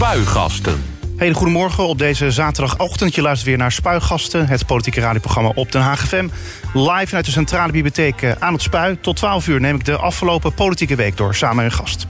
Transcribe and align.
Spuigasten. 0.00 0.84
Hele 1.16 1.34
goedemorgen 1.34 1.86
op 1.86 1.98
deze 1.98 2.30
zaterdagochtend. 2.30 3.14
Je 3.14 3.22
luistert 3.22 3.48
weer 3.48 3.58
naar 3.58 3.72
Spuigasten, 3.72 4.46
het 4.46 4.66
politieke 4.66 5.00
radioprogramma 5.00 5.52
op 5.54 5.72
Den 5.72 5.82
Haag 5.82 6.00
FM. 6.00 6.28
Live 6.74 7.06
vanuit 7.06 7.24
de 7.24 7.30
Centrale 7.30 7.72
Bibliotheek 7.72 8.22
eh, 8.22 8.32
aan 8.38 8.52
het 8.52 8.62
Spui. 8.62 8.98
Tot 9.00 9.16
12 9.16 9.48
uur 9.48 9.60
neem 9.60 9.74
ik 9.74 9.84
de 9.84 9.96
afgelopen 9.96 10.54
politieke 10.54 10.94
week 10.94 11.16
door 11.16 11.34
samen 11.34 11.64
een 11.64 11.72
gast. 11.72 12.06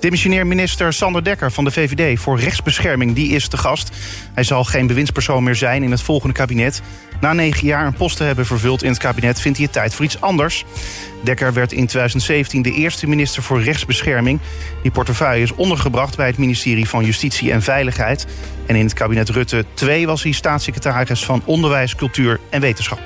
Demissionair 0.00 0.46
minister 0.46 0.92
Sander 0.92 1.24
Dekker 1.24 1.52
van 1.52 1.64
de 1.64 1.70
VVD 1.70 2.20
voor 2.20 2.40
rechtsbescherming, 2.40 3.14
die 3.14 3.32
is 3.32 3.48
de 3.48 3.56
gast. 3.56 3.96
Hij 4.34 4.44
zal 4.44 4.64
geen 4.64 4.86
bewindspersoon 4.86 5.42
meer 5.42 5.54
zijn 5.54 5.82
in 5.82 5.90
het 5.90 6.02
volgende 6.02 6.34
kabinet. 6.34 6.82
Na 7.20 7.32
negen 7.32 7.66
jaar 7.66 7.86
een 7.86 7.94
post 7.94 8.16
te 8.16 8.24
hebben 8.24 8.46
vervuld 8.46 8.82
in 8.82 8.88
het 8.88 8.98
kabinet 8.98 9.40
vindt 9.40 9.58
hij 9.58 9.66
het 9.66 9.74
tijd 9.74 9.94
voor 9.94 10.04
iets 10.04 10.20
anders. 10.20 10.64
Dekker 11.22 11.52
werd 11.52 11.72
in 11.72 11.86
2017 11.86 12.62
de 12.62 12.72
eerste 12.72 13.08
minister 13.08 13.42
voor 13.42 13.62
rechtsbescherming. 13.62 14.40
Die 14.82 14.90
portefeuille 14.90 15.42
is 15.42 15.54
ondergebracht 15.54 16.16
bij 16.16 16.26
het 16.26 16.38
ministerie 16.38 16.88
van 16.88 17.04
Justitie 17.04 17.52
en 17.52 17.62
Veiligheid. 17.62 18.26
En 18.66 18.76
in 18.76 18.84
het 18.84 18.94
kabinet 18.94 19.28
Rutte 19.28 19.64
2 19.74 20.06
was 20.06 20.22
hij 20.22 20.32
staatssecretaris 20.32 21.24
van 21.24 21.42
Onderwijs, 21.44 21.94
Cultuur 21.94 22.40
en 22.50 22.60
Wetenschap. 22.60 23.00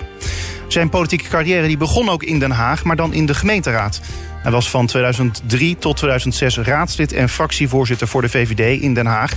Zijn 0.68 0.88
politieke 0.88 1.28
carrière 1.28 1.66
die 1.66 1.76
begon 1.76 2.08
ook 2.08 2.22
in 2.22 2.38
Den 2.38 2.50
Haag, 2.50 2.84
maar 2.84 2.96
dan 2.96 3.12
in 3.12 3.26
de 3.26 3.34
gemeenteraad. 3.34 4.00
Hij 4.42 4.52
was 4.52 4.70
van 4.70 4.86
2003 4.86 5.76
tot 5.78 5.96
2006 5.96 6.56
raadslid 6.56 7.12
en 7.12 7.28
fractievoorzitter 7.28 8.08
voor 8.08 8.22
de 8.22 8.28
VVD 8.28 8.80
in 8.80 8.94
Den 8.94 9.06
Haag. 9.06 9.32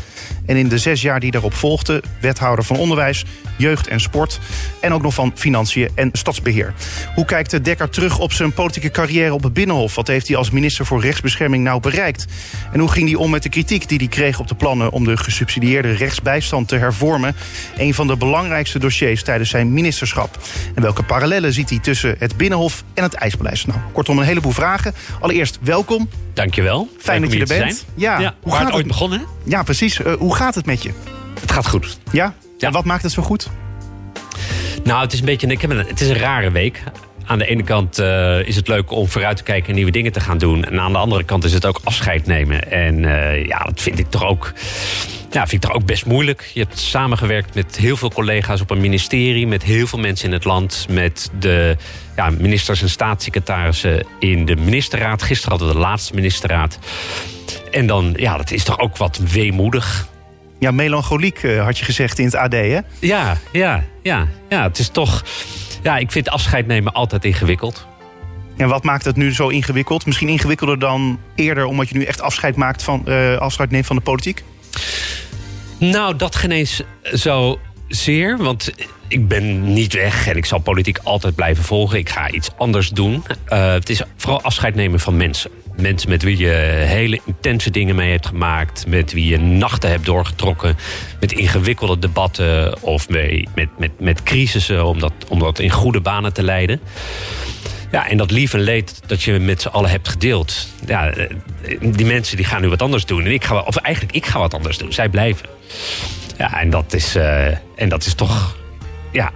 En 0.45 0.55
in 0.55 0.67
de 0.67 0.77
zes 0.77 1.01
jaar 1.01 1.19
die 1.19 1.31
daarop 1.31 1.53
volgden, 1.53 2.01
wethouder 2.21 2.65
van 2.65 2.77
onderwijs, 2.77 3.25
jeugd 3.55 3.87
en 3.87 3.99
sport. 3.99 4.39
En 4.81 4.93
ook 4.93 5.01
nog 5.01 5.13
van 5.13 5.31
financiën 5.35 5.89
en 5.95 6.09
stadsbeheer. 6.11 6.73
Hoe 7.15 7.25
kijkt 7.25 7.51
de 7.51 7.61
Dekker 7.61 7.89
terug 7.89 8.19
op 8.19 8.33
zijn 8.33 8.53
politieke 8.53 8.91
carrière 8.91 9.33
op 9.33 9.43
het 9.43 9.53
Binnenhof? 9.53 9.95
Wat 9.95 10.07
heeft 10.07 10.27
hij 10.27 10.37
als 10.37 10.49
minister 10.49 10.85
voor 10.85 11.01
rechtsbescherming 11.01 11.63
nou 11.63 11.79
bereikt? 11.79 12.25
En 12.71 12.79
hoe 12.79 12.91
ging 12.91 13.09
hij 13.09 13.17
om 13.17 13.29
met 13.29 13.43
de 13.43 13.49
kritiek 13.49 13.87
die 13.87 13.97
hij 13.97 14.07
kreeg 14.07 14.39
op 14.39 14.47
de 14.47 14.55
plannen 14.55 14.91
om 14.91 15.03
de 15.03 15.17
gesubsidieerde 15.17 15.91
rechtsbijstand 15.91 16.67
te 16.67 16.75
hervormen? 16.75 17.35
Een 17.77 17.93
van 17.93 18.07
de 18.07 18.17
belangrijkste 18.17 18.79
dossiers 18.79 19.23
tijdens 19.23 19.49
zijn 19.49 19.73
ministerschap. 19.73 20.37
En 20.75 20.81
welke 20.81 21.03
parallellen 21.03 21.53
ziet 21.53 21.69
hij 21.69 21.79
tussen 21.79 22.15
het 22.19 22.37
Binnenhof 22.37 22.83
en 22.93 23.03
het 23.03 23.13
IJspaleis? 23.13 23.65
Nou, 23.65 23.79
kortom, 23.91 24.17
een 24.19 24.25
heleboel 24.25 24.51
vragen. 24.51 24.93
Allereerst 25.19 25.59
welkom. 25.61 26.09
Dankjewel. 26.33 26.89
Fijn 26.99 27.21
dat 27.21 27.33
je 27.33 27.39
er 27.39 27.47
bent. 27.47 27.85
Ja, 27.95 28.19
ja, 28.19 28.35
hoe 28.41 28.53
gaat 28.53 28.65
het 28.65 28.73
ooit 28.73 28.87
begonnen? 28.87 29.25
Ja, 29.43 29.63
precies. 29.63 29.99
Uh, 29.99 30.13
hoe 30.13 30.35
gaat 30.35 30.55
het 30.55 30.65
met 30.65 30.83
je? 30.83 30.91
Het 31.39 31.51
gaat 31.51 31.67
goed. 31.67 31.99
Ja? 32.11 32.33
Ja? 32.65 32.71
En 32.71 32.77
wat 32.77 32.85
maakt 32.85 33.03
het 33.03 33.11
zo 33.11 33.21
goed? 33.21 33.49
Nou, 34.83 35.01
het 35.01 35.13
is 35.13 35.19
een 35.19 35.25
beetje. 35.25 35.47
Ik 35.47 35.61
heb 35.61 35.69
een, 35.69 35.77
het 35.77 36.01
is 36.01 36.09
een 36.09 36.17
rare 36.17 36.51
week. 36.51 36.83
Aan 37.25 37.37
de 37.37 37.45
ene 37.45 37.63
kant 37.63 37.99
uh, 37.99 38.47
is 38.47 38.55
het 38.55 38.67
leuk 38.67 38.91
om 38.91 39.07
vooruit 39.07 39.37
te 39.37 39.43
kijken 39.43 39.69
en 39.69 39.75
nieuwe 39.75 39.91
dingen 39.91 40.11
te 40.11 40.19
gaan 40.19 40.37
doen. 40.37 40.65
En 40.65 40.79
aan 40.79 40.91
de 40.91 40.97
andere 40.97 41.23
kant 41.23 41.43
is 41.43 41.53
het 41.53 41.65
ook 41.65 41.79
afscheid 41.83 42.25
nemen. 42.25 42.71
En 42.71 43.03
uh, 43.03 43.45
ja, 43.45 43.59
dat 43.59 43.81
vind 43.81 43.99
ik 43.99 44.09
toch 44.09 44.23
ook. 44.23 44.53
Ja, 45.31 45.47
vind 45.47 45.63
ik 45.63 45.69
toch 45.69 45.79
ook 45.79 45.85
best 45.85 46.05
moeilijk. 46.05 46.51
Je 46.53 46.59
hebt 46.59 46.79
samengewerkt 46.79 47.55
met 47.55 47.75
heel 47.75 47.97
veel 47.97 48.11
collega's 48.11 48.61
op 48.61 48.69
een 48.69 48.81
ministerie, 48.81 49.47
met 49.47 49.63
heel 49.63 49.87
veel 49.87 49.99
mensen 49.99 50.27
in 50.27 50.33
het 50.33 50.43
land, 50.43 50.85
met 50.89 51.31
de 51.39 51.77
ja, 52.15 52.29
ministers 52.29 52.81
en 52.81 52.89
staatssecretarissen 52.89 54.05
in 54.19 54.45
de 54.45 54.55
ministerraad. 54.55 55.23
Gisteren 55.23 55.49
hadden 55.49 55.67
we 55.67 55.73
de 55.73 55.87
laatste 55.87 56.13
ministerraad. 56.13 56.79
En 57.71 57.87
dan, 57.87 58.13
ja, 58.17 58.37
dat 58.37 58.51
is 58.51 58.63
toch 58.63 58.79
ook 58.79 58.97
wat 58.97 59.17
weemoedig. 59.17 60.07
Ja, 60.59 60.71
melancholiek 60.71 61.43
uh, 61.43 61.63
had 61.63 61.77
je 61.77 61.85
gezegd 61.85 62.19
in 62.19 62.25
het 62.25 62.35
AD, 62.35 62.51
hè? 62.51 62.79
Ja, 62.99 63.37
ja, 63.51 63.83
ja. 64.01 64.27
Ja, 64.49 64.63
het 64.63 64.79
is 64.79 64.89
toch... 64.89 65.23
Ja, 65.83 65.97
ik 65.97 66.11
vind 66.11 66.29
afscheid 66.29 66.67
nemen 66.67 66.93
altijd 66.93 67.25
ingewikkeld. 67.25 67.87
En 68.57 68.67
wat 68.67 68.83
maakt 68.83 69.05
het 69.05 69.15
nu 69.15 69.33
zo 69.33 69.47
ingewikkeld? 69.47 70.05
Misschien 70.05 70.27
ingewikkelder 70.27 70.79
dan 70.79 71.19
eerder, 71.35 71.65
omdat 71.65 71.89
je 71.89 71.97
nu 71.97 72.03
echt 72.03 72.21
afscheid, 72.21 72.55
maakt 72.55 72.83
van, 72.83 73.03
uh, 73.07 73.37
afscheid 73.37 73.71
neemt 73.71 73.85
van 73.85 73.95
de 73.95 74.01
politiek? 74.01 74.43
Nou, 75.77 76.15
dat 76.15 76.35
geen 76.35 76.51
eens 76.51 76.81
zo 77.13 77.59
zeer. 77.87 78.37
Want 78.37 78.71
ik 79.07 79.27
ben 79.27 79.73
niet 79.73 79.93
weg 79.93 80.27
en 80.27 80.37
ik 80.37 80.45
zal 80.45 80.59
politiek 80.59 80.99
altijd 81.03 81.35
blijven 81.35 81.63
volgen. 81.63 81.97
Ik 81.97 82.09
ga 82.09 82.29
iets 82.29 82.49
anders 82.57 82.89
doen. 82.89 83.23
Uh, 83.49 83.71
het 83.71 83.89
is 83.89 84.01
vooral 84.17 84.41
afscheid 84.41 84.75
nemen 84.75 84.99
van 84.99 85.17
mensen. 85.17 85.51
Mensen 85.77 86.09
met 86.09 86.23
wie 86.23 86.37
je 86.37 86.49
hele 86.85 87.19
intense 87.25 87.69
dingen 87.69 87.95
mee 87.95 88.11
hebt 88.11 88.25
gemaakt. 88.25 88.87
Met 88.87 89.13
wie 89.13 89.25
je 89.27 89.37
nachten 89.37 89.89
hebt 89.89 90.05
doorgetrokken. 90.05 90.77
Met 91.19 91.31
ingewikkelde 91.31 91.99
debatten 91.99 92.81
of 92.83 93.09
mee, 93.09 93.47
met, 93.55 93.69
met, 93.77 93.99
met 93.99 94.23
crisissen 94.23 94.85
om 94.85 94.99
dat, 94.99 95.13
om 95.29 95.39
dat 95.39 95.59
in 95.59 95.69
goede 95.69 96.01
banen 96.01 96.33
te 96.33 96.43
leiden. 96.43 96.79
Ja, 97.91 98.09
en 98.09 98.17
dat 98.17 98.31
lief 98.31 98.53
en 98.53 98.59
leed 98.59 99.01
dat 99.07 99.23
je 99.23 99.39
met 99.39 99.61
z'n 99.61 99.67
allen 99.67 99.89
hebt 99.89 100.07
gedeeld. 100.07 100.67
Ja, 100.85 101.13
die 101.81 102.05
mensen 102.05 102.37
die 102.37 102.45
gaan 102.45 102.61
nu 102.61 102.69
wat 102.69 102.81
anders 102.81 103.05
doen. 103.05 103.25
En 103.25 103.31
ik 103.31 103.43
ga, 103.43 103.59
of 103.59 103.75
eigenlijk, 103.75 104.15
ik 104.15 104.25
ga 104.25 104.39
wat 104.39 104.53
anders 104.53 104.77
doen. 104.77 104.93
Zij 104.93 105.09
blijven. 105.09 105.47
Ja, 106.37 106.59
en 106.59 106.69
dat 106.69 106.93
is, 106.93 107.15
uh, 107.15 107.45
en 107.75 107.89
dat 107.89 108.05
is 108.05 108.13
toch 108.13 108.57
ja, 109.11 109.31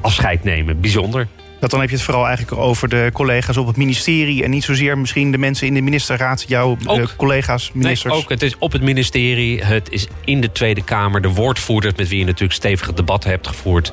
afscheid 0.00 0.44
nemen. 0.44 0.80
Bijzonder. 0.80 1.28
Dat 1.60 1.70
dan 1.70 1.80
heb 1.80 1.88
je 1.88 1.94
het 1.94 2.04
vooral 2.04 2.26
eigenlijk 2.26 2.60
over 2.60 2.88
de 2.88 3.10
collega's 3.12 3.56
op 3.56 3.66
het 3.66 3.76
ministerie... 3.76 4.44
en 4.44 4.50
niet 4.50 4.64
zozeer 4.64 4.98
misschien 4.98 5.30
de 5.30 5.38
mensen 5.38 5.66
in 5.66 5.74
de 5.74 5.80
ministerraad, 5.80 6.44
jouw 6.48 6.76
collega's, 7.16 7.70
ministers. 7.72 8.12
Nee, 8.14 8.22
ook. 8.22 8.28
Het 8.28 8.42
is 8.42 8.58
op 8.58 8.72
het 8.72 8.82
ministerie, 8.82 9.64
het 9.64 9.90
is 9.90 10.06
in 10.24 10.40
de 10.40 10.52
Tweede 10.52 10.82
Kamer... 10.82 11.22
de 11.22 11.28
woordvoerders 11.28 11.94
met 11.94 12.08
wie 12.08 12.18
je 12.18 12.24
natuurlijk 12.24 12.52
stevige 12.52 12.94
debatten 12.94 13.30
hebt 13.30 13.46
gevoerd. 13.46 13.92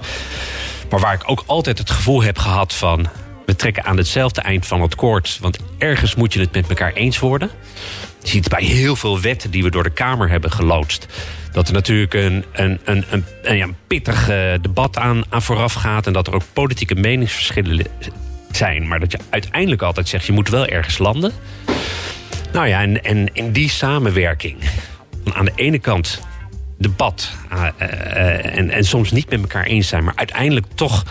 Maar 0.89 0.99
waar 0.99 1.13
ik 1.13 1.23
ook 1.25 1.43
altijd 1.45 1.77
het 1.77 1.89
gevoel 1.89 2.23
heb 2.23 2.37
gehad 2.37 2.73
van... 2.73 3.07
we 3.45 3.55
trekken 3.55 3.83
aan 3.83 3.97
hetzelfde 3.97 4.41
eind 4.41 4.67
van 4.67 4.81
het 4.81 4.95
koord. 4.95 5.37
Want 5.41 5.59
ergens 5.77 6.15
moet 6.15 6.33
je 6.33 6.39
het 6.39 6.51
met 6.51 6.69
elkaar 6.69 6.93
eens 6.93 7.19
worden. 7.19 7.51
Je 8.25 8.31
ziet 8.31 8.49
bij 8.49 8.63
heel 8.63 8.95
veel 8.95 9.21
wetten 9.21 9.51
die 9.51 9.63
we 9.63 9.69
door 9.69 9.83
de 9.83 9.89
Kamer 9.89 10.29
hebben 10.29 10.51
geloodst 10.51 11.07
dat 11.51 11.67
er 11.67 11.73
natuurlijk 11.73 12.13
een, 12.13 12.45
een, 12.51 12.79
een, 12.83 13.05
een, 13.09 13.25
een 13.43 13.75
pittig 13.87 14.29
uh, 14.29 14.53
debat 14.61 14.97
aan, 14.97 15.23
aan 15.29 15.41
vooraf 15.41 15.73
gaat. 15.73 16.07
En 16.07 16.13
dat 16.13 16.27
er 16.27 16.33
ook 16.33 16.43
politieke 16.53 16.95
meningsverschillen 16.95 17.85
zijn. 18.51 18.87
Maar 18.87 18.99
dat 18.99 19.11
je 19.11 19.17
uiteindelijk 19.29 19.81
altijd 19.81 20.07
zegt, 20.07 20.25
je 20.25 20.31
moet 20.31 20.49
wel 20.49 20.65
ergens 20.65 20.97
landen. 20.97 21.31
Nou 22.53 22.67
ja, 22.67 22.81
en, 22.81 23.03
en 23.03 23.33
in 23.33 23.51
die 23.51 23.69
samenwerking. 23.69 24.57
Aan 25.33 25.45
de 25.45 25.53
ene 25.55 25.79
kant 25.79 26.21
debat. 26.77 27.31
Uh, 27.53 27.67
uh, 27.81 28.57
en, 28.57 28.69
en 28.69 28.83
soms 28.83 29.11
niet 29.11 29.29
met 29.29 29.41
elkaar 29.41 29.65
eens 29.65 29.87
zijn. 29.87 30.03
Maar 30.03 30.15
uiteindelijk 30.15 30.65
toch 30.75 31.05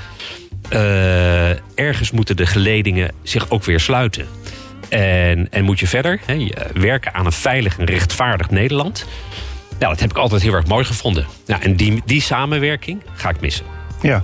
ergens 1.75 2.11
moeten 2.11 2.37
de 2.37 2.47
geledingen 2.47 3.11
zich 3.23 3.51
ook 3.51 3.65
weer 3.65 3.81
sluiten. 3.81 4.27
En, 4.95 5.47
en 5.51 5.65
moet 5.65 5.81
je 5.81 5.87
verder 5.87 6.21
hè, 6.27 6.49
werken 6.75 7.15
aan 7.15 7.27
een 7.27 7.33
veilig 7.33 7.79
en 7.79 7.85
rechtvaardig 7.85 8.51
Nederland. 8.51 9.07
Ja, 9.79 9.89
dat 9.89 10.01
heb 10.01 10.11
ik 10.11 10.17
altijd 10.17 10.43
heel 10.43 10.53
erg 10.53 10.67
mooi 10.67 10.85
gevonden. 10.85 11.27
Ja, 11.47 11.63
en 11.63 11.77
die, 11.77 12.03
die 12.05 12.21
samenwerking 12.21 13.03
ga 13.15 13.29
ik 13.29 13.41
missen. 13.41 13.67
Ja. 14.03 14.23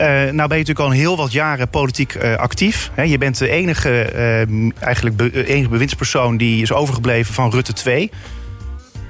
Uh, 0.00 0.06
nou 0.06 0.48
ben 0.48 0.58
je 0.58 0.64
natuurlijk 0.64 0.78
al 0.78 0.90
heel 0.90 1.16
wat 1.16 1.32
jaren 1.32 1.68
politiek 1.68 2.14
uh, 2.14 2.34
actief. 2.34 2.90
He, 2.94 3.02
je 3.02 3.18
bent 3.18 3.38
de 3.38 3.48
enige, 3.48 4.12
uh, 4.48 4.70
eigenlijk 4.80 5.16
be 5.16 5.46
enige 5.46 5.68
bewindspersoon 5.68 6.36
die 6.36 6.62
is 6.62 6.72
overgebleven 6.72 7.34
van 7.34 7.50
Rutte 7.50 7.72
2. 7.72 8.10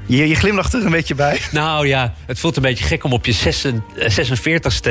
Je, 0.06 0.28
je 0.28 0.34
glimlacht 0.34 0.74
er 0.74 0.84
een 0.84 0.90
beetje 0.90 1.14
bij. 1.14 1.38
Nou 1.52 1.86
ja, 1.86 2.14
het 2.26 2.38
voelt 2.38 2.56
een 2.56 2.62
beetje 2.62 2.84
gek 2.84 3.04
om 3.04 3.12
op 3.12 3.26
je 3.26 3.34
46ste 3.96 4.90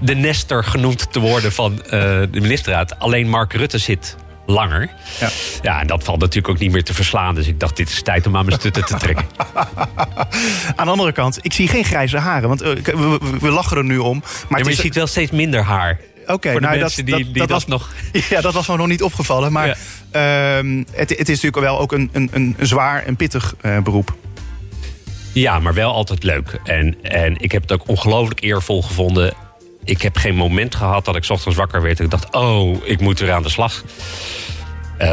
de 0.00 0.14
Nestor 0.14 0.64
genoemd 0.64 1.12
te 1.12 1.20
worden 1.20 1.52
van 1.52 1.82
de 1.90 2.28
ministerraad. 2.30 2.98
Alleen 2.98 3.28
Mark 3.28 3.52
Rutte 3.52 3.78
zit 3.78 4.16
langer. 4.46 4.90
Ja. 5.20 5.28
ja, 5.62 5.80
en 5.80 5.86
dat 5.86 6.04
valt 6.04 6.20
natuurlijk 6.20 6.48
ook 6.54 6.58
niet 6.58 6.72
meer 6.72 6.84
te 6.84 6.94
verslaan. 6.94 7.34
Dus 7.34 7.46
ik 7.46 7.60
dacht, 7.60 7.76
dit 7.76 7.88
is 7.88 8.02
tijd 8.02 8.26
om 8.26 8.36
aan 8.36 8.44
mijn 8.44 8.58
stutten 8.58 8.84
te 8.84 8.94
trekken. 8.94 9.26
aan 10.76 10.84
de 10.84 10.90
andere 10.90 11.12
kant, 11.12 11.38
ik 11.42 11.52
zie 11.52 11.68
geen 11.68 11.84
grijze 11.84 12.18
haren. 12.18 12.48
Want 12.48 12.62
uh, 12.62 12.74
we, 12.74 13.18
we, 13.40 13.50
lachen 13.50 13.76
er 13.76 13.84
nu 13.84 13.98
om. 13.98 14.22
Maar, 14.48 14.64
je 14.64 14.74
ziet 14.74 14.94
wel 14.94 15.06
steeds 15.06 15.30
minder 15.30 15.62
haar. 15.62 16.00
Oké, 16.22 16.32
okay, 16.32 16.56
nou, 16.56 16.78
dat, 16.78 16.94
die, 16.94 17.04
die 17.04 17.32
dat, 17.32 17.48
was 17.48 17.66
nog. 17.66 17.92
Ja, 18.30 18.40
dat 18.40 18.54
was 18.54 18.68
me 18.68 18.76
nog 18.76 18.86
niet 18.86 19.02
opgevallen. 19.02 19.52
Maar 19.52 19.66
ja. 20.12 20.60
uh, 20.62 20.84
het, 20.92 21.10
het, 21.10 21.28
is 21.28 21.40
natuurlijk 21.42 21.56
wel 21.56 21.78
ook 21.78 21.92
een, 21.92 22.10
een, 22.12 22.30
een 22.32 22.56
zwaar 22.60 23.04
en 23.04 23.16
pittig 23.16 23.54
uh, 23.62 23.78
beroep. 23.78 24.14
Ja, 25.32 25.58
maar 25.58 25.74
wel 25.74 25.92
altijd 25.92 26.22
leuk. 26.22 26.60
En, 26.64 26.96
en 27.02 27.34
ik 27.40 27.52
heb 27.52 27.62
het 27.62 27.72
ook 27.72 27.88
ongelooflijk 27.88 28.40
eervol 28.40 28.82
gevonden 28.82 29.34
ik 29.84 30.02
heb 30.02 30.16
geen 30.16 30.34
moment 30.34 30.74
gehad 30.74 31.04
dat 31.04 31.16
ik 31.16 31.24
ochtends 31.28 31.58
wakker 31.58 31.82
werd 31.82 31.98
en 31.98 32.04
ik 32.04 32.10
dacht: 32.10 32.34
oh, 32.34 32.76
ik 32.84 33.00
moet 33.00 33.18
weer 33.18 33.32
aan 33.32 33.42
de 33.42 33.48
slag. 33.48 33.84
Uh, 34.98 35.08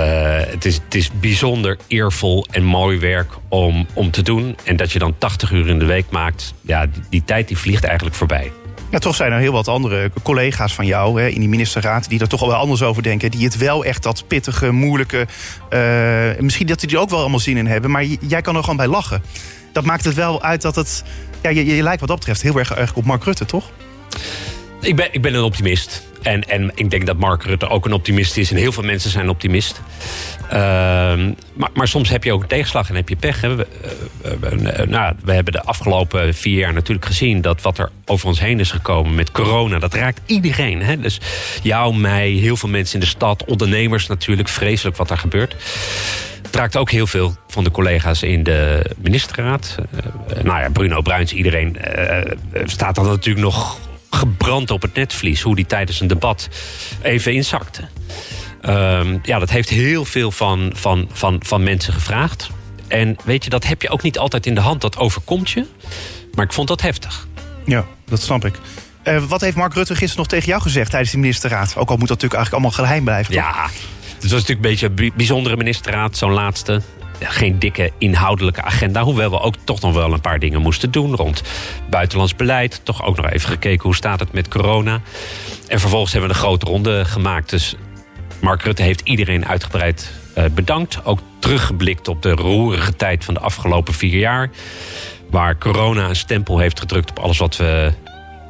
het, 0.48 0.66
is, 0.66 0.76
het 0.76 0.96
is 0.96 1.10
bijzonder 1.20 1.78
eervol 1.88 2.46
en 2.52 2.64
mooi 2.64 3.00
werk 3.00 3.32
om, 3.50 3.88
om 3.94 4.12
te 4.12 4.22
doen. 4.22 4.58
En 4.64 4.76
dat 4.76 4.92
je 4.92 5.00
dan 5.00 5.16
80 5.18 5.52
uur 5.52 5.68
in 5.68 5.80
de 5.80 5.86
week 5.86 6.06
maakt, 6.10 6.54
ja, 6.62 6.88
die, 7.10 7.24
tijd 7.24 7.48
die 7.48 7.58
vliegt 7.58 7.84
eigenlijk 7.84 8.16
voorbij. 8.16 8.52
Ja, 8.92 9.00
toch 9.00 9.16
zijn 9.16 9.32
er 9.32 9.40
heel 9.40 9.52
wat 9.52 9.68
andere 9.68 10.12
collega's 10.24 10.74
van 10.74 10.86
jou 10.86 11.22
hè, 11.22 11.28
in 11.28 11.40
die 11.40 11.50
ministerraad... 11.50 12.10
die 12.10 12.20
er 12.20 12.28
toch 12.28 12.42
al 12.42 12.48
wel 12.48 12.58
anders 12.58 12.82
over 12.84 13.04
denken. 13.04 13.32
Die 13.32 13.44
het 13.44 13.58
wel 13.58 13.86
echt 13.86 14.04
dat 14.04 14.28
pittige, 14.28 14.72
moeilijke... 14.72 15.28
Uh, 15.74 16.40
misschien 16.40 16.68
dat 16.68 16.80
die 16.80 16.90
er 16.90 16.98
ook 16.98 17.10
wel 17.10 17.20
allemaal 17.20 17.40
zin 17.40 17.58
in 17.58 17.68
hebben. 17.68 17.92
Maar 17.92 18.04
jij 18.04 18.42
kan 18.42 18.56
er 18.56 18.62
gewoon 18.62 18.78
bij 18.78 18.88
lachen. 18.88 19.24
Dat 19.74 19.86
maakt 19.86 20.06
het 20.06 20.14
wel 20.14 20.44
uit 20.44 20.62
dat 20.62 20.76
het... 20.76 21.04
Ja, 21.42 21.50
je, 21.50 21.66
je 21.66 21.84
lijkt 21.84 22.00
wat 22.00 22.10
dat 22.10 22.18
betreft 22.18 22.42
heel 22.42 22.60
erg, 22.60 22.72
erg 22.72 22.94
op 22.94 23.06
Mark 23.06 23.24
Rutte, 23.24 23.46
toch? 23.46 23.72
Ik 24.82 24.96
ben, 24.96 25.08
ik 25.12 25.22
ben 25.22 25.34
een 25.34 25.44
optimist. 25.44 26.10
En, 26.22 26.42
en 26.50 26.72
ik 26.76 26.90
denk 26.90 27.06
dat 27.06 27.18
Mark 27.18 27.44
Rutte 27.44 27.68
ook 27.68 27.86
een 27.86 27.94
optimist 27.94 28.38
is. 28.38 28.52
En 28.52 28.58
heel 28.58 28.72
veel 28.72 28.84
mensen 28.84 29.10
zijn 29.10 29.30
optimist. 29.30 29.82
Ehm, 30.50 31.34
maar, 31.54 31.70
maar, 31.74 31.88
soms 31.88 32.10
heb 32.10 32.24
je 32.24 32.34
ook 32.34 32.42
een 32.42 32.48
tegenslag 32.48 32.90
en 32.90 32.96
heb 32.96 33.10
je 33.10 33.16
pech. 33.16 33.42
Hè. 33.42 33.56
We, 33.56 33.68
nou, 34.88 35.14
we 35.24 35.34
hebben 35.34 35.54
de 35.54 35.64
afgelopen 35.64 36.34
vier 36.34 36.58
jaar 36.58 36.74
natuurlijk 36.74 37.06
gezien... 37.06 37.42
dat 37.42 37.62
wat 37.62 37.78
er 37.78 37.90
over 38.06 38.28
ons 38.28 38.40
heen 38.40 38.60
is 38.60 38.72
gekomen 38.72 39.16
met 39.16 39.32
corona... 39.32 39.80
dat 39.80 39.94
raakt 39.94 40.22
iedereen. 40.26 40.82
Hè. 40.82 41.00
Dus 41.00 41.20
jou, 41.64 41.96
mij, 41.96 42.30
heel 42.30 42.58
veel 42.58 42.70
mensen 42.70 42.94
in 42.94 43.00
de 43.00 43.06
stad... 43.06 43.46
ondernemers 43.46 44.08
natuurlijk, 44.08 44.50
vreselijk 44.50 44.98
wat 44.98 45.10
er 45.10 45.18
gebeurt. 45.18 45.56
Het 46.42 46.56
raakt 46.56 46.78
ook 46.78 46.92
heel 46.92 47.08
veel 47.08 47.36
van 47.48 47.64
de 47.64 47.72
collega's 47.72 48.24
in 48.24 48.44
de 48.44 48.86
ministerraad. 48.98 49.76
Uh, 49.80 50.44
nou 50.44 50.60
ja, 50.60 50.70
Bruno 50.70 51.02
Bruins, 51.02 51.34
iedereen 51.34 51.78
uh, 51.98 52.32
staat 52.66 52.96
dan 52.96 53.06
natuurlijk 53.06 53.46
nog 53.46 53.80
gebrand 54.16 54.72
op 54.72 54.82
het 54.82 54.94
netvlies. 54.94 55.42
Hoe 55.42 55.56
die 55.56 55.66
tijdens 55.66 56.00
een 56.00 56.08
debat 56.08 56.50
even 57.02 57.34
inzakte. 57.34 57.88
Um, 58.66 59.20
ja, 59.24 59.40
dat 59.40 59.50
heeft 59.50 59.70
heel 59.70 60.06
veel 60.06 60.32
van, 60.32 60.72
van, 60.74 61.10
van, 61.12 61.40
van 61.44 61.64
mensen 61.64 61.94
gevraagd. 61.94 62.50
En 62.88 63.16
weet 63.24 63.44
je, 63.44 63.50
dat 63.50 63.64
heb 63.64 63.82
je 63.82 63.90
ook 63.90 64.02
niet 64.02 64.18
altijd 64.18 64.46
in 64.46 64.56
de 64.56 64.62
hand. 64.62 64.82
Dat 64.82 64.98
overkomt 64.98 65.50
je. 65.50 65.66
Maar 66.34 66.46
ik 66.46 66.54
vond 66.54 66.68
dat 66.68 66.82
heftig. 66.82 67.28
Ja, 67.66 67.86
dat 68.06 68.22
snap 68.22 68.46
ik. 68.46 68.56
Uh, 69.04 69.24
wat 69.24 69.42
heeft 69.42 69.56
Mark 69.56 69.74
Rutte 69.74 69.96
gisteren 69.96 70.18
nog 70.18 70.28
tegen 70.28 70.48
jou 70.48 70.62
gezegd 70.62 70.90
tijdens 70.90 71.12
de 71.12 71.18
ministerraad? 71.18 71.76
Ook 71.76 71.90
al 71.90 71.98
moet 71.98 72.08
dat 72.08 72.22
natuurlijk 72.22 72.34
eigenlijk 72.34 72.54
allemaal 72.54 72.86
geheim 72.86 73.04
blijven. 73.04 73.34
Toch? 73.34 73.44
Ja, 73.44 73.70
het 74.14 74.32
was 74.32 74.32
natuurlijk 74.32 74.66
een 74.66 74.70
beetje 74.72 74.92
een 74.96 75.12
bijzondere 75.16 75.58
ministerraad, 75.58 76.18
zo'n 76.18 76.32
laatste 76.32 76.82
geen 77.22 77.60
dikke 77.60 77.92
inhoudelijke 77.98 78.62
agenda. 78.62 79.04
Hoewel 79.04 79.30
we 79.30 79.40
ook 79.40 79.56
toch 79.64 79.82
nog 79.82 79.94
wel 79.94 80.14
een 80.14 80.22
paar 80.22 80.40
dingen 80.40 80.62
moesten 80.62 80.92
doen 80.92 81.16
rond 81.16 81.44
buitenlands 81.90 82.36
beleid. 82.36 82.82
Toch 82.84 83.04
ook 83.06 83.16
nog 83.18 83.30
even 83.30 83.50
gekeken 83.50 83.84
hoe 83.84 83.96
staat 83.96 84.20
het 84.20 84.34
met 84.34 84.48
corona. 84.48 85.02
En 85.68 85.80
vervolgens 85.80 86.12
hebben 86.12 86.30
we 86.30 86.36
een 86.36 86.42
grote 86.42 86.66
ronde 86.66 87.06
gemaakt. 87.06 87.50
Dus 87.50 87.76
Mark 88.42 88.62
Rutte 88.62 88.82
heeft 88.82 89.02
iedereen 89.04 89.46
uitgebreid 89.46 90.12
uh, 90.38 90.44
bedankt. 90.54 91.06
Ook 91.06 91.20
teruggeblikt 91.40 92.08
op 92.08 92.22
de 92.22 92.32
roerige 92.32 92.96
tijd 92.96 93.26
van 93.26 93.34
de 93.34 93.40
afgelopen 93.40 93.94
vier 93.94 94.20
jaar. 94.20 94.50
Waar 95.30 95.58
corona 95.58 96.10
een 96.10 96.16
stempel 96.16 96.58
heeft 96.58 96.80
gedrukt 96.80 97.10
op 97.10 97.20
alles 97.20 97.38
wat 97.38 97.58
we 97.58 97.92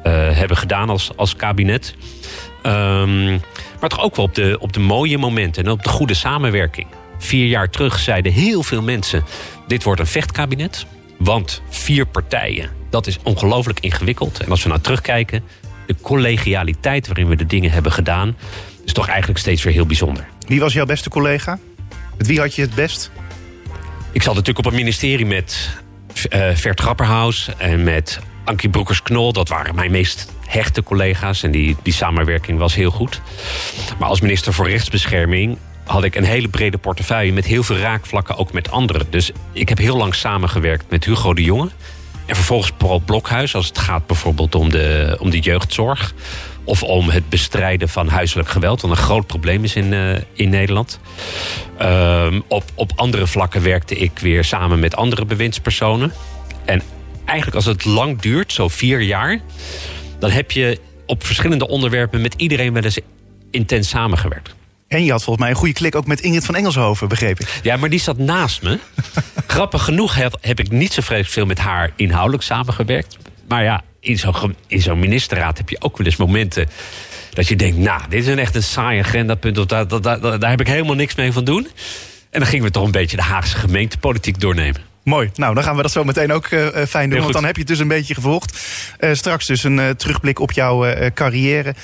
uh, 0.04 0.12
hebben 0.12 0.56
gedaan 0.56 0.90
als, 0.90 1.10
als 1.16 1.36
kabinet. 1.36 1.94
Um, 2.62 3.40
maar 3.80 3.88
toch 3.88 4.02
ook 4.02 4.16
wel 4.16 4.24
op 4.24 4.34
de, 4.34 4.56
op 4.60 4.72
de 4.72 4.80
mooie 4.80 5.18
momenten 5.18 5.64
en 5.64 5.70
op 5.70 5.82
de 5.82 5.88
goede 5.88 6.14
samenwerking. 6.14 6.86
Vier 7.22 7.46
jaar 7.46 7.70
terug 7.70 7.98
zeiden 7.98 8.32
heel 8.32 8.62
veel 8.62 8.82
mensen: 8.82 9.24
dit 9.66 9.82
wordt 9.82 10.00
een 10.00 10.06
vechtkabinet. 10.06 10.86
Want 11.18 11.62
vier 11.68 12.06
partijen, 12.06 12.70
dat 12.90 13.06
is 13.06 13.18
ongelooflijk 13.22 13.80
ingewikkeld. 13.80 14.40
En 14.40 14.50
als 14.50 14.62
we 14.62 14.68
nou 14.68 14.80
terugkijken, 14.80 15.44
de 15.86 15.96
collegialiteit 16.02 17.06
waarin 17.06 17.28
we 17.28 17.36
de 17.36 17.46
dingen 17.46 17.70
hebben 17.70 17.92
gedaan, 17.92 18.36
is 18.84 18.92
toch 18.92 19.08
eigenlijk 19.08 19.38
steeds 19.38 19.62
weer 19.62 19.72
heel 19.72 19.86
bijzonder. 19.86 20.26
Wie 20.46 20.60
was 20.60 20.72
jouw 20.72 20.84
beste 20.84 21.08
collega? 21.08 21.58
Met 22.16 22.26
wie 22.26 22.40
had 22.40 22.54
je 22.54 22.62
het 22.62 22.74
best? 22.74 23.10
Ik 24.12 24.22
zat 24.22 24.34
natuurlijk 24.34 24.66
op 24.66 24.72
het 24.72 24.82
ministerie 24.82 25.26
met 25.26 25.70
uh, 26.30 26.48
Vert 26.54 26.80
Grapperhaus 26.80 27.50
en 27.58 27.84
met 27.84 28.20
Ankie 28.44 28.70
Broekers-Knol. 28.70 29.32
Dat 29.32 29.48
waren 29.48 29.74
mijn 29.74 29.90
meest 29.90 30.32
hechte 30.46 30.82
collega's 30.82 31.42
en 31.42 31.50
die, 31.50 31.76
die 31.82 31.92
samenwerking 31.92 32.58
was 32.58 32.74
heel 32.74 32.90
goed. 32.90 33.20
Maar 33.98 34.08
als 34.08 34.20
minister 34.20 34.52
voor 34.52 34.68
rechtsbescherming 34.68 35.58
had 35.84 36.04
ik 36.04 36.14
een 36.14 36.24
hele 36.24 36.48
brede 36.48 36.78
portefeuille 36.78 37.32
met 37.32 37.44
heel 37.44 37.62
veel 37.62 37.76
raakvlakken, 37.76 38.36
ook 38.36 38.52
met 38.52 38.70
anderen. 38.70 39.06
Dus 39.10 39.30
ik 39.52 39.68
heb 39.68 39.78
heel 39.78 39.96
lang 39.96 40.14
samengewerkt 40.14 40.84
met 40.88 41.04
Hugo 41.04 41.34
de 41.34 41.42
Jonge. 41.42 41.68
En 42.26 42.34
vervolgens 42.34 42.72
Paul 42.76 42.98
Blokhuis, 42.98 43.54
als 43.54 43.66
het 43.66 43.78
gaat 43.78 44.06
bijvoorbeeld 44.06 44.54
om 44.54 44.70
de, 44.70 45.16
om 45.20 45.30
de 45.30 45.38
jeugdzorg. 45.38 46.14
Of 46.64 46.82
om 46.82 47.08
het 47.08 47.28
bestrijden 47.28 47.88
van 47.88 48.08
huiselijk 48.08 48.48
geweld, 48.48 48.80
wat 48.80 48.90
een 48.90 48.96
groot 48.96 49.26
probleem 49.26 49.64
is 49.64 49.76
in, 49.76 49.92
uh, 49.92 50.16
in 50.32 50.48
Nederland. 50.48 51.00
Uh, 51.80 52.26
op, 52.48 52.64
op 52.74 52.92
andere 52.96 53.26
vlakken 53.26 53.62
werkte 53.62 53.96
ik 53.96 54.18
weer 54.18 54.44
samen 54.44 54.78
met 54.78 54.96
andere 54.96 55.24
bewindspersonen. 55.24 56.12
En 56.64 56.82
eigenlijk 57.24 57.56
als 57.56 57.66
het 57.66 57.84
lang 57.84 58.20
duurt, 58.20 58.52
zo 58.52 58.68
vier 58.68 59.00
jaar, 59.00 59.40
dan 60.18 60.30
heb 60.30 60.50
je 60.50 60.80
op 61.06 61.24
verschillende 61.24 61.68
onderwerpen 61.68 62.20
met 62.20 62.34
iedereen 62.36 62.72
wel 62.72 62.82
eens 62.82 62.98
intens 63.50 63.88
samengewerkt. 63.88 64.54
En 64.92 65.04
je 65.04 65.10
had 65.10 65.22
volgens 65.22 65.44
mij 65.44 65.54
een 65.54 65.60
goede 65.60 65.74
klik 65.74 65.94
ook 65.94 66.06
met 66.06 66.20
Ingrid 66.20 66.44
van 66.44 66.54
Engelshoven, 66.54 67.08
begreep 67.08 67.40
ik. 67.40 67.60
Ja, 67.62 67.76
maar 67.76 67.90
die 67.90 68.00
zat 68.00 68.18
naast 68.18 68.62
me. 68.62 68.78
Grappig 69.46 69.84
genoeg 69.84 70.14
heb, 70.14 70.38
heb 70.40 70.60
ik 70.60 70.70
niet 70.70 70.92
zo 70.92 71.00
vreselijk 71.00 71.32
veel 71.32 71.46
met 71.46 71.58
haar 71.58 71.92
inhoudelijk 71.96 72.42
samengewerkt. 72.42 73.18
Maar 73.48 73.62
ja, 73.62 73.82
in 74.00 74.18
zo'n 74.18 74.54
zo 74.68 74.96
ministerraad 74.96 75.58
heb 75.58 75.68
je 75.68 75.80
ook 75.80 75.96
wel 75.96 76.06
eens 76.06 76.16
momenten 76.16 76.68
dat 77.30 77.48
je 77.48 77.56
denkt, 77.56 77.76
nou, 77.76 78.02
dit 78.08 78.22
is 78.22 78.26
een 78.26 78.38
echt 78.38 78.54
een 78.54 78.62
saai 78.62 79.00
agendapunt. 79.00 79.58
Of 79.58 79.66
daar, 79.66 79.88
daar, 79.88 80.00
daar, 80.00 80.38
daar 80.38 80.50
heb 80.50 80.60
ik 80.60 80.66
helemaal 80.66 80.94
niks 80.94 81.14
mee 81.14 81.32
van 81.32 81.44
doen. 81.44 81.68
En 82.30 82.40
dan 82.40 82.48
gingen 82.48 82.64
we 82.64 82.70
toch 82.70 82.84
een 82.84 82.90
beetje 82.90 83.16
de 83.16 83.22
Haagse 83.22 83.56
gemeentepolitiek 83.56 84.40
doornemen. 84.40 84.91
Mooi. 85.02 85.30
Nou, 85.34 85.54
dan 85.54 85.62
gaan 85.64 85.76
we 85.76 85.82
dat 85.82 85.92
zo 85.92 86.04
meteen 86.04 86.32
ook 86.32 86.50
uh, 86.50 86.66
fijn 86.88 87.10
doen. 87.10 87.20
Want 87.20 87.32
dan 87.32 87.44
heb 87.44 87.54
je 87.54 87.60
het 87.60 87.70
dus 87.70 87.78
een 87.78 87.88
beetje 87.88 88.14
gevolgd. 88.14 88.58
Uh, 89.00 89.14
straks 89.14 89.46
dus 89.46 89.64
een 89.64 89.78
uh, 89.78 89.90
terugblik 89.90 90.38
op 90.38 90.52
jouw 90.52 91.10
carrière. 91.14 91.74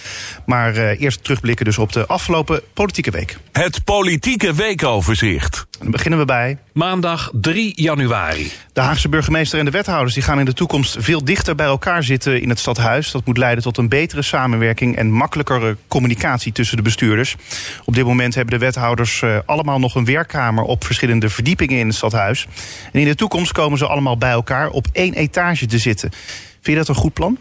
Maar 0.46 0.76
eerst 0.76 1.22
terugblikken 1.24 1.64
dus 1.64 1.78
op 1.78 1.92
de 1.92 2.06
afgelopen 2.06 2.60
politieke 2.72 3.10
week. 3.10 3.38
Het 3.52 3.84
politieke 3.84 4.54
weekoverzicht. 4.54 5.67
Dan 5.78 5.90
beginnen 5.90 6.18
we 6.18 6.24
bij... 6.24 6.58
Maandag 6.72 7.30
3 7.32 7.72
januari. 7.82 8.52
De 8.72 8.80
Haagse 8.80 9.08
burgemeester 9.08 9.58
en 9.58 9.64
de 9.64 9.70
wethouders 9.70 10.14
die 10.14 10.22
gaan 10.22 10.38
in 10.38 10.44
de 10.44 10.52
toekomst 10.52 10.96
veel 10.98 11.24
dichter 11.24 11.54
bij 11.54 11.66
elkaar 11.66 12.02
zitten 12.02 12.40
in 12.40 12.48
het 12.48 12.58
stadhuis. 12.58 13.10
Dat 13.10 13.26
moet 13.26 13.36
leiden 13.36 13.62
tot 13.62 13.76
een 13.76 13.88
betere 13.88 14.22
samenwerking 14.22 14.96
en 14.96 15.10
makkelijkere 15.10 15.76
communicatie 15.88 16.52
tussen 16.52 16.76
de 16.76 16.82
bestuurders. 16.82 17.36
Op 17.84 17.94
dit 17.94 18.04
moment 18.04 18.34
hebben 18.34 18.58
de 18.58 18.64
wethouders 18.64 19.22
allemaal 19.46 19.78
nog 19.78 19.94
een 19.94 20.04
werkkamer 20.04 20.64
op 20.64 20.84
verschillende 20.84 21.28
verdiepingen 21.28 21.78
in 21.78 21.86
het 21.86 21.96
stadhuis. 21.96 22.46
En 22.92 23.00
in 23.00 23.06
de 23.06 23.14
toekomst 23.14 23.52
komen 23.52 23.78
ze 23.78 23.86
allemaal 23.86 24.18
bij 24.18 24.30
elkaar 24.30 24.70
op 24.70 24.86
één 24.92 25.14
etage 25.14 25.66
te 25.66 25.78
zitten. 25.78 26.10
Vind 26.10 26.66
je 26.66 26.74
dat 26.74 26.88
een 26.88 27.02
goed 27.02 27.12
plan? 27.12 27.38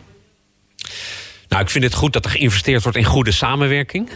Nou, 1.47 1.61
ik 1.61 1.69
vind 1.69 1.83
het 1.83 1.93
goed 1.93 2.13
dat 2.13 2.25
er 2.25 2.31
geïnvesteerd 2.31 2.83
wordt 2.83 2.97
in 2.97 3.03
goede 3.03 3.31
samenwerking. 3.31 4.09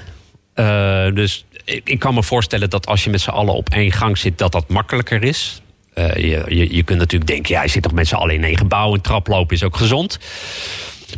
Uh, 0.56 1.14
dus 1.14 1.46
ik, 1.64 2.00
kan 2.00 2.14
me 2.14 2.24
voorstellen 2.24 2.70
dat 2.70 2.88
als 2.88 3.04
je 3.04 3.10
met 3.10 3.22
z'n 3.22 3.30
allen 3.30 3.54
op 3.54 3.70
één 3.70 3.92
gang 3.92 4.18
zit, 4.18 4.38
dat 4.38 4.52
dat 4.52 4.70
makkelijker 4.70 5.24
is. 5.24 5.62
Uh, 5.96 6.16
je, 6.16 6.44
je, 6.48 6.76
je, 6.76 6.84
kunt 6.84 7.00
natuurlijk 7.00 7.32
denken, 7.32 7.56
ja, 7.56 7.64
je 7.64 7.70
zit 7.70 7.84
toch 7.84 7.92
met 7.92 8.08
z'n 8.08 8.16
allen 8.16 8.36
in 8.36 8.44
één 8.44 8.58
gebouw. 8.58 8.94
Een 8.94 9.02
traplopen 9.02 9.56
is 9.56 9.64
ook 9.64 9.76
gezond. 9.76 10.20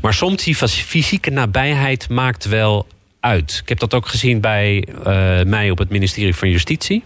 Maar 0.02 0.14
soms 0.14 0.44
die 0.44 0.56
fysieke 0.56 1.30
nabijheid 1.30 2.10
maakt 2.10 2.46
wel 2.46 2.88
uit. 3.20 3.60
Ik 3.62 3.70
heb 3.70 3.80
dat 3.80 3.94
ook 3.94 4.08
gezien 4.08 4.42
bij 4.42 4.88
uh, 4.98 5.04
mij 5.44 5.70
op 5.70 5.78
het 5.78 5.90
ministerie 5.90 6.36
van 6.36 6.50
Justitie. 6.50 7.04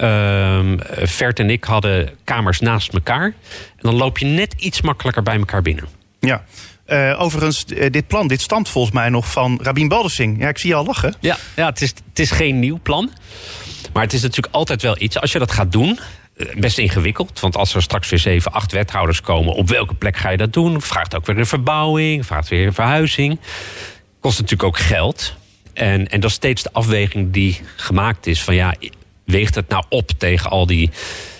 Uh, 0.00 0.60
Vert 1.02 1.38
en 1.38 1.50
ik 1.50 1.64
hadden 1.64 2.10
kamers 2.24 2.60
naast 2.60 2.92
elkaar. 2.92 3.24
En 3.24 3.32
dan 3.78 3.94
loop 3.94 4.18
je 4.18 4.24
net 4.24 4.54
iets 4.58 4.80
makkelijker 4.80 5.22
bij 5.22 5.36
elkaar 5.36 5.62
binnen. 5.62 5.84
Ja. 6.20 6.44
Uh, 6.88 7.20
overigens, 7.20 7.64
dit 7.64 8.06
plan 8.06 8.28
dit 8.28 8.40
stamt 8.40 8.68
volgens 8.68 8.94
mij 8.94 9.08
nog 9.08 9.30
van 9.30 9.58
Rabin 9.62 9.88
Baldessing. 9.88 10.40
Ja, 10.40 10.48
ik 10.48 10.58
zie 10.58 10.70
je 10.70 10.76
al 10.76 10.84
lachen. 10.84 11.14
Ja, 11.20 11.36
ja 11.56 11.66
het, 11.66 11.82
is, 11.82 11.88
het 12.08 12.18
is 12.18 12.30
geen 12.30 12.58
nieuw 12.58 12.78
plan. 12.82 13.10
Maar 13.92 14.02
het 14.02 14.12
is 14.12 14.22
natuurlijk 14.22 14.54
altijd 14.54 14.82
wel 14.82 15.00
iets. 15.00 15.20
Als 15.20 15.32
je 15.32 15.38
dat 15.38 15.52
gaat 15.52 15.72
doen, 15.72 15.98
eh, 16.36 16.46
best 16.56 16.78
ingewikkeld. 16.78 17.40
Want 17.40 17.56
als 17.56 17.74
er 17.74 17.82
straks 17.82 18.08
weer 18.08 18.18
zeven, 18.18 18.52
acht 18.52 18.72
wethouders 18.72 19.20
komen... 19.20 19.54
op 19.54 19.68
welke 19.68 19.94
plek 19.94 20.16
ga 20.16 20.30
je 20.30 20.36
dat 20.36 20.52
doen? 20.52 20.82
Vraagt 20.82 21.16
ook 21.16 21.26
weer 21.26 21.38
een 21.38 21.46
verbouwing, 21.46 22.26
vraagt 22.26 22.48
weer 22.48 22.66
een 22.66 22.74
verhuizing. 22.74 23.40
Kost 24.20 24.40
natuurlijk 24.40 24.68
ook 24.68 24.78
geld. 24.78 25.34
En, 25.72 26.08
en 26.08 26.20
dat 26.20 26.30
is 26.30 26.36
steeds 26.36 26.62
de 26.62 26.72
afweging 26.72 27.32
die 27.32 27.60
gemaakt 27.76 28.26
is 28.26 28.42
van... 28.42 28.54
ja, 28.54 28.74
weegt 29.24 29.54
het 29.54 29.68
nou 29.68 29.84
op 29.88 30.10
tegen 30.10 30.50
al 30.50 30.66
die 30.66 30.90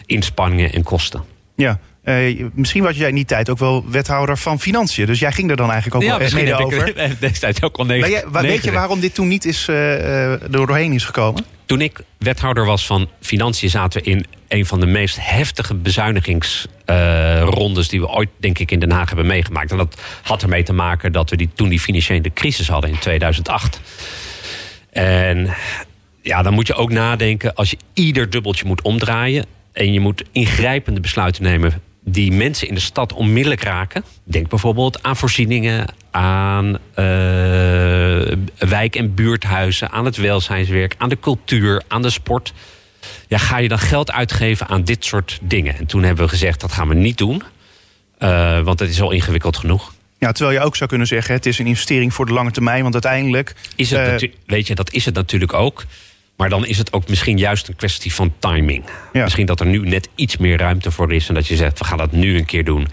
inspanningen 0.07 0.73
en 0.73 0.83
kosten? 0.83 1.25
Ja, 1.57 1.81
uh, 2.09 2.45
misschien 2.55 2.83
was 2.83 2.97
jij 2.97 3.09
in 3.09 3.15
die 3.15 3.25
tijd 3.25 3.50
ook 3.50 3.59
wel 3.59 3.85
wethouder 3.91 4.38
van 4.38 4.61
financiën. 4.61 5.07
Dus 5.07 5.19
jij 5.19 5.33
ging 5.33 5.50
er 5.50 5.57
dan 5.57 5.71
eigenlijk 5.71 6.03
ook 6.03 6.09
ja, 6.11 6.19
wel 6.19 6.29
mee 6.33 6.55
over. 6.55 6.97
Ik, 6.97 7.21
destijds 7.21 7.62
ook 7.62 7.77
al 7.77 7.85
negen, 7.85 8.11
jij, 8.11 8.25
Weet 8.31 8.65
je 8.65 8.73
waarom 8.73 9.00
dit 9.00 9.15
toen 9.15 9.29
niet 9.29 9.45
is, 9.45 9.69
uh, 9.69 10.33
doorheen 10.50 10.93
is 10.93 11.05
gekomen? 11.05 11.45
Toen 11.67 11.81
ik 11.81 12.00
wethouder 12.19 12.65
was 12.65 12.87
van 12.87 13.09
financiën 13.21 13.71
zaten 13.71 14.03
we 14.03 14.11
in 14.11 14.27
een 14.49 14.67
van 14.67 14.81
de 14.81 14.87
meest 14.87 15.17
heftige 15.21 15.75
bezuinigingsrondes 15.75 17.88
die 17.88 18.00
we 18.00 18.09
ooit, 18.09 18.29
denk 18.37 18.59
ik, 18.59 18.71
in 18.71 18.79
Den 18.79 18.91
Haag 18.91 19.09
hebben 19.09 19.27
meegemaakt. 19.27 19.71
En 19.71 19.77
dat 19.77 20.00
had 20.23 20.43
ermee 20.43 20.62
te 20.62 20.73
maken 20.73 21.12
dat 21.12 21.31
we 21.31 21.37
die, 21.37 21.50
toen 21.55 21.69
die 21.69 21.81
financiële 21.81 22.33
crisis 22.35 22.69
hadden 22.69 22.91
in 22.91 22.99
2008. 22.99 23.81
En 24.91 25.55
ja, 26.23 26.43
dan 26.43 26.53
moet 26.53 26.67
je 26.67 26.75
ook 26.75 26.91
nadenken 26.91 27.55
als 27.55 27.71
je 27.71 27.77
ieder 27.93 28.31
dubbeltje 28.31 28.65
moet 28.65 28.83
omdraaien. 28.83 29.45
En 29.73 29.93
je 29.93 30.00
moet 30.00 30.25
ingrijpende 30.33 31.00
besluiten 31.00 31.43
nemen 31.43 31.83
die 32.11 32.33
mensen 32.33 32.69
in 32.69 32.75
de 32.75 32.81
stad 32.81 33.12
onmiddellijk 33.12 33.62
raken. 33.62 34.05
Denk 34.25 34.49
bijvoorbeeld 34.49 35.03
aan 35.03 35.17
voorzieningen, 35.17 35.87
aan 36.11 36.67
uh, 36.69 36.77
wijk- 38.59 38.97
en 38.97 39.15
buurthuizen, 39.15 39.91
aan 39.91 40.05
het 40.05 40.17
welzijnswerk, 40.17 40.95
aan 40.99 41.09
de 41.09 41.19
cultuur, 41.21 41.83
aan 41.88 42.03
de 42.03 42.11
sport. 42.11 42.53
Ja, 43.29 43.38
ga 43.38 43.59
je 43.59 43.69
dan 43.69 43.79
geld 43.79 44.12
uitgeven 44.12 44.69
aan 44.69 44.85
dit 44.85 45.05
soort 45.05 45.38
dingen? 45.43 45.77
En 45.77 45.87
toen 45.87 46.03
hebben 46.03 46.25
we 46.25 46.31
gezegd 46.31 46.61
dat 46.61 46.73
gaan 46.73 46.88
we 46.88 46.95
niet 46.95 47.19
doen, 47.19 47.43
uh, 48.19 48.61
want 48.61 48.79
het 48.79 48.91
is 48.91 49.00
al 49.00 49.11
ingewikkeld 49.11 49.57
genoeg. 49.57 49.93
Ja, 50.19 50.33
terwijl 50.33 50.59
je 50.59 50.65
ook 50.65 50.77
zou 50.77 50.88
kunnen 50.88 51.07
zeggen, 51.07 51.35
het 51.35 51.47
is 51.47 51.59
een 51.59 51.67
investering 51.67 52.15
voor 52.15 52.27
de 52.27 52.33
lange 52.33 52.50
termijn. 52.50 52.83
Want 52.83 52.95
uiteindelijk. 52.95 53.55
Is 53.77 53.91
het 53.91 54.23
eh, 54.23 54.31
weet 54.47 54.67
je, 54.67 54.75
dat 54.75 54.93
is 54.93 55.05
het 55.05 55.15
natuurlijk 55.15 55.53
ook. 55.53 55.85
Maar 56.38 56.49
dan 56.49 56.66
is 56.66 56.78
het 56.78 56.92
ook 56.92 57.09
misschien 57.09 57.38
juist 57.38 57.68
een 57.68 57.76
kwestie 57.76 58.14
van 58.14 58.33
timing. 58.38 58.85
Ja. 59.12 59.23
Misschien 59.23 59.47
dat 59.47 59.61
er 59.61 59.66
nu 59.66 59.78
net 59.78 60.09
iets 60.14 60.37
meer 60.37 60.59
ruimte 60.59 60.90
voor 60.90 61.12
is. 61.12 61.28
En 61.28 61.35
dat 61.35 61.47
je 61.47 61.57
zegt, 61.57 61.78
we 61.78 61.85
gaan 61.85 61.99
dat 61.99 62.12
nu 62.12 62.37
een 62.37 62.45
keer 62.45 62.64
doen. 62.64 62.88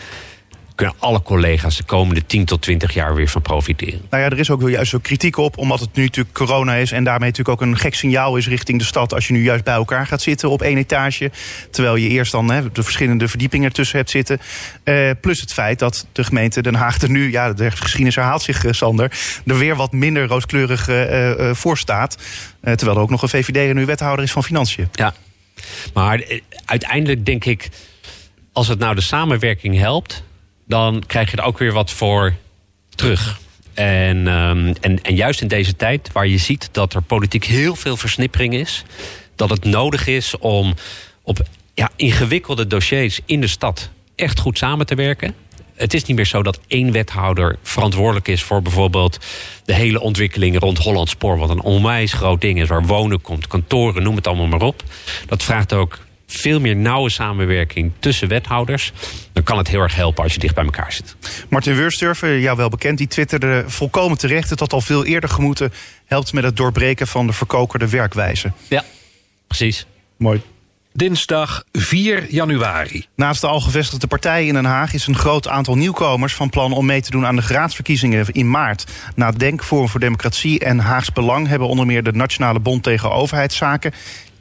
Kunnen 0.76 0.96
alle 1.00 1.22
collega's 1.22 1.78
de 1.78 1.84
komende 1.84 2.26
10 2.26 2.46
tot 2.46 2.62
20 2.62 2.94
jaar 2.94 3.16
weer 3.16 3.28
van 3.28 3.42
profiteren. 3.42 4.02
Nou 4.10 4.24
ja, 4.24 4.30
er 4.30 4.40
is 4.40 4.50
ook 4.50 4.60
wel 4.60 4.70
juist 4.70 4.94
ook 4.94 5.04
kritiek 5.04 5.38
op, 5.38 5.58
omdat 5.58 5.80
het 5.80 5.94
nu 5.94 6.04
natuurlijk 6.04 6.36
corona 6.36 6.76
is 6.76 6.92
en 6.92 7.04
daarmee 7.04 7.30
natuurlijk 7.30 7.62
ook 7.62 7.68
een 7.68 7.78
gek 7.78 7.96
signaal 7.96 8.38
is 8.38 8.48
richting 8.48 8.80
de 8.80 8.86
stad 8.86 9.14
als 9.14 9.28
je 9.28 9.34
nu 9.34 9.44
juist 9.44 9.64
bij 9.64 9.74
elkaar 9.74 10.08
gaat 10.08 10.22
zitten 10.22 10.50
op 10.50 10.62
één 10.62 10.78
etage, 10.78 11.32
terwijl 11.72 11.96
je 11.96 12.08
eerst 12.08 12.32
dan 12.32 12.52
hè, 12.52 12.72
de 12.72 12.84
verschillende 12.84 13.28
verdiepingen 13.28 13.68
ertussen 13.68 13.98
hebt 13.98 14.10
zitten. 14.10 14.40
Eh, 14.84 15.10
plus 15.22 15.42
het 15.42 15.54
feit 15.54 15.80
dat 15.80 16.08
de 16.12 16.24
gemeente 16.24 16.62
Den 16.62 16.76
Haag 16.76 17.02
er 17.02 17.10
nu, 17.10 17.32
ja, 17.32 17.54
de 17.54 17.72
geschiedenis 17.72 18.16
herhaalt 18.16 18.42
zich, 18.42 18.66
eh, 18.66 18.72
Sander, 18.72 19.12
er 19.46 19.58
weer 19.58 19.76
wat 19.76 19.92
minder 19.92 20.28
rooskleurig 20.28 20.88
eh, 20.88 21.52
voor 21.54 21.78
staat, 21.78 22.18
terwijl 22.62 22.98
er 22.98 23.04
ook 23.04 23.10
nog 23.10 23.22
een 23.22 23.30
VVD 23.30 23.74
nu 23.74 23.86
wethouder 23.86 24.26
is 24.26 24.32
van 24.32 24.44
Financiën. 24.44 24.88
Ja. 24.92 25.14
Maar 25.94 26.24
uiteindelijk 26.66 27.26
denk 27.26 27.46
ik, 27.46 27.70
als 28.52 28.68
het 28.68 28.80
nou 28.80 28.96
de 28.96 29.02
samenwerking 29.02 29.78
helpt, 29.78 30.24
dan 30.66 31.04
krijg 31.08 31.32
je 31.32 31.38
er 31.38 31.44
ook 31.44 31.58
weer 31.58 31.74
wat 31.74 31.92
voor 31.92 32.34
terug. 32.96 33.40
En, 33.74 34.28
ehm, 34.28 34.74
en, 34.82 35.02
en 35.02 35.16
juist 35.16 35.42
in 35.42 35.48
deze 35.48 35.76
tijd, 35.76 36.12
waar 36.12 36.28
je 36.28 36.38
ziet 36.38 36.70
dat 36.72 36.94
er 36.94 37.02
politiek 37.02 37.44
heel 37.44 37.76
veel 37.76 37.98
versnippering 37.98 38.54
is, 38.54 38.84
dat 39.36 39.50
het 39.50 39.64
nodig 39.64 40.08
is 40.08 40.38
om 40.38 40.74
op 41.22 41.40
ja, 41.74 41.90
ingewikkelde 41.96 42.68
dossiers 42.68 43.20
in 43.26 43.42
de 43.42 43.48
stad 43.48 43.90
echt 44.16 44.40
goed 44.40 44.58
samen 44.58 44.86
te 44.86 44.96
werken. 44.96 45.36
Het 45.76 45.94
is 45.94 46.04
niet 46.04 46.16
meer 46.16 46.26
zo 46.26 46.44
dat 46.44 46.60
één 46.68 46.92
wethouder 46.92 47.58
verantwoordelijk 47.62 48.28
is 48.28 48.44
voor 48.44 48.62
bijvoorbeeld 48.62 49.26
de 49.66 49.74
hele 49.74 50.02
ontwikkeling 50.02 50.60
rond 50.60 50.78
Holland 50.78 51.10
Spoor, 51.10 51.38
wat 51.38 51.50
een 51.50 51.62
onwijs 51.62 52.14
groot 52.14 52.42
ding 52.42 52.62
is, 52.62 52.68
waar 52.68 52.86
wonen 52.86 53.22
komt, 53.22 53.48
kantoren, 53.48 54.04
noem 54.04 54.16
het 54.16 54.28
allemaal 54.28 54.48
maar 54.48 54.62
op. 54.62 54.84
Dat 55.28 55.44
vraagt 55.44 55.74
ook 55.74 56.00
veel 56.28 56.60
meer 56.60 56.76
nauwe 56.76 57.10
samenwerking 57.10 57.92
tussen 58.00 58.28
wethouders. 58.28 58.92
Dan 59.34 59.44
kan 59.44 59.58
het 59.58 59.68
heel 59.68 59.82
erg 59.82 59.96
helpen 59.96 60.24
als 60.24 60.34
je 60.34 60.40
dicht 60.40 60.56
bij 60.56 60.64
elkaar 60.64 60.94
zit. 60.94 61.16
Martin 61.50 61.76
Wursturfer, 61.76 62.40
jou 62.40 62.58
wel 62.58 62.70
bekend, 62.70 62.98
die 62.98 63.08
twitterde 63.08 63.64
volkomen 63.68 64.18
terecht. 64.18 64.50
Het 64.50 64.60
had 64.60 64.74
al 64.74 64.82
veel 64.82 65.06
eerder 65.06 65.30
gemoeten. 65.30 65.74
Helpt 66.06 66.34
met 66.34 66.44
het 66.44 66.58
doorbreken 66.58 67.08
van 67.08 67.28
de 67.28 67.34
verkokerde 67.34 67.90
werkwijze. 67.90 68.52
Ja, 68.68 68.84
precies. 69.48 69.86
Mooi. 70.18 70.42
Dinsdag 70.98 71.64
4 71.72 72.32
januari. 72.32 73.06
Naast 73.16 73.42
de 73.42 73.48
al 73.48 73.62
gevestigde 73.62 74.08
partijen 74.08 74.48
in 74.48 74.54
Den 74.54 74.66
Haag 74.66 74.94
is 74.94 75.08
een 75.08 75.16
groot 75.16 75.48
aantal 75.48 75.76
nieuwkomers 75.76 76.34
van 76.34 76.50
plan 76.50 76.74
om 76.74 76.86
mee 76.86 77.02
te 77.02 77.12
doen 77.12 77.26
aan 77.26 77.36
de 77.36 77.44
raadsverkiezingen 77.48 78.26
in 78.32 78.50
maart. 78.50 78.86
Na 79.16 79.32
Denk, 79.32 79.64
Forum 79.64 79.90
voor 79.90 80.00
Democratie 80.00 80.60
en 80.60 80.80
Haags 80.80 81.12
Belang 81.12 81.48
hebben 81.48 81.68
onder 81.68 81.86
meer 81.86 82.04
de 82.04 82.12
Nationale 82.12 82.60
Bond 82.60 82.84
tegen 82.84 83.12
Overheidszaken. 83.12 83.94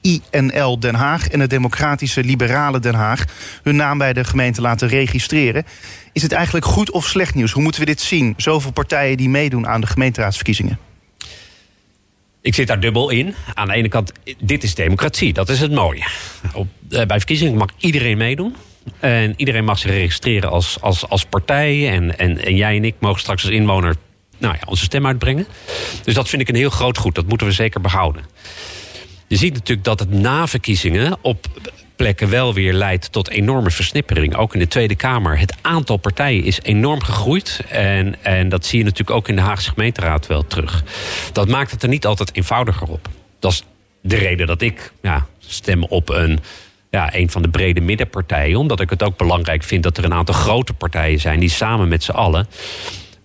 INL 0.05 0.79
Den 0.79 0.95
Haag 0.95 1.29
en 1.29 1.41
het 1.41 1.51
Democratische 1.51 2.25
Liberale 2.25 2.81
Den 2.81 2.95
Haag 2.95 3.25
hun 3.63 3.77
naam 3.77 3.99
bij 3.99 4.13
de 4.13 4.25
gemeente 4.25 4.61
laten 4.61 4.89
registreren. 4.89 5.65
Is 6.13 6.23
het 6.23 6.33
eigenlijk 6.33 6.67
goed 6.67 6.91
of 6.91 7.07
slecht 7.07 7.35
nieuws? 7.35 7.53
Hoe 7.53 7.63
moeten 7.63 7.81
we 7.81 7.87
dit 7.87 8.01
zien? 8.01 8.35
Zoveel 8.37 8.73
partijen 8.73 9.17
die 9.17 9.29
meedoen 9.29 9.67
aan 9.67 9.81
de 9.81 9.87
gemeenteraadsverkiezingen. 9.87 10.79
Ik 12.41 12.55
zit 12.55 12.67
daar 12.67 12.81
dubbel 12.81 13.11
in. 13.11 13.35
Aan 13.55 13.69
de 13.69 13.75
ene 13.75 13.89
kant, 13.89 14.13
dit 14.39 14.63
is 14.63 14.75
democratie. 14.75 15.33
Dat 15.33 15.49
is 15.49 15.61
het 15.61 15.73
mooie. 15.73 16.07
Op, 16.53 16.69
eh, 16.91 17.07
bij 17.07 17.17
verkiezingen 17.17 17.57
mag 17.57 17.69
iedereen 17.79 18.17
meedoen. 18.17 18.57
En 19.01 19.35
iedereen 19.37 19.65
mag 19.65 19.79
zich 19.79 19.91
registreren 19.91 20.51
als, 20.51 20.81
als, 20.81 21.09
als 21.09 21.25
partij. 21.25 21.91
En, 21.91 22.19
en, 22.19 22.45
en 22.45 22.57
jij 22.57 22.77
en 22.77 22.85
ik 22.85 22.95
mogen 22.99 23.21
straks 23.21 23.43
als 23.43 23.53
inwoner 23.53 23.97
nou 24.39 24.55
ja, 24.55 24.67
onze 24.67 24.85
stem 24.85 25.07
uitbrengen. 25.07 25.47
Dus 26.03 26.15
dat 26.15 26.29
vind 26.29 26.43
ik 26.43 26.49
een 26.49 26.55
heel 26.55 26.71
groot 26.71 26.99
goed. 26.99 27.15
Dat 27.15 27.27
moeten 27.27 27.47
we 27.47 27.53
zeker 27.53 27.81
behouden. 27.81 28.25
Je 29.27 29.37
ziet 29.37 29.53
natuurlijk 29.53 29.87
dat 29.87 29.99
het 29.99 30.11
na 30.11 30.47
verkiezingen 30.47 31.17
op 31.21 31.47
plekken 31.97 32.29
wel 32.31 32.55
weer 32.55 32.73
leidt 32.73 33.13
tot 33.13 33.29
enorme 33.29 33.71
versnippering. 33.71 34.37
Ook 34.37 34.53
in 34.55 34.59
de 34.59 34.69
Tweede 34.69 34.95
Kamer. 34.95 35.39
Het 35.39 35.55
aantal 35.61 35.97
partijen 35.97 36.45
is 36.45 36.63
enorm 36.63 37.03
gegroeid. 37.03 37.61
En, 37.69 38.23
en 38.23 38.49
dat 38.49 38.67
zie 38.67 38.79
je 38.79 38.85
natuurlijk 38.85 39.17
ook 39.17 39.29
in 39.29 39.37
de 39.37 39.43
Haagse 39.43 39.71
gemeenteraad 39.71 40.27
wel 40.27 40.47
terug. 40.47 40.85
Dat 41.33 41.49
maakt 41.49 41.71
het 41.71 41.83
er 41.83 41.89
niet 41.89 42.07
altijd 42.07 42.35
eenvoudiger 42.35 42.89
op. 42.89 43.09
Dat 43.39 43.53
is 43.53 43.63
de 44.01 44.17
reden 44.17 44.47
dat 44.47 44.63
ik 44.63 44.93
ja, 45.03 45.27
stem 45.39 45.85
op 45.85 46.09
een, 46.09 46.41
ja, 46.91 47.15
een 47.15 47.31
van 47.31 47.43
de 47.43 47.49
brede 47.49 47.81
middenpartijen. 47.81 48.59
Omdat 48.59 48.81
ik 48.81 48.91
het 48.91 49.03
ook 49.03 49.17
belangrijk 49.17 49.63
vind 49.63 49.83
dat 49.83 49.97
er 49.97 50.05
een 50.05 50.15
aantal 50.15 50.35
grote 50.35 50.73
partijen 50.73 51.21
zijn... 51.21 51.41
die 51.41 51.51
samen 51.51 51.89
met 51.89 52.03
z'n 52.03 52.11
allen 52.11 52.47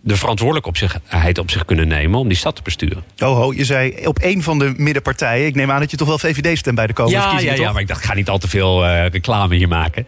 de 0.01 0.15
verantwoordelijkheid 0.15 1.37
op 1.37 1.51
zich 1.51 1.65
kunnen 1.65 1.87
nemen 1.87 2.19
om 2.19 2.27
die 2.27 2.37
stad 2.37 2.55
te 2.55 2.61
besturen. 2.61 3.03
Oh 3.19 3.35
ho, 3.37 3.53
je 3.53 3.65
zei 3.65 4.07
op 4.07 4.19
één 4.19 4.43
van 4.43 4.59
de 4.59 4.73
middenpartijen. 4.77 5.45
Ik 5.45 5.55
neem 5.55 5.71
aan 5.71 5.79
dat 5.79 5.91
je 5.91 5.97
toch 5.97 6.07
wel 6.07 6.19
VVD 6.19 6.57
stemt 6.57 6.75
bij 6.75 6.87
de 6.87 6.93
komende 6.93 7.17
Ja, 7.17 7.23
ja, 7.23 7.29
verkiezingen, 7.29 7.59
ja, 7.59 7.65
toch? 7.65 7.73
maar 7.73 7.81
ik 7.81 7.87
dacht, 7.87 7.99
ik 8.03 8.09
ga 8.09 8.13
niet 8.15 8.29
al 8.29 8.37
te 8.37 8.47
veel 8.47 8.85
eh, 8.85 9.05
reclame 9.07 9.55
hier 9.55 9.67
maken. 9.67 10.07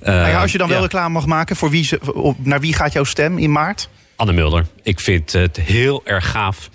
Eh, 0.00 0.14
Nou 0.14 0.28
ja, 0.28 0.40
als 0.40 0.52
je 0.52 0.58
dan 0.58 0.68
wel 0.68 0.76
ja. 0.76 0.82
reclame 0.82 1.08
mag 1.08 1.26
maken, 1.26 1.56
voor 1.56 1.70
wie 1.70 1.88
naar 2.38 2.60
wie 2.60 2.74
gaat 2.74 2.92
jouw 2.92 3.04
stem 3.04 3.38
in 3.38 3.52
maart? 3.52 3.88
Anne 4.16 4.32
Mulder. 4.32 4.66
Ik 4.82 5.00
vind 5.00 5.32
het 5.32 5.56
heel 5.56 6.02
erg 6.04 6.30
gaaf 6.30 6.70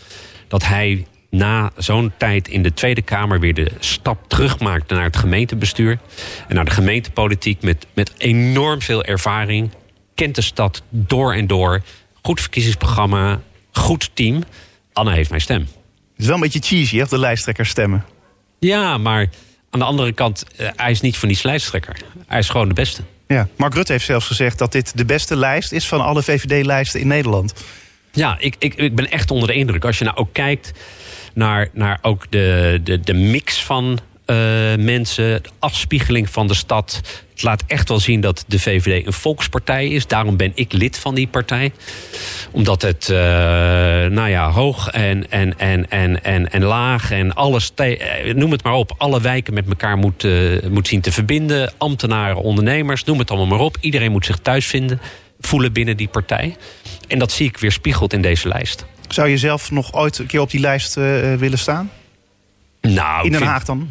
dat 0.47 0.65
hij 0.65 1.05
na 1.29 1.71
zo'n 1.77 2.11
tijd 2.17 2.47
in 2.47 2.63
de 2.63 2.73
Tweede 2.73 3.01
Kamer 3.01 3.39
weer 3.39 3.53
de 3.53 3.71
stap 3.79 4.29
terugmaakt 4.29 4.89
naar 4.89 5.03
het 5.03 5.17
gemeentebestuur. 5.17 5.99
En 6.47 6.55
naar 6.55 6.65
de 6.65 6.71
gemeentepolitiek 6.71 7.61
met, 7.61 7.85
met 7.93 8.11
enorm 8.17 8.81
veel 8.81 9.03
ervaring. 9.03 9.69
Kent 10.15 10.35
de 10.35 10.41
stad 10.41 10.81
door 10.89 11.33
en 11.33 11.47
door. 11.47 11.81
Goed 12.29 12.41
verkiezingsprogramma. 12.41 13.41
Goed 13.71 14.09
team. 14.13 14.43
Anne 14.93 15.11
heeft 15.11 15.29
mijn 15.29 15.41
stem. 15.41 15.59
Het 15.59 15.69
is 16.17 16.25
wel 16.25 16.35
een 16.35 16.41
beetje 16.41 16.59
cheesy, 16.59 16.97
hè, 16.97 17.05
de 17.05 17.17
lijsttrekkers 17.17 17.69
stemmen. 17.69 18.05
Ja, 18.59 18.97
maar 18.97 19.29
aan 19.69 19.79
de 19.79 19.85
andere 19.85 20.11
kant, 20.11 20.45
eh, 20.55 20.69
hij 20.75 20.91
is 20.91 21.01
niet 21.01 21.17
van 21.17 21.29
die 21.29 21.39
lijsttrekker. 21.43 22.01
Hij 22.27 22.39
is 22.39 22.49
gewoon 22.49 22.67
de 22.67 22.73
beste. 22.73 23.01
Ja. 23.27 23.47
Mark 23.57 23.73
Rutte 23.73 23.91
heeft 23.91 24.05
zelfs 24.05 24.27
gezegd 24.27 24.57
dat 24.57 24.71
dit 24.71 24.97
de 24.97 25.05
beste 25.05 25.35
lijst 25.35 25.71
is 25.71 25.87
van 25.87 26.01
alle 26.01 26.23
VVD-lijsten 26.23 26.99
in 26.99 27.07
Nederland. 27.07 27.53
Ja, 28.11 28.37
ik, 28.39 28.55
ik, 28.59 28.73
ik 28.73 28.95
ben 28.95 29.11
echt 29.11 29.31
onder 29.31 29.47
de 29.47 29.53
indruk. 29.53 29.85
Als 29.85 29.97
je 29.97 30.03
nou 30.03 30.17
ook 30.17 30.33
kijkt 30.33 30.71
naar, 31.33 31.69
naar 31.73 31.99
ook 32.01 32.25
de, 32.29 32.79
de, 32.83 32.99
de 32.99 33.13
mix 33.13 33.63
van 33.63 33.99
mensen, 34.79 35.43
de 35.43 35.49
afspiegeling 35.59 36.29
van 36.29 36.47
de 36.47 36.53
stad. 36.53 37.01
Het 37.31 37.43
laat 37.43 37.63
echt 37.67 37.89
wel 37.89 37.99
zien 37.99 38.21
dat 38.21 38.43
de 38.47 38.59
VVD 38.59 39.05
een 39.05 39.13
volkspartij 39.13 39.87
is. 39.87 40.07
Daarom 40.07 40.37
ben 40.37 40.51
ik 40.55 40.73
lid 40.73 40.97
van 40.97 41.15
die 41.15 41.27
partij. 41.27 41.71
Omdat 42.51 42.81
het, 42.81 43.09
eh, 43.09 43.17
nou 44.05 44.29
ja, 44.29 44.51
hoog 44.51 44.89
en, 44.89 45.31
en, 45.31 45.57
en, 45.57 45.89
en, 45.89 46.23
en, 46.23 46.51
en 46.51 46.63
laag 46.63 47.11
en 47.11 47.33
alles, 47.33 47.71
eh, 47.75 48.33
noem 48.33 48.51
het 48.51 48.63
maar 48.63 48.73
op, 48.73 48.95
alle 48.97 49.21
wijken 49.21 49.53
met 49.53 49.67
elkaar 49.67 49.97
moet, 49.97 50.23
eh, 50.23 50.31
moet 50.69 50.87
zien 50.87 51.01
te 51.01 51.11
verbinden. 51.11 51.73
Ambtenaren, 51.77 52.41
ondernemers, 52.41 53.03
noem 53.03 53.19
het 53.19 53.29
allemaal 53.29 53.57
maar 53.57 53.65
op. 53.65 53.77
Iedereen 53.79 54.11
moet 54.11 54.25
zich 54.25 54.37
thuis 54.37 54.65
vinden, 54.65 55.01
voelen 55.39 55.73
binnen 55.73 55.97
die 55.97 56.07
partij. 56.07 56.55
En 57.07 57.19
dat 57.19 57.31
zie 57.31 57.47
ik 57.47 57.57
weer 57.57 57.71
spiegeld 57.71 58.13
in 58.13 58.21
deze 58.21 58.47
lijst. 58.47 58.85
Zou 59.07 59.29
je 59.29 59.37
zelf 59.37 59.71
nog 59.71 59.93
ooit 59.93 60.17
een 60.17 60.25
keer 60.25 60.41
op 60.41 60.49
die 60.49 60.59
lijst 60.59 60.97
eh, 60.97 61.33
willen 61.33 61.57
staan? 61.57 61.91
Nou, 62.81 63.25
In 63.25 63.31
Den 63.31 63.41
Haag 63.41 63.63
dan? 63.65 63.89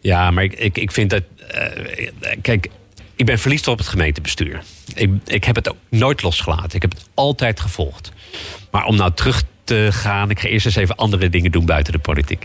Ja, 0.00 0.30
maar 0.30 0.44
ik, 0.44 0.52
ik, 0.52 0.78
ik 0.78 0.92
vind 0.92 1.10
dat. 1.10 1.22
eh, 1.48 2.36
kijk, 2.42 2.68
ik 3.16 3.26
ben 3.26 3.38
verliefd 3.38 3.68
op 3.68 3.78
het 3.78 3.86
gemeentebestuur. 3.88 4.62
Ik, 4.94 5.10
ik 5.24 5.44
heb 5.44 5.54
het 5.56 5.68
ook 5.70 5.76
nooit 5.88 6.22
losgelaten. 6.22 6.74
Ik 6.74 6.82
heb 6.82 6.92
het 6.92 7.04
altijd 7.14 7.60
gevolgd. 7.60 8.12
Maar 8.70 8.84
om 8.84 8.96
nou 8.96 9.12
terug 9.14 9.42
te 9.64 9.88
gaan, 9.90 10.30
ik 10.30 10.40
ga 10.40 10.48
eerst 10.48 10.66
eens 10.66 10.76
even 10.76 10.96
andere 10.96 11.28
dingen 11.28 11.50
doen 11.52 11.66
buiten 11.66 11.92
de 11.92 11.98
politiek. 11.98 12.44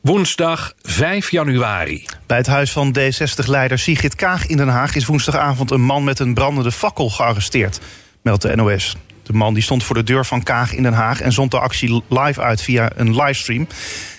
Woensdag 0.00 0.72
5 0.82 1.30
januari. 1.30 2.04
Bij 2.26 2.36
het 2.36 2.46
huis 2.46 2.72
van 2.72 2.96
D60-leider 2.98 3.78
Sigrid 3.78 4.14
Kaag 4.14 4.46
in 4.46 4.56
Den 4.56 4.68
Haag 4.68 4.94
is 4.94 5.06
woensdagavond 5.06 5.70
een 5.70 5.80
man 5.80 6.04
met 6.04 6.18
een 6.18 6.34
brandende 6.34 6.72
fakkel 6.72 7.10
gearresteerd, 7.10 7.80
meldt 8.22 8.42
de 8.42 8.56
NOS. 8.56 8.96
De 9.22 9.32
man 9.32 9.54
die 9.54 9.62
stond 9.62 9.84
voor 9.84 9.94
de 9.94 10.02
deur 10.02 10.26
van 10.26 10.42
Kaag 10.42 10.74
in 10.74 10.82
Den 10.82 10.92
Haag 10.92 11.20
en 11.20 11.32
zond 11.32 11.50
de 11.50 11.58
actie 11.58 12.02
live 12.08 12.40
uit 12.40 12.62
via 12.62 12.90
een 12.94 13.14
livestream. 13.16 13.66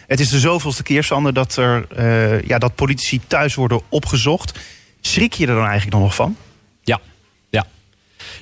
Het 0.08 0.20
is 0.20 0.30
de 0.30 0.40
zoveelste 0.40 0.84
keer, 0.84 1.04
Sander, 1.04 1.34
dat, 1.34 1.56
er, 1.56 1.88
eh, 1.96 2.42
ja, 2.42 2.58
dat 2.58 2.76
politici 2.76 3.22
thuis 3.28 3.56
worden 3.56 3.82
opgezocht. 3.90 4.60
Schrik 5.02 5.34
je 5.34 5.48
er 5.48 5.56
dan 5.56 5.66
eigenlijk 5.66 5.98
nog 5.98 6.16
van? 6.16 6.38
Ja, 6.84 7.00
ja. 7.50 7.66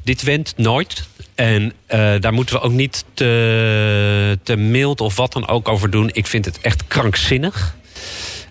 Dit 0.03 0.23
wendt 0.23 0.53
nooit. 0.57 1.07
En 1.35 1.73
eh, 1.85 2.15
daar 2.19 2.33
moeten 2.33 2.55
we 2.55 2.61
ook 2.61 2.71
niet 2.71 3.05
te, 3.13 4.39
te 4.43 4.55
mild 4.55 5.01
of 5.01 5.15
wat 5.15 5.33
dan 5.33 5.47
ook 5.47 5.67
over 5.67 5.89
doen. 5.89 6.09
Ik 6.13 6.27
vind 6.27 6.45
het 6.45 6.59
echt 6.61 6.87
krankzinnig. 6.87 7.75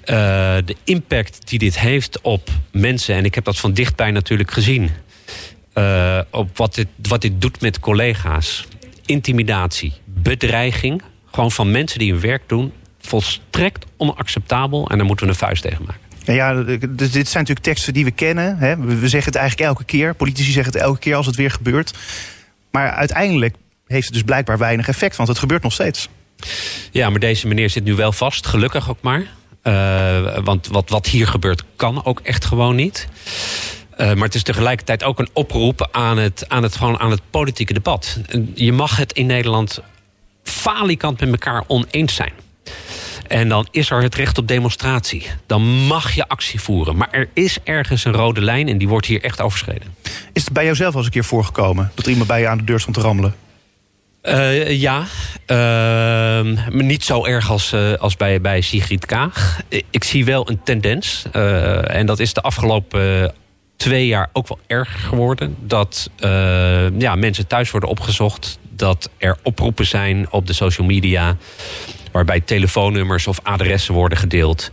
Eh, 0.04 0.14
de 0.64 0.76
impact 0.84 1.48
die 1.48 1.58
dit 1.58 1.78
heeft 1.78 2.20
op 2.20 2.48
mensen, 2.72 3.14
en 3.14 3.24
ik 3.24 3.34
heb 3.34 3.44
dat 3.44 3.58
van 3.58 3.72
dichtbij 3.72 4.10
natuurlijk 4.10 4.50
gezien. 4.50 4.90
op 6.30 6.56
wat 6.56 6.74
dit, 6.74 6.88
wat 7.02 7.20
dit 7.20 7.40
doet 7.40 7.60
met 7.60 7.80
collega's. 7.80 8.64
Intimidatie, 9.04 9.92
bedreiging. 10.04 11.02
Gewoon 11.30 11.52
van 11.52 11.70
mensen 11.70 11.98
die 11.98 12.12
hun 12.12 12.20
werk 12.20 12.42
doen. 12.48 12.72
Volstrekt 13.06 13.84
onacceptabel. 13.96 14.88
En 14.90 14.96
daar 14.96 15.06
moeten 15.06 15.26
we 15.26 15.32
een 15.32 15.38
vuist 15.38 15.62
tegen 15.62 15.84
maken. 15.86 16.02
Ja, 16.24 16.32
ja, 16.32 16.62
d- 16.64 16.78
dit 16.88 17.12
zijn 17.12 17.44
natuurlijk 17.44 17.60
teksten 17.60 17.92
die 17.92 18.04
we 18.04 18.10
kennen. 18.10 18.58
Hè. 18.58 18.76
We 18.76 18.94
we 18.96 19.08
zeggen 19.08 19.32
het 19.32 19.40
eigenlijk 19.40 19.70
elke 19.70 19.84
keer. 19.84 20.14
Politici 20.14 20.50
zeggen 20.52 20.72
het 20.72 20.82
elke 20.82 20.98
keer 20.98 21.14
als 21.14 21.26
het 21.26 21.36
weer 21.36 21.50
gebeurt. 21.50 21.92
Maar 22.70 22.90
uiteindelijk 22.90 23.54
heeft 23.86 24.04
het 24.04 24.14
dus 24.14 24.22
blijkbaar 24.22 24.58
weinig 24.58 24.88
effect, 24.88 25.16
want 25.16 25.28
het 25.28 25.38
gebeurt 25.38 25.62
nog 25.62 25.72
steeds. 25.72 26.08
Ja, 26.90 27.10
maar 27.10 27.20
deze 27.20 27.46
meneer 27.46 27.70
zit 27.70 27.84
nu 27.84 27.94
wel 27.94 28.12
vast, 28.12 28.46
gelukkig 28.46 28.90
ook 28.90 28.98
maar. 29.00 29.22
Uh, 29.62 30.38
want 30.44 30.66
wat, 30.66 30.88
wat 30.88 31.06
hier 31.06 31.26
gebeurt 31.26 31.62
kan 31.76 32.04
ook 32.04 32.20
echt 32.20 32.44
gewoon 32.44 32.74
niet. 32.76 33.08
Uh, 33.98 34.06
maar 34.12 34.24
het 34.24 34.34
is 34.34 34.42
tegelijkertijd 34.42 35.02
ook 35.04 35.18
een 35.18 35.28
oproep 35.32 35.88
aan 35.92 36.18
het, 36.18 36.44
aan 36.48 36.62
het, 36.62 36.76
gewoon 36.76 36.98
aan 36.98 37.10
het 37.10 37.20
politieke 37.30 37.72
debat. 37.72 38.18
Je 38.54 38.72
mag 38.72 38.96
het 38.96 39.12
in 39.12 39.26
Nederland 39.26 39.80
falikant 40.42 41.20
met 41.20 41.30
elkaar 41.30 41.64
oneens 41.66 42.14
zijn. 42.14 42.32
En 43.34 43.48
dan 43.48 43.66
is 43.70 43.90
er 43.90 44.02
het 44.02 44.14
recht 44.14 44.38
op 44.38 44.48
demonstratie. 44.48 45.26
Dan 45.46 45.62
mag 45.62 46.12
je 46.12 46.28
actie 46.28 46.60
voeren. 46.60 46.96
Maar 46.96 47.08
er 47.10 47.28
is 47.32 47.58
ergens 47.64 48.04
een 48.04 48.12
rode 48.12 48.40
lijn 48.40 48.68
en 48.68 48.78
die 48.78 48.88
wordt 48.88 49.06
hier 49.06 49.22
echt 49.22 49.40
overschreden. 49.40 49.94
Is 50.32 50.44
het 50.44 50.52
bij 50.52 50.64
jou 50.64 50.76
zelf 50.76 50.90
al 50.92 50.96
eens 50.96 51.06
een 51.06 51.12
keer 51.12 51.24
voorgekomen 51.24 51.90
dat 51.94 52.04
er 52.04 52.10
iemand 52.10 52.28
bij 52.28 52.40
je 52.40 52.48
aan 52.48 52.58
de 52.58 52.64
deur 52.64 52.80
stond 52.80 52.96
te 52.96 53.02
rammelen? 53.02 53.34
Uh, 54.22 54.70
ja, 54.80 55.04
uh, 55.46 56.58
niet 56.68 57.04
zo 57.04 57.24
erg 57.24 57.50
als, 57.50 57.72
uh, 57.72 57.92
als 57.92 58.16
bij, 58.16 58.40
bij 58.40 58.60
Sigrid 58.60 59.06
Kaag. 59.06 59.60
Ik 59.90 60.04
zie 60.04 60.24
wel 60.24 60.50
een 60.50 60.62
tendens. 60.62 61.24
Uh, 61.32 61.94
en 61.94 62.06
dat 62.06 62.18
is 62.18 62.32
de 62.32 62.40
afgelopen 62.40 63.34
twee 63.76 64.06
jaar 64.06 64.30
ook 64.32 64.48
wel 64.48 64.58
erger 64.66 65.00
geworden. 65.00 65.56
Dat 65.60 66.10
ja, 66.98 67.14
mensen 67.14 67.46
thuis 67.46 67.70
worden 67.70 67.88
opgezocht. 67.88 68.58
Dat 68.70 69.10
er 69.18 69.36
oproepen 69.42 69.86
zijn 69.86 70.26
op 70.30 70.46
de 70.46 70.52
social 70.52 70.86
media 70.86 71.36
waarbij 72.14 72.40
telefoonnummers 72.40 73.26
of 73.26 73.40
adressen 73.42 73.94
worden 73.94 74.18
gedeeld. 74.18 74.70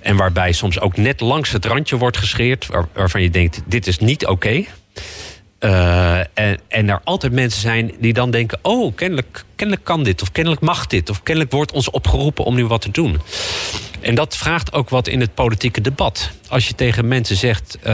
En 0.00 0.16
waarbij 0.16 0.52
soms 0.52 0.80
ook 0.80 0.96
net 0.96 1.20
langs 1.20 1.50
het 1.50 1.64
randje 1.64 1.96
wordt 1.96 2.16
gescheerd, 2.16 2.68
waarvan 2.92 3.22
je 3.22 3.30
denkt: 3.30 3.62
dit 3.66 3.86
is 3.86 3.98
niet 3.98 4.26
oké. 4.26 4.64
Uh, 5.60 6.18
en, 6.18 6.58
en 6.68 6.88
er 6.88 7.00
altijd 7.04 7.32
mensen 7.32 7.60
zijn 7.60 7.92
die 8.00 8.12
dan 8.12 8.30
denken: 8.30 8.58
oh, 8.62 8.96
kennelijk, 8.96 9.44
kennelijk 9.56 9.84
kan 9.84 10.02
dit, 10.02 10.22
of 10.22 10.32
kennelijk 10.32 10.62
mag 10.62 10.86
dit, 10.86 11.10
of 11.10 11.22
kennelijk 11.22 11.52
wordt 11.52 11.72
ons 11.72 11.90
opgeroepen 11.90 12.44
om 12.44 12.54
nu 12.54 12.66
wat 12.66 12.80
te 12.80 12.90
doen. 12.90 13.20
En 14.00 14.14
dat 14.14 14.36
vraagt 14.36 14.72
ook 14.72 14.88
wat 14.88 15.08
in 15.08 15.20
het 15.20 15.34
politieke 15.34 15.80
debat. 15.80 16.30
Als 16.48 16.68
je 16.68 16.74
tegen 16.74 17.08
mensen 17.08 17.36
zegt: 17.36 17.78
uh, 17.78 17.84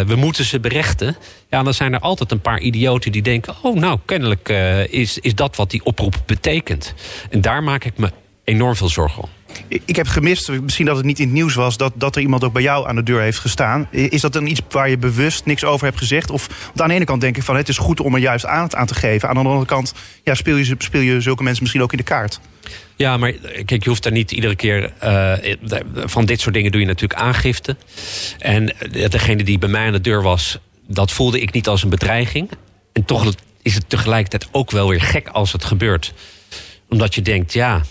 we 0.00 0.14
moeten 0.16 0.44
ze 0.44 0.60
berechten, 0.60 1.16
ja, 1.48 1.62
dan 1.62 1.74
zijn 1.74 1.92
er 1.92 2.00
altijd 2.00 2.32
een 2.32 2.40
paar 2.40 2.60
idioten 2.60 3.12
die 3.12 3.22
denken: 3.22 3.54
oh, 3.62 3.76
nou, 3.76 3.98
kennelijk 4.04 4.48
uh, 4.48 4.86
is, 4.86 5.18
is 5.18 5.34
dat 5.34 5.56
wat 5.56 5.70
die 5.70 5.84
oproep 5.84 6.22
betekent. 6.26 6.94
En 7.30 7.40
daar 7.40 7.62
maak 7.62 7.84
ik 7.84 7.98
me 7.98 8.10
enorm 8.44 8.76
veel 8.76 8.88
zorgen 8.88 9.22
om. 9.22 9.28
Ik 9.68 9.96
heb 9.96 10.06
gemist, 10.06 10.50
misschien 10.50 10.86
dat 10.86 10.96
het 10.96 11.04
niet 11.04 11.18
in 11.18 11.24
het 11.24 11.34
nieuws 11.34 11.54
was, 11.54 11.76
dat, 11.76 11.92
dat 11.96 12.16
er 12.16 12.22
iemand 12.22 12.44
ook 12.44 12.52
bij 12.52 12.62
jou 12.62 12.88
aan 12.88 12.94
de 12.94 13.02
deur 13.02 13.20
heeft 13.20 13.38
gestaan. 13.38 13.88
Is 13.90 14.20
dat 14.20 14.32
dan 14.32 14.46
iets 14.46 14.60
waar 14.68 14.90
je 14.90 14.98
bewust 14.98 15.44
niks 15.44 15.64
over 15.64 15.86
hebt 15.86 15.98
gezegd? 15.98 16.30
Of 16.30 16.70
aan 16.76 16.88
de 16.88 16.94
ene 16.94 17.04
kant 17.04 17.20
denk 17.20 17.36
ik 17.36 17.42
van 17.42 17.56
het 17.56 17.68
is 17.68 17.78
goed 17.78 18.00
om 18.00 18.14
er 18.14 18.20
juist 18.20 18.46
aan, 18.46 18.76
aan 18.76 18.86
te 18.86 18.94
geven. 18.94 19.28
Aan 19.28 19.34
de 19.34 19.40
andere 19.40 19.66
kant 19.66 19.94
ja, 20.24 20.34
speel, 20.34 20.56
je, 20.56 20.74
speel 20.78 21.00
je 21.00 21.20
zulke 21.20 21.42
mensen 21.42 21.62
misschien 21.62 21.82
ook 21.82 21.92
in 21.92 21.98
de 21.98 22.04
kaart. 22.04 22.40
Ja, 22.96 23.16
maar 23.16 23.32
kijk, 23.64 23.82
je 23.82 23.88
hoeft 23.88 24.02
daar 24.02 24.12
niet 24.12 24.32
iedere 24.32 24.56
keer. 24.56 24.92
Uh, 25.04 25.32
van 26.04 26.24
dit 26.24 26.40
soort 26.40 26.54
dingen 26.54 26.70
doe 26.72 26.80
je 26.80 26.86
natuurlijk 26.86 27.20
aangifte. 27.20 27.76
En 28.38 28.74
degene 29.08 29.44
die 29.44 29.58
bij 29.58 29.68
mij 29.68 29.86
aan 29.86 29.92
de 29.92 30.00
deur 30.00 30.22
was, 30.22 30.58
dat 30.86 31.12
voelde 31.12 31.40
ik 31.40 31.52
niet 31.52 31.68
als 31.68 31.82
een 31.82 31.90
bedreiging. 31.90 32.50
En 32.92 33.04
toch 33.04 33.34
is 33.62 33.74
het 33.74 33.88
tegelijkertijd 33.88 34.48
ook 34.52 34.70
wel 34.70 34.88
weer 34.88 35.00
gek 35.02 35.28
als 35.28 35.52
het 35.52 35.64
gebeurt. 35.64 36.12
Omdat 36.88 37.14
je 37.14 37.22
denkt, 37.22 37.52
ja, 37.52 37.82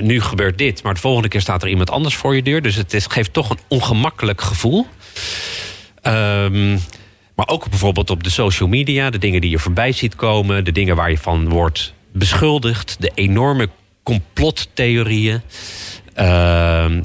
nu 0.00 0.20
gebeurt 0.20 0.58
dit, 0.58 0.82
maar 0.82 0.94
de 0.94 1.00
volgende 1.00 1.28
keer 1.28 1.40
staat 1.40 1.62
er 1.62 1.68
iemand 1.68 1.90
anders 1.90 2.16
voor 2.16 2.34
je 2.34 2.42
deur. 2.42 2.62
Dus 2.62 2.74
het 2.74 2.94
is, 2.94 3.06
geeft 3.06 3.32
toch 3.32 3.50
een 3.50 3.58
ongemakkelijk 3.68 4.40
gevoel. 4.40 4.86
Um, 6.02 6.78
maar 7.34 7.48
ook 7.48 7.68
bijvoorbeeld 7.68 8.10
op 8.10 8.22
de 8.22 8.30
social 8.30 8.68
media, 8.68 9.10
de 9.10 9.18
dingen 9.18 9.40
die 9.40 9.50
je 9.50 9.58
voorbij 9.58 9.92
ziet 9.92 10.14
komen, 10.14 10.64
de 10.64 10.72
dingen 10.72 10.96
waar 10.96 11.10
je 11.10 11.18
van 11.18 11.48
wordt 11.48 11.94
beschuldigd, 12.12 12.96
de 12.98 13.10
enorme 13.14 13.68
complottheorieën. 14.02 15.42
Uh, 16.16 16.24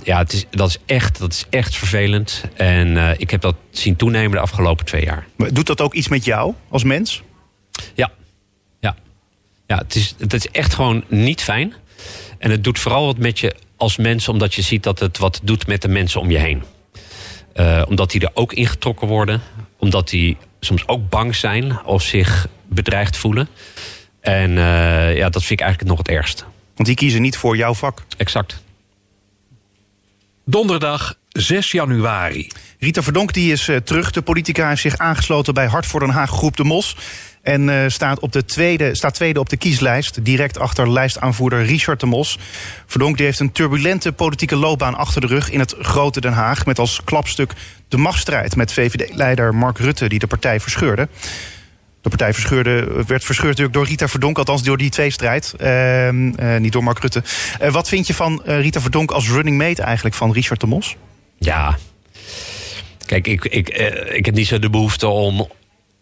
ja, 0.04 0.18
het 0.18 0.34
is, 0.34 0.46
dat, 0.50 0.70
is 0.70 0.78
echt, 0.86 1.20
dat 1.20 1.34
is 1.34 1.46
echt 1.50 1.76
vervelend. 1.76 2.44
En 2.54 2.88
uh, 2.88 3.10
ik 3.18 3.30
heb 3.30 3.42
dat 3.42 3.56
zien 3.72 3.96
toenemen 3.96 4.32
de 4.32 4.40
afgelopen 4.40 4.86
twee 4.86 5.04
jaar. 5.04 5.28
Maar 5.36 5.54
doet 5.54 5.68
dat 5.68 5.82
ook 5.82 5.94
iets 5.94 6.08
met 6.08 6.26
jou 6.26 6.54
als 6.70 6.84
mens? 6.84 7.22
Ja. 7.94 8.12
Ja, 8.80 8.96
ja 9.68 9.78
het, 9.78 9.96
is, 9.96 10.16
het 10.18 10.34
is 10.34 10.48
echt 10.48 10.74
gewoon 10.74 11.04
niet 11.08 11.41
fijn. 11.41 11.74
En 12.39 12.52
het 12.52 12.63
doet 12.63 12.80
vooral 12.80 13.06
wat 13.06 13.17
met 13.17 13.39
je 13.39 13.56
als 13.78 13.97
mens, 13.97 14.28
omdat 14.28 14.54
je 14.54 14.62
ziet 14.62 14.84
dat 14.84 14.99
het 14.99 15.17
wat 15.17 15.39
doet 15.43 15.67
met 15.67 15.82
de 15.82 15.88
mensen 15.88 16.21
om 16.21 16.32
je 16.32 16.38
heen. 16.38 16.63
Uh, 17.56 17.82
omdat 17.88 18.12
die 18.12 18.21
er 18.21 18.32
ook 18.34 18.54
ingetrokken 18.54 19.08
worden. 19.08 19.41
Omdat 19.78 20.10
die 20.10 20.38
soms 20.60 20.88
ook 20.88 21.10
bang 21.10 21.36
zijn 21.36 21.86
of 21.86 22.04
zich 22.04 22.47
bedreigd 22.67 23.17
voelen. 23.17 23.49
En 24.21 24.49
uh, 24.49 25.17
ja, 25.17 25.30
dat 25.30 25.43
vind 25.43 25.60
ik 25.60 25.65
eigenlijk 25.65 25.89
nog 25.89 25.97
het 25.97 26.08
ergste. 26.08 26.43
Want 26.75 26.88
die 26.88 26.95
kiezen 26.95 27.21
niet 27.21 27.38
voor 27.38 27.58
jouw 27.58 27.73
vak. 27.73 28.04
Exact. 28.17 28.63
Donderdag 30.45 31.15
6 31.30 31.71
januari. 31.71 32.47
Rita 32.80 33.02
Verdonk 33.02 33.34
die 33.34 33.52
is 33.52 33.67
uh, 33.67 33.78
terug. 33.78 34.12
De 34.12 34.21
politica 34.21 34.67
heeft 34.67 34.82
zich 34.82 34.97
aangesloten 34.97 35.54
bij 35.54 35.67
Hart 35.67 35.86
voor 35.86 35.99
Den 35.99 36.10
Haag 36.10 36.30
Groep 36.30 36.58
de 36.58 36.63
Mos. 36.63 36.95
En 37.41 37.67
uh, 37.67 37.84
staat, 37.88 38.19
op 38.19 38.32
de 38.32 38.45
tweede, 38.45 38.95
staat 38.95 39.13
tweede 39.13 39.39
op 39.39 39.49
de 39.49 39.58
kieslijst. 39.58 40.25
Direct 40.25 40.60
achter 40.60 40.91
lijstaanvoerder 40.91 41.65
Richard 41.65 41.99
de 41.99 42.06
Mos. 42.06 42.39
Verdonk 42.86 43.19
heeft 43.19 43.39
een 43.39 43.52
turbulente 43.52 44.12
politieke 44.12 44.56
loopbaan 44.56 44.95
achter 44.95 45.21
de 45.21 45.28
rug 45.28 45.49
in 45.49 45.60
het 45.60 45.75
grote 45.80 46.21
Den 46.21 46.34
Haag. 46.34 46.65
Met 46.65 46.80
als 46.80 47.02
klapstuk 47.04 47.54
de 47.88 47.97
machtsstrijd 47.97 48.56
met 48.56 48.73
VVD-leider 48.73 49.56
Mark 49.56 49.78
Rutte, 49.78 50.10
die 50.10 50.19
de 50.19 50.28
partij 50.28 50.60
verscheurde. 50.60 51.08
De 52.02 52.10
partij 52.10 52.34
verscheurde, 52.34 53.04
werd 53.08 53.23
verscheurd 53.23 53.49
natuurlijk 53.49 53.73
door 53.73 53.86
Rita 53.86 54.08
Verdonk, 54.08 54.38
althans 54.38 54.63
door 54.63 54.78
die 54.78 54.89
tweestrijd. 54.89 55.54
Uh, 55.62 56.12
uh, 56.12 56.58
niet 56.58 56.71
door 56.71 56.84
Mark 56.84 56.99
Rutte. 56.99 57.23
Uh, 57.62 57.71
wat 57.71 57.88
vind 57.88 58.08
je 58.08 58.13
van 58.13 58.41
Rita 58.45 58.82
Verdonk 58.82 59.12
als 59.12 59.30
running 59.30 59.58
mate 59.58 59.82
eigenlijk 59.82 60.15
van 60.15 60.32
Richard 60.32 60.60
de 60.60 60.67
Mos? 60.67 60.95
Ja, 61.38 61.78
kijk, 63.06 63.28
ik, 63.28 63.45
ik, 63.45 63.69
ik 64.12 64.25
heb 64.25 64.36
niet 64.36 64.47
zo 64.47 64.60
de 64.60 64.69
behoefte 64.69 65.08
om 65.08 65.47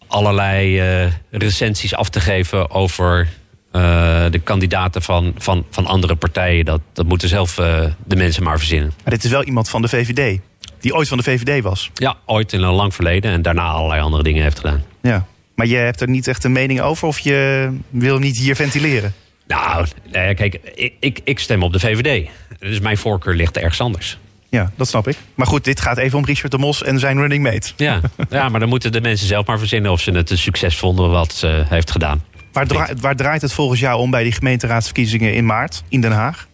allerlei 0.07 0.81
uh, 1.03 1.11
recensies 1.31 1.95
af 1.95 2.09
te 2.09 2.19
geven 2.19 2.71
over 2.71 3.27
uh, 3.71 4.25
de 4.29 4.39
kandidaten 4.39 5.01
van, 5.01 5.33
van, 5.37 5.65
van 5.69 5.85
andere 5.85 6.15
partijen. 6.15 6.65
Dat, 6.65 6.81
dat 6.93 7.05
moeten 7.05 7.29
zelf 7.29 7.57
uh, 7.57 7.85
de 8.05 8.15
mensen 8.15 8.43
maar 8.43 8.57
verzinnen. 8.57 8.93
Maar 9.03 9.13
dit 9.13 9.23
is 9.23 9.31
wel 9.31 9.43
iemand 9.43 9.69
van 9.69 9.81
de 9.81 9.87
VVD, 9.87 10.39
die 10.79 10.93
ooit 10.93 11.07
van 11.07 11.17
de 11.17 11.23
VVD 11.23 11.63
was. 11.63 11.91
Ja, 11.93 12.17
ooit 12.25 12.53
in 12.53 12.61
een 12.61 12.73
lang 12.73 12.95
verleden 12.95 13.31
en 13.31 13.41
daarna 13.41 13.67
allerlei 13.67 14.01
andere 14.01 14.23
dingen 14.23 14.43
heeft 14.43 14.59
gedaan. 14.59 14.83
Ja, 15.01 15.25
maar 15.55 15.67
je 15.67 15.75
hebt 15.75 16.01
er 16.01 16.09
niet 16.09 16.27
echt 16.27 16.43
een 16.43 16.51
mening 16.51 16.81
over 16.81 17.07
of 17.07 17.19
je 17.19 17.69
wil 17.89 18.19
niet 18.19 18.37
hier 18.37 18.55
ventileren? 18.55 19.13
Nou, 19.47 19.87
kijk, 20.11 20.59
ik, 20.75 20.93
ik, 20.99 21.19
ik 21.23 21.39
stem 21.39 21.63
op 21.63 21.73
de 21.73 21.79
VVD. 21.79 22.29
Dus 22.59 22.79
mijn 22.79 22.97
voorkeur 22.97 23.35
ligt 23.35 23.57
ergens 23.57 23.81
anders. 23.81 24.17
Ja, 24.49 24.71
dat 24.75 24.87
snap 24.87 25.07
ik. 25.07 25.17
Maar 25.35 25.47
goed, 25.47 25.63
dit 25.63 25.81
gaat 25.81 25.97
even 25.97 26.17
om 26.17 26.25
Richard 26.25 26.51
de 26.51 26.57
Mos 26.57 26.83
en 26.83 26.99
zijn 26.99 27.17
running 27.17 27.43
mate. 27.43 27.71
Ja, 27.75 28.01
ja 28.29 28.49
maar 28.49 28.59
dan 28.59 28.69
moeten 28.69 28.91
de 28.91 29.01
mensen 29.01 29.27
zelf 29.27 29.45
maar 29.45 29.59
verzinnen 29.59 29.91
of 29.91 30.01
ze 30.01 30.11
het 30.11 30.29
een 30.29 30.37
succes 30.37 30.77
vonden 30.77 31.09
wat 31.09 31.33
ze 31.33 31.63
heeft 31.69 31.91
gedaan. 31.91 32.23
Waar, 32.51 32.89
waar 33.01 33.15
draait 33.15 33.41
het 33.41 33.53
volgens 33.53 33.79
jou 33.79 33.99
om 33.99 34.11
bij 34.11 34.23
die 34.23 34.31
gemeenteraadsverkiezingen 34.31 35.33
in 35.33 35.45
maart 35.45 35.83
in 35.89 36.01
Den 36.01 36.11
Haag? 36.11 36.47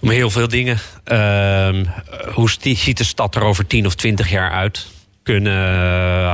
Om 0.00 0.10
heel 0.10 0.30
veel 0.30 0.48
dingen. 0.48 0.78
Uh, 1.12 1.68
hoe 2.34 2.50
ziet 2.50 2.98
de 2.98 3.04
stad 3.04 3.34
er 3.34 3.42
over 3.42 3.66
10 3.66 3.86
of 3.86 3.94
20 3.94 4.30
jaar 4.30 4.50
uit? 4.50 4.86
Kunnen 5.22 5.74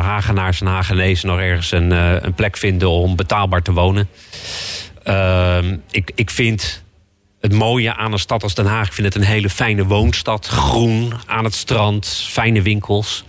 Hagenaars 0.02 0.60
en 0.60 0.66
Hagenezen 0.66 1.28
nog 1.28 1.38
ergens 1.38 1.72
een, 1.72 1.90
uh, 1.90 2.12
een 2.20 2.34
plek 2.34 2.56
vinden 2.56 2.88
om 2.88 3.16
betaalbaar 3.16 3.62
te 3.62 3.72
wonen? 3.72 4.08
Uh, 5.04 5.58
ik, 5.90 6.12
ik 6.14 6.30
vind 6.30 6.82
het 7.40 7.52
mooie 7.52 7.94
aan 7.94 8.12
een 8.12 8.18
stad 8.18 8.42
als 8.42 8.54
Den 8.54 8.66
Haag. 8.66 8.86
Ik 8.86 8.92
vind 8.92 9.06
het 9.06 9.22
een 9.22 9.28
hele 9.28 9.50
fijne 9.50 9.84
woonstad. 9.84 10.46
Groen, 10.46 11.12
aan 11.26 11.44
het 11.44 11.54
strand, 11.54 12.26
fijne 12.28 12.62
winkels. 12.62 13.24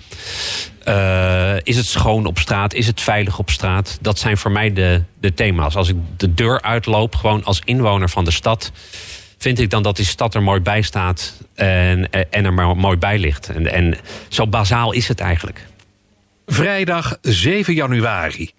Uh, 0.88 1.56
is 1.64 1.78
het 1.78 1.86
schoon 1.86 2.26
op 2.26 2.40
straat? 2.40 2.74
Is 2.74 2.88
het 2.88 3.02
veilig 3.02 3.40
op 3.40 3.50
straat? 3.50 3.98
Dat 4.02 4.20
zijn 4.20 4.38
voor 4.38 4.52
mij 4.52 4.74
de, 4.74 5.04
de 5.20 5.34
thema's. 5.34 5.76
Als 5.76 5.90
ik 5.90 5.96
de 6.18 6.34
deur 6.34 6.62
uitloop, 6.62 7.16
gewoon 7.16 7.44
als 7.44 7.62
inwoner 7.66 8.10
van 8.10 8.26
de 8.26 8.32
stad... 8.32 8.72
vind 9.38 9.60
ik 9.60 9.70
dan 9.70 9.84
dat 9.84 9.96
die 9.96 10.06
stad 10.06 10.36
er 10.36 10.44
mooi 10.44 10.60
bij 10.60 10.82
staat 10.82 11.34
en, 11.56 12.10
en 12.10 12.46
er 12.46 12.54
maar 12.54 12.78
mooi 12.78 12.98
bij 12.98 13.18
ligt. 13.18 13.50
En, 13.50 13.72
en 13.72 13.98
zo 14.28 14.48
bazaal 14.48 14.92
is 14.92 15.08
het 15.08 15.20
eigenlijk. 15.20 15.68
Vrijdag 16.46 17.18
7 17.22 17.74
januari. 17.74 18.52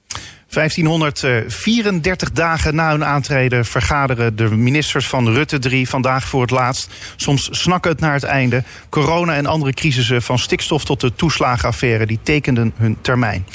1534 0.52 2.32
dagen 2.32 2.74
na 2.74 2.90
hun 2.90 3.04
aantreden 3.04 3.64
vergaderen 3.64 4.36
de 4.36 4.50
ministers 4.50 5.08
van 5.08 5.28
Rutte 5.28 5.58
3 5.58 5.88
vandaag 5.88 6.24
voor 6.24 6.40
het 6.40 6.50
laatst. 6.50 6.92
Soms 7.16 7.48
snakken 7.50 7.90
het 7.90 8.00
naar 8.00 8.12
het 8.12 8.22
einde. 8.22 8.62
Corona 8.88 9.34
en 9.34 9.46
andere 9.46 9.72
crisissen 9.72 10.22
van 10.22 10.38
stikstof 10.38 10.84
tot 10.84 11.00
de 11.00 11.14
toeslagenaffaire 11.14 12.06
die 12.06 12.18
tekenden 12.22 12.72
hun 12.76 12.96
termijn. 13.00 13.46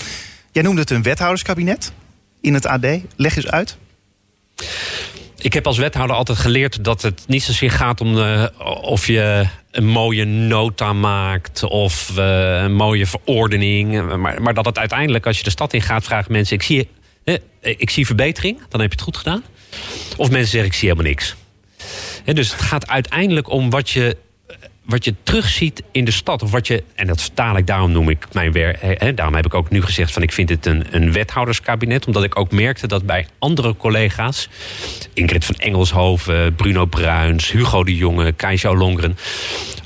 Jij 0.52 0.64
noemde 0.64 0.82
het 0.82 0.90
een 0.90 1.04
wethouderskabinet 1.04 1.92
in 2.42 2.54
het 2.54 2.66
AD. 2.66 2.86
Leg 3.16 3.36
eens 3.36 3.52
uit. 3.52 3.78
Ik 5.40 5.54
heb 5.54 5.68
als 5.68 5.78
wethouder 5.78 6.16
altijd 6.16 6.38
geleerd 6.38 6.84
dat 6.84 7.02
het 7.02 7.24
niet 7.28 7.44
zozeer 7.44 7.72
gaat 7.72 8.02
om 8.02 8.16
de, 8.16 8.52
of 8.82 9.08
je 9.08 9.48
een 9.72 9.86
mooie 9.86 10.26
nota 10.26 10.94
maakt 10.94 11.64
of 11.64 12.12
uh, 12.18 12.62
een 12.62 12.74
mooie 12.76 13.06
verordening. 13.06 14.16
Maar, 14.16 14.42
maar 14.42 14.54
dat 14.54 14.66
het 14.66 14.78
uiteindelijk, 14.78 15.26
als 15.26 15.38
je 15.38 15.44
de 15.44 15.50
stad 15.50 15.74
in 15.74 15.82
gaat, 15.82 16.04
vragen 16.04 16.32
mensen: 16.32 16.56
ik 16.56 16.64
zie 16.64 16.90
Eh, 17.24 17.36
ik 17.62 17.90
zie 17.90 18.06
verbetering, 18.06 18.58
dan 18.70 18.82
heb 18.82 18.90
je 18.90 18.96
het 18.96 19.06
goed 19.06 19.18
gedaan. 19.18 19.44
Of 20.18 20.30
mensen 20.30 20.50
zeggen, 20.50 20.70
ik 20.70 20.76
zie 20.76 20.90
helemaal 20.90 21.10
niks. 21.12 21.36
dus 22.24 22.52
het 22.52 22.62
gaat 22.62 22.88
uiteindelijk 22.88 23.50
om 23.50 23.70
wat 23.70 23.90
je 23.90 24.18
wat 24.88 25.06
je 25.06 25.16
terugziet 25.24 25.84
in 25.92 26.06
de 26.06 26.12
stad, 26.12 26.44
of 26.44 26.52
wat 26.52 26.68
je, 26.68 26.84
en 26.96 27.08
dat 27.08 27.22
vertaal 27.22 27.58
ik, 27.58 27.68
daarom 27.68 27.92
noem 27.92 28.10
ik 28.10 28.28
mijn 28.32 28.52
werk, 28.52 29.16
daarom 29.16 29.36
heb 29.36 29.46
ik 29.46 29.54
ook 29.54 29.70
nu 29.70 29.82
gezegd 29.82 30.12
van 30.14 30.22
ik 30.22 30.32
vind 30.32 30.50
het 30.50 30.66
een, 30.66 30.86
een 30.92 31.12
wethouderskabinet, 31.12 32.06
omdat 32.06 32.24
ik 32.24 32.40
ook 32.40 32.52
merkte 32.52 32.88
dat 32.88 33.06
bij 33.06 33.28
andere 33.40 33.76
collega's, 33.76 34.50
Ingrid 35.14 35.46
van 35.46 35.56
Engelshoven, 35.56 36.56
Bruno 36.56 36.86
Bruins, 36.86 37.52
Hugo 37.52 37.84
de 37.84 37.96
Jonge, 37.96 38.32
Kajsa 38.32 38.74
Longren, 38.74 39.18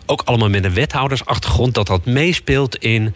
ook 0.05 0.21
allemaal 0.25 0.49
met 0.49 0.63
een 0.63 0.73
wethoudersachtergrond, 0.73 1.73
dat 1.73 1.87
dat 1.87 2.05
meespeelt 2.05 2.75
in 2.75 3.15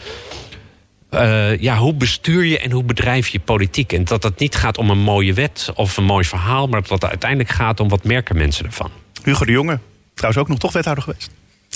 uh, 1.12 1.60
ja, 1.60 1.78
hoe 1.78 1.94
bestuur 1.94 2.44
je 2.44 2.60
en 2.60 2.72
hoe 2.72 2.84
bedrijf 2.84 3.28
je 3.28 3.40
politiek? 3.40 3.94
En 3.94 4.04
dat 4.04 4.24
het 4.24 4.40
niet 4.40 4.56
gaat 4.56 4.78
om 4.78 4.90
een 4.90 5.00
mooie 5.00 5.34
wet 5.34 5.72
of 5.76 5.98
een 5.98 6.04
mooi 6.04 6.26
verhaal, 6.26 6.68
maar 6.68 6.82
dat 6.82 6.90
het 6.90 7.06
uiteindelijk 7.06 7.50
gaat 7.50 7.80
om 7.80 7.90
wat 7.90 8.04
merken 8.04 8.38
mensen 8.38 8.66
ervan. 8.66 8.92
Hugo 9.24 9.46
de 9.46 9.52
Jonge, 9.52 9.80
trouwens 10.14 10.42
ook 10.42 10.50
nog 10.50 10.60
toch 10.60 10.74
wethouder 10.74 11.04
geweest? 11.04 11.32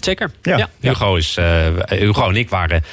Zeker. 0.05 0.31
Ja. 0.41 0.69
Hugo, 0.79 1.15
is, 1.15 1.38
uh, 1.38 1.67
Hugo 1.85 2.29
en 2.29 2.35
ik 2.35 2.49
waren 2.49 2.83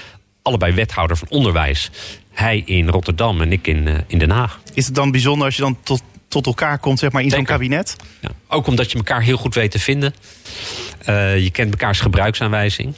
allebei 0.43 0.73
wethouder 0.73 1.17
van 1.17 1.29
onderwijs. 1.31 1.91
Hij 2.33 2.63
in 2.65 2.89
Rotterdam 2.89 3.41
en 3.41 3.53
ik 3.53 3.67
in, 3.67 3.87
uh, 3.87 3.95
in 4.07 4.19
Den 4.19 4.31
Haag. 4.31 4.61
Is 4.75 4.87
het 4.87 4.95
dan 4.95 5.11
bijzonder 5.11 5.47
als 5.47 5.57
je 5.57 5.63
dan 5.63 5.79
tot, 5.83 6.03
tot 6.29 6.47
elkaar 6.47 6.79
komt 6.79 6.99
zeg 6.99 7.13
maar, 7.13 7.23
in 7.23 7.31
zo'n 7.31 7.45
kabinet? 7.45 7.97
Ja. 8.21 8.29
Ook 8.49 8.67
omdat 8.67 8.91
je 8.91 8.97
elkaar 8.97 9.23
heel 9.23 9.37
goed 9.37 9.55
weet 9.55 9.71
te 9.71 9.79
vinden. 9.79 10.15
Uh, 11.09 11.39
je 11.39 11.51
kent 11.51 11.71
mekaars 11.71 12.01
gebruiksaanwijzing. 12.01 12.95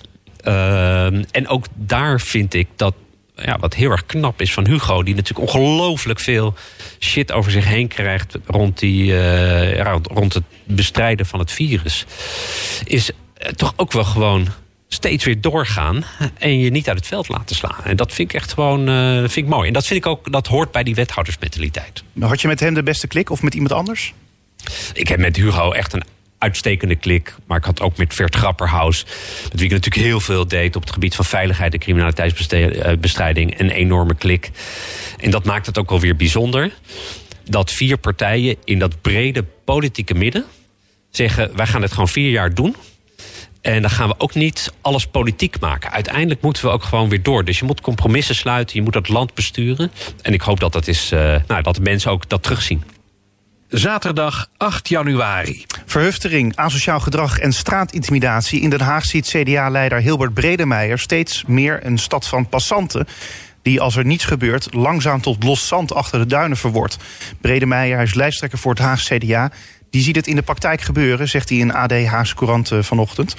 en 1.31 1.49
ook 1.49 1.67
daar 1.75 2.21
vind 2.21 2.55
ik 2.55 2.69
dat 2.77 2.95
ja, 3.37 3.59
wat 3.59 3.75
heel 3.75 3.91
erg 3.91 4.07
knap 4.07 4.41
is 4.41 4.53
van 4.53 4.67
Hugo, 4.67 5.03
die 5.03 5.15
natuurlijk 5.15 5.49
ongelooflijk 5.49 6.21
veel 6.21 6.55
shit 6.99 7.33
over 7.33 7.51
zich 7.51 7.65
heen 7.65 7.89
krijgt 7.89 8.39
rond, 8.47 8.79
die, 8.79 9.83
rond, 9.83 10.07
rond 10.07 10.35
het 10.35 10.45
bestrijden 10.65 11.27
van 11.27 11.39
het 11.39 11.53
virus, 11.53 12.07
is 12.85 13.11
eh, 13.11 13.17
toch 13.57 13.73
ook 13.77 13.93
wel 13.93 14.05
gewoon 14.05 14.49
steeds 14.89 15.25
weer 15.25 15.41
doorgaan 15.41 16.05
en 16.39 16.59
je 16.59 16.71
niet 16.71 16.89
uit 16.89 16.97
het 16.97 17.07
veld 17.07 17.29
laten 17.29 17.57
slaan. 17.57 17.85
En 17.85 17.97
dat 17.97 18.13
vind 18.13 18.31
ik 18.31 18.37
echt 18.37 18.53
gewoon 18.53 18.89
uh, 18.89 19.19
vind 19.19 19.37
ik 19.37 19.47
mooi. 19.47 19.67
En 19.67 19.73
dat 19.73 19.87
vind 19.87 20.05
ik 20.05 20.11
ook, 20.11 20.33
dat 20.33 20.47
hoort 20.47 20.73
bij 20.73 20.83
die 20.83 20.95
wethoudersmentaliteit. 20.95 22.03
Had 22.21 22.41
je 22.41 22.49
met 22.49 22.61
hem 22.61 22.75
de 22.75 22.83
beste 22.83 23.07
klik 23.07 23.31
of 23.31 23.43
met 23.43 23.55
iemand 23.55 23.73
anders? 23.73 24.15
Ik 24.93 25.09
heb 25.09 25.19
met 25.19 25.37
Hugo 25.37 25.73
echt 25.73 25.93
een 25.93 26.03
uitstekende 26.39 26.97
klik. 26.97 27.35
Maar 27.47 27.59
ik 27.59 27.65
had 27.65 27.81
ook 27.81 27.97
met 27.97 28.15
Vert 28.15 28.35
Grapperhaus, 28.35 29.05
met 29.43 29.53
wie 29.55 29.65
ik 29.65 29.71
natuurlijk 29.71 30.07
heel 30.07 30.21
veel 30.21 30.49
deed 30.49 30.77
op 30.77 30.83
het 30.83 30.93
gebied 30.93 31.15
van 31.15 31.25
veiligheid 31.25 31.73
en 31.73 31.79
criminaliteitsbestrijding, 31.79 33.61
een 33.61 33.71
enorme 33.71 34.15
klik. 34.15 34.51
En 35.19 35.31
dat 35.31 35.45
maakt 35.45 35.67
het 35.67 35.79
ook 35.79 35.91
wel 35.91 36.01
weer 36.01 36.17
bijzonder. 36.17 36.73
Dat 37.45 37.71
vier 37.71 37.97
partijen 37.97 38.57
in 38.65 38.79
dat 38.79 39.01
brede 39.01 39.45
politieke 39.65 40.15
midden 40.15 40.45
zeggen: 41.11 41.57
wij 41.57 41.67
gaan 41.67 41.83
het 41.83 41.91
gewoon 41.91 42.09
vier 42.09 42.31
jaar 42.31 42.55
doen. 42.55 42.77
En 43.61 43.83
dan 43.83 43.91
gaan 43.91 44.09
we 44.09 44.15
ook 44.19 44.35
niet 44.35 44.73
alles 44.81 45.07
politiek 45.07 45.61
maken. 45.61 45.91
Uiteindelijk 45.91 46.43
moeten 46.43 46.65
we 46.65 46.71
ook 46.71 46.83
gewoon 46.83 47.09
weer 47.09 47.23
door. 47.23 47.45
Dus 47.45 47.59
je 47.59 47.65
moet 47.65 47.81
compromissen 47.81 48.35
sluiten, 48.35 48.77
je 48.77 48.83
moet 48.83 48.93
dat 48.93 49.09
land 49.09 49.35
besturen. 49.35 49.91
En 50.23 50.33
ik 50.33 50.41
hoop 50.41 50.61
dat, 50.61 50.73
dat, 50.73 50.89
is, 50.89 51.13
uh, 51.13 51.35
nou, 51.47 51.63
dat 51.63 51.75
de 51.75 51.83
mensen 51.83 52.11
ook 52.11 52.29
dat 52.29 52.43
terugzien. 52.43 52.83
Zaterdag 53.69 54.51
8 54.57 54.89
januari. 54.89 55.65
Verhuftering, 55.87 56.57
asociaal 56.57 57.01
gedrag 57.01 57.39
en 57.39 57.53
straatintimidatie. 57.53 58.61
In 58.61 58.71
Den 58.71 58.81
Haag 58.81 59.05
ziet 59.05 59.27
CDA-leider 59.27 60.01
Hilbert 60.01 60.35
Bredemeijer 60.35 60.99
steeds 60.99 61.45
meer 61.47 61.87
een 61.87 61.99
stad 61.99 62.27
van 62.27 62.49
passanten 62.49 63.07
die 63.63 63.81
als 63.81 63.97
er 63.97 64.05
niets 64.05 64.25
gebeurt 64.25 64.75
langzaam 64.75 65.21
tot 65.21 65.45
los 65.45 65.67
zand 65.67 65.95
achter 65.95 66.19
de 66.19 66.27
duinen 66.27 66.57
verwordt. 66.57 66.97
Bredemeijer, 67.41 67.97
hij 67.97 68.05
is 68.05 68.15
lijsttrekker 68.15 68.59
voor 68.59 68.71
het 68.71 68.83
Haagse 68.83 69.17
CDA 69.17 69.51
die 69.91 70.03
ziet 70.03 70.17
het 70.17 70.27
in 70.27 70.37
de 70.37 70.43
praktijk 70.43 70.81
gebeuren, 70.81 71.29
zegt 71.29 71.49
hij 71.49 71.59
in 71.59 71.73
AD 71.73 72.05
Haagse 72.05 72.35
Courant 72.35 72.71
eh, 72.71 72.83
vanochtend. 72.83 73.37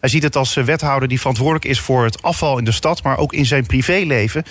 Hij 0.00 0.08
ziet 0.08 0.22
het 0.22 0.36
als 0.36 0.56
eh, 0.56 0.64
wethouder 0.64 1.08
die 1.08 1.18
verantwoordelijk 1.18 1.64
is 1.64 1.80
voor 1.80 2.04
het 2.04 2.22
afval 2.22 2.58
in 2.58 2.64
de 2.64 2.72
stad, 2.72 3.02
maar 3.02 3.18
ook 3.18 3.32
in 3.32 3.46
zijn 3.46 3.66
privéleven. 3.66 4.44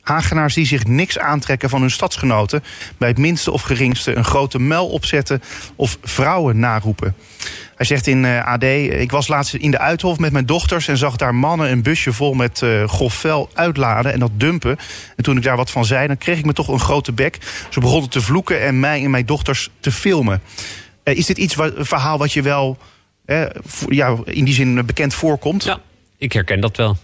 Hagenaars 0.00 0.54
die 0.54 0.66
zich 0.66 0.84
niks 0.84 1.18
aantrekken 1.18 1.70
van 1.70 1.80
hun 1.80 1.90
stadsgenoten, 1.90 2.64
bij 2.98 3.08
het 3.08 3.18
minste 3.18 3.50
of 3.50 3.62
geringste 3.62 4.16
een 4.16 4.24
grote 4.24 4.58
muil 4.58 4.88
opzetten 4.88 5.42
of 5.76 5.98
vrouwen 6.02 6.58
naroepen. 6.58 7.14
Hij 7.78 7.86
zegt 7.86 8.06
in 8.06 8.24
eh, 8.24 8.44
AD: 8.44 8.62
Ik 8.62 9.10
was 9.10 9.28
laatst 9.28 9.54
in 9.54 9.70
de 9.70 9.78
Uithof 9.78 10.18
met 10.18 10.32
mijn 10.32 10.46
dochters 10.46 10.88
en 10.88 10.96
zag 10.96 11.16
daar 11.16 11.34
mannen 11.34 11.70
een 11.70 11.82
busje 11.82 12.12
vol 12.12 12.34
met 12.34 12.60
uh, 12.60 12.88
grof 12.88 13.24
uitladen 13.54 14.12
en 14.12 14.18
dat 14.18 14.30
dumpen. 14.34 14.76
En 15.16 15.24
toen 15.24 15.36
ik 15.36 15.42
daar 15.42 15.56
wat 15.56 15.70
van 15.70 15.84
zei, 15.84 16.06
dan 16.06 16.18
kreeg 16.18 16.38
ik 16.38 16.44
me 16.44 16.52
toch 16.52 16.68
een 16.68 16.80
grote 16.80 17.12
bek. 17.12 17.38
Ze 17.68 17.80
begonnen 17.80 18.10
te 18.10 18.20
vloeken 18.20 18.60
en 18.60 18.80
mij 18.80 19.04
en 19.04 19.10
mijn 19.10 19.26
dochters 19.26 19.70
te 19.80 19.92
filmen. 19.92 20.42
Eh, 21.08 21.16
is 21.16 21.26
dit 21.26 21.38
iets 21.38 21.54
wat, 21.54 21.76
een 21.76 21.86
verhaal 21.86 22.18
wat 22.18 22.32
je 22.32 22.42
wel 22.42 22.78
eh, 23.24 23.46
ja, 23.88 24.16
in 24.24 24.44
die 24.44 24.54
zin 24.54 24.86
bekend 24.86 25.14
voorkomt? 25.14 25.64
Ja, 25.64 25.80
ik 26.18 26.32
herken 26.32 26.60
dat 26.60 26.76
wel. 26.76 26.96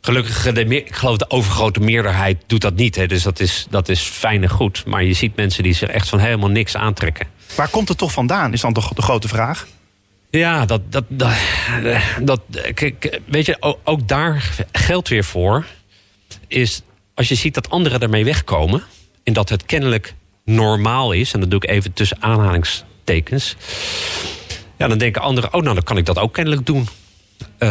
Gelukkig, 0.00 0.52
de 0.52 0.64
ik 0.64 0.94
geloof 0.94 1.16
de 1.16 1.30
overgrote 1.30 1.80
meerderheid 1.80 2.42
doet 2.46 2.60
dat 2.60 2.74
niet. 2.74 2.96
Hè. 2.96 3.06
Dus 3.06 3.22
dat 3.22 3.40
is, 3.40 3.66
dat 3.70 3.88
is 3.88 4.00
fijn 4.00 4.42
en 4.42 4.48
goed. 4.48 4.84
Maar 4.86 5.04
je 5.04 5.12
ziet 5.12 5.36
mensen 5.36 5.62
die 5.62 5.72
zich 5.72 5.88
echt 5.88 6.08
van 6.08 6.18
helemaal 6.18 6.48
niks 6.48 6.76
aantrekken. 6.76 7.26
Waar 7.54 7.68
komt 7.68 7.88
het 7.88 7.98
toch 7.98 8.12
vandaan, 8.12 8.52
is 8.52 8.60
dan 8.60 8.72
toch 8.72 8.92
de 8.92 9.02
grote 9.02 9.28
vraag? 9.28 9.66
Ja, 10.30 10.66
dat, 10.66 10.92
dat, 10.92 11.04
dat, 11.08 11.32
dat 12.20 12.40
weet 13.24 13.46
je, 13.46 13.56
ook, 13.60 13.78
ook 13.84 14.08
daar 14.08 14.66
geldt 14.72 15.08
weer 15.08 15.24
voor. 15.24 15.66
Is 16.46 16.82
als 17.14 17.28
je 17.28 17.34
ziet 17.34 17.54
dat 17.54 17.70
anderen 17.70 18.00
ermee 18.00 18.24
wegkomen. 18.24 18.82
En 19.24 19.32
dat 19.32 19.48
het 19.48 19.66
kennelijk 19.66 20.14
normaal 20.44 21.12
is. 21.12 21.32
En 21.32 21.40
dat 21.40 21.50
doe 21.50 21.62
ik 21.62 21.70
even 21.70 21.92
tussen 21.92 22.22
aanhalings 22.22 22.84
tekens. 23.08 23.56
Ja, 24.76 24.88
dan 24.88 24.98
denken 24.98 25.22
anderen, 25.22 25.54
oh 25.54 25.62
nou, 25.62 25.74
dan 25.74 25.84
kan 25.84 25.96
ik 25.96 26.06
dat 26.06 26.18
ook 26.18 26.32
kennelijk 26.32 26.66
doen. 26.66 26.88
Uh, 27.58 27.68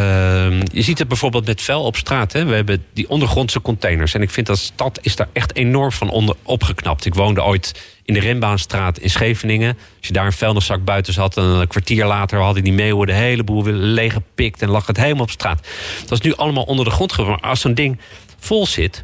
je 0.62 0.82
ziet 0.82 1.00
het 1.00 1.08
bijvoorbeeld 1.08 1.46
met 1.46 1.62
vuil 1.62 1.84
op 1.84 1.96
straat. 1.96 2.34
Hè. 2.34 2.46
We 2.46 2.56
hebben 2.56 2.86
die 2.94 3.10
ondergrondse 3.10 3.62
containers. 3.62 4.14
En 4.14 4.22
ik 4.22 4.30
vind 4.30 4.48
dat 4.48 4.58
stad 4.58 5.00
is 5.02 5.16
daar 5.16 5.30
echt 5.34 5.56
enorm 5.56 5.92
van 5.92 6.10
onder 6.10 6.36
opgeknapt. 6.44 7.06
Ik 7.06 7.14
woonde 7.14 7.44
ooit 7.44 7.98
in 8.06 8.14
de 8.14 8.20
Rembaanstraat 8.20 8.98
in 8.98 9.10
Scheveningen. 9.10 9.78
Als 9.98 10.08
je 10.08 10.14
daar 10.14 10.26
een 10.26 10.32
vuilniszak 10.34 10.84
buiten 10.84 11.14
zat... 11.14 11.38
en 11.38 11.44
een 11.44 11.68
kwartier 11.68 12.06
later 12.06 12.40
hadden 12.40 12.64
die 12.64 12.74
meeuwen 12.74 13.08
de 13.08 13.14
hele 13.14 13.44
boel 13.44 13.64
leeggepikt... 13.66 14.62
en 14.62 14.70
lag 14.70 14.88
het 14.88 14.98
helemaal 14.98 15.24
op 15.24 15.32
straat. 15.32 15.68
Dat 16.02 16.20
is 16.20 16.26
nu 16.26 16.36
allemaal 16.36 16.64
onder 16.64 16.86
de 16.86 16.92
grond 16.92 17.12
geworden. 17.12 17.42
Maar 17.42 17.50
als 17.50 17.62
zo'n 17.62 17.74
ding 17.74 18.00
vol 18.40 18.66
zit... 18.66 19.04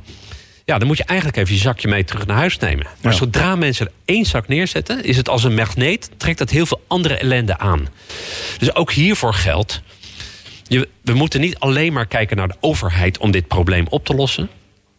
Ja, 0.66 0.78
dan 0.78 0.88
moet 0.88 0.98
je 0.98 1.04
eigenlijk 1.04 1.38
even 1.38 1.54
je 1.54 1.60
zakje 1.60 1.88
mee 1.88 2.04
terug 2.04 2.26
naar 2.26 2.38
huis 2.38 2.58
nemen. 2.58 2.88
Maar 3.02 3.14
zodra 3.14 3.56
mensen 3.56 3.86
er 3.86 3.92
één 4.06 4.26
zak 4.26 4.48
neerzetten, 4.48 5.04
is 5.04 5.18
het 5.18 5.30
als 5.30 5.44
een 5.44 5.56
magneet, 5.56 6.10
trekt 6.18 6.38
dat 6.38 6.50
heel 6.50 6.66
veel 6.66 6.82
andere 6.88 7.18
ellende 7.18 7.58
aan. 7.58 7.88
Dus 8.58 8.76
ook 8.76 8.92
hiervoor 8.92 9.34
geldt. 9.34 9.82
Je, 10.68 10.90
we 11.02 11.14
moeten 11.14 11.42
niet 11.42 11.60
alleen 11.60 11.94
maar 11.94 12.06
kijken 12.06 12.38
naar 12.38 12.48
de 12.48 12.58
overheid 12.60 13.18
om 13.18 13.32
dit 13.32 13.48
probleem 13.48 13.86
op 13.90 14.06
te 14.06 14.14
lossen. 14.14 14.50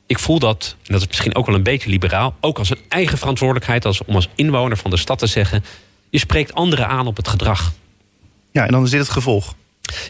Ik 0.06 0.18
voel 0.18 0.38
dat, 0.38 0.76
en 0.86 0.92
dat 0.92 1.00
is 1.00 1.06
misschien 1.06 1.34
ook 1.34 1.46
wel 1.46 1.54
een 1.54 1.62
beetje 1.62 1.90
liberaal, 1.90 2.36
ook 2.40 2.58
als 2.58 2.70
een 2.70 2.80
eigen 2.88 3.18
verantwoordelijkheid 3.18 3.84
als, 3.84 4.04
om 4.04 4.14
als 4.14 4.28
inwoner 4.34 4.76
van 4.76 4.90
de 4.90 4.96
stad 4.96 5.18
te 5.18 5.26
zeggen: 5.26 5.64
je 6.10 6.18
spreekt 6.18 6.54
anderen 6.54 6.88
aan 6.88 7.06
op 7.06 7.16
het 7.16 7.28
gedrag. 7.28 7.72
Ja, 8.52 8.66
en 8.66 8.72
dan 8.72 8.84
is 8.84 8.90
dit 8.90 9.00
het 9.00 9.08
gevolg. 9.08 9.54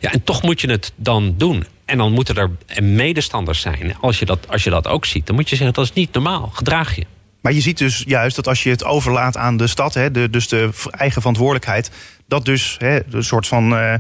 Ja, 0.01 0.13
en 0.13 0.25
toch 0.25 0.43
moet 0.43 0.61
je 0.61 0.71
het 0.71 0.93
dan 0.97 1.35
doen. 1.37 1.67
En 1.85 1.99
dan 1.99 2.13
moeten 2.13 2.37
er 2.37 2.51
medestanders 2.83 3.61
zijn. 3.61 3.97
Als 4.01 4.19
je, 4.19 4.25
dat, 4.25 4.49
als 4.49 4.65
je 4.65 4.71
dat 4.71 4.87
ook 4.89 5.05
ziet, 5.05 5.27
dan 5.27 5.35
moet 5.35 5.49
je 5.49 5.57
zeggen 5.57 5.75
dat 5.75 5.85
is 5.85 5.93
niet 5.93 6.13
normaal. 6.13 6.51
Gedraag 6.53 6.97
je. 6.97 7.07
Maar 7.41 7.53
je 7.53 7.61
ziet 7.61 7.79
dus 7.79 8.05
juist 8.07 8.37
dat 8.37 8.49
als 8.49 8.63
je 8.63 8.71
het 8.71 8.85
overlaat 8.85 9.37
aan 9.37 9.57
de 9.57 9.67
stad, 9.67 9.95
hè, 9.95 10.11
de, 10.11 10.31
dus 10.31 10.49
de 10.49 10.71
eigen 10.91 11.21
verantwoordelijkheid, 11.21 11.91
dat 12.29 12.45
dus 12.45 12.77
hè, 12.79 13.01
een 13.11 13.25
soort 13.25 13.47
van. 13.47 13.65
Uh, 13.65 13.95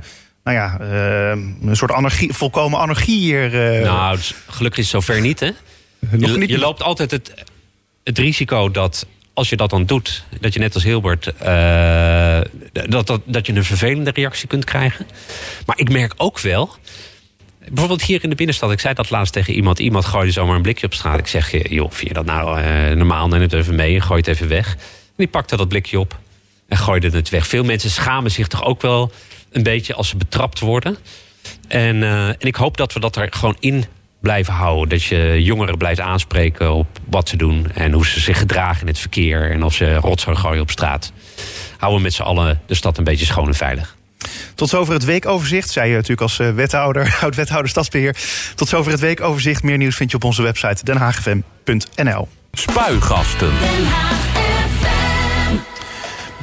nou 0.45 0.57
ja, 0.57 0.79
uh, 0.81 1.29
een 1.69 1.77
soort 1.77 1.93
anarchie, 1.93 2.33
volkomen 2.33 2.79
anarchie 2.79 3.19
hier. 3.19 3.77
Uh... 3.79 3.83
Nou, 3.83 4.17
dus 4.17 4.35
gelukkig 4.47 4.85
is 4.85 4.93
het 4.93 5.03
zover 5.03 5.21
niet, 5.21 5.41
hè? 5.41 5.47
Je, 6.19 6.49
je, 6.49 6.59
loopt 6.59 6.83
altijd 6.83 7.11
het, 7.11 7.35
het 8.05 8.19
risico 8.19 8.71
dat 8.71 9.07
als 9.35 9.49
je 9.49 9.57
dat 9.57 9.71
dan 9.71 9.87
doet, 9.87 10.25
dat 10.41 10.53
je 10.53 10.59
net 10.59 10.75
als 10.75 10.85
Hilbert, 10.85 11.33
uh, 11.43 12.41
dat, 12.89 13.07
dat, 13.07 13.21
dat 13.25 13.47
je 13.47 13.53
een 13.53 13.65
vervelende 13.65 14.11
reactie 14.11 14.49
kunt 14.49 14.65
krijgen. 14.65 15.07
Maar 15.67 15.79
ik 15.79 15.91
merk 15.91 16.15
ook 16.17 16.41
wel, 16.41 16.71
bijvoorbeeld 17.69 18.03
hier 18.03 18.23
in 18.23 18.31
de 18.31 18.37
binnenstad, 18.37 18.73
ik 18.73 18.81
zei 18.81 18.95
dat 18.95 19.11
laatst 19.11 19.33
tegen 19.33 19.55
iemand, 19.55 19.79
iemand 19.79 20.05
gooide 20.05 20.33
zomaar 20.33 20.57
een 20.57 20.63
blikje 20.63 20.87
op 20.87 20.95
straat. 20.95 21.19
Ik 21.19 21.27
zeg, 21.27 21.69
joh, 21.69 21.91
vind 21.91 22.09
je 22.09 22.15
dat 22.15 22.25
nou 22.25 22.61
uh, 22.61 22.91
normaal, 22.97 23.29
neem 23.29 23.41
het 23.41 23.53
even 23.53 23.75
mee 23.75 23.95
en 23.95 24.03
gooi 24.03 24.21
het 24.21 24.29
even 24.29 24.49
weg. 24.49 24.73
En 24.73 25.15
die 25.17 25.29
pakte 25.29 25.57
dat 25.57 25.69
blikje 25.69 26.01
op 26.01 26.19
en 26.69 26.77
gooide 26.77 27.11
het 27.11 27.29
weg. 27.29 27.47
Veel 27.47 27.65
mensen 27.65 27.91
schamen 27.91 28.31
zich 28.31 28.49
toch 28.49 28.65
ook 28.65 28.83
wel 28.83 29.13
een 29.51 29.63
beetje 29.63 29.95
als 29.95 30.09
ze 30.09 30.17
betrapt 30.17 30.61
worden. 30.61 30.97
En, 31.69 31.97
uh, 31.97 32.29
en 32.29 32.37
ik 32.41 32.55
hoop 32.55 32.77
dat 32.77 32.93
we 32.93 33.01
dat 33.01 33.17
er 33.17 33.29
gewoon 33.31 33.57
in 33.61 33.85
blijven 34.25 34.53
houden. 34.53 34.89
Dat 34.89 35.03
je 35.03 35.43
jongeren 35.43 35.79
blijft 35.79 36.01
aanspreken 36.01 36.73
op 36.73 36.87
wat 37.09 37.29
ze 37.29 37.37
doen 37.37 37.67
en 37.75 37.93
hoe 37.93 38.07
ze 38.07 38.21
zich 38.21 38.39
gedragen 38.39 38.81
in 38.81 38.87
het 38.87 38.99
verkeer 38.99 39.51
en 39.51 39.63
of 39.63 39.75
ze 39.75 39.95
rotzooi 39.95 40.37
gooien 40.37 40.63
op 40.63 40.71
straat. 40.71 41.13
Houden 41.79 41.99
we 41.99 42.05
met 42.05 42.15
z'n 42.15 42.23
allen 42.23 42.61
de 42.67 42.75
stad 42.75 42.99
een 42.99 43.05
beetje 43.05 43.27
schoon 43.27 43.47
en 43.47 43.55
veilig. 43.55 43.97
Tot 44.55 44.69
zover 44.69 44.95
het 44.95 45.05
weekoverzicht. 45.05 45.71
Zei 45.71 45.89
je 45.89 45.95
natuurlijk 45.95 46.21
als 46.21 46.39
eh, 46.39 46.51
wethouder, 46.51 47.17
oud-wethouder 47.23 47.71
stadsbeheer. 47.71 48.17
Tot 48.55 48.69
zover 48.69 48.93
het 48.93 49.01
weekoverzicht. 49.01 49.63
Meer 49.63 49.77
nieuws 49.77 49.97
vind 49.97 50.11
je 50.11 50.17
op 50.17 50.25
onze 50.25 50.43
website 50.43 50.85
denhaagfm.nl. 50.85 52.29
Spuigasten. 52.53 53.53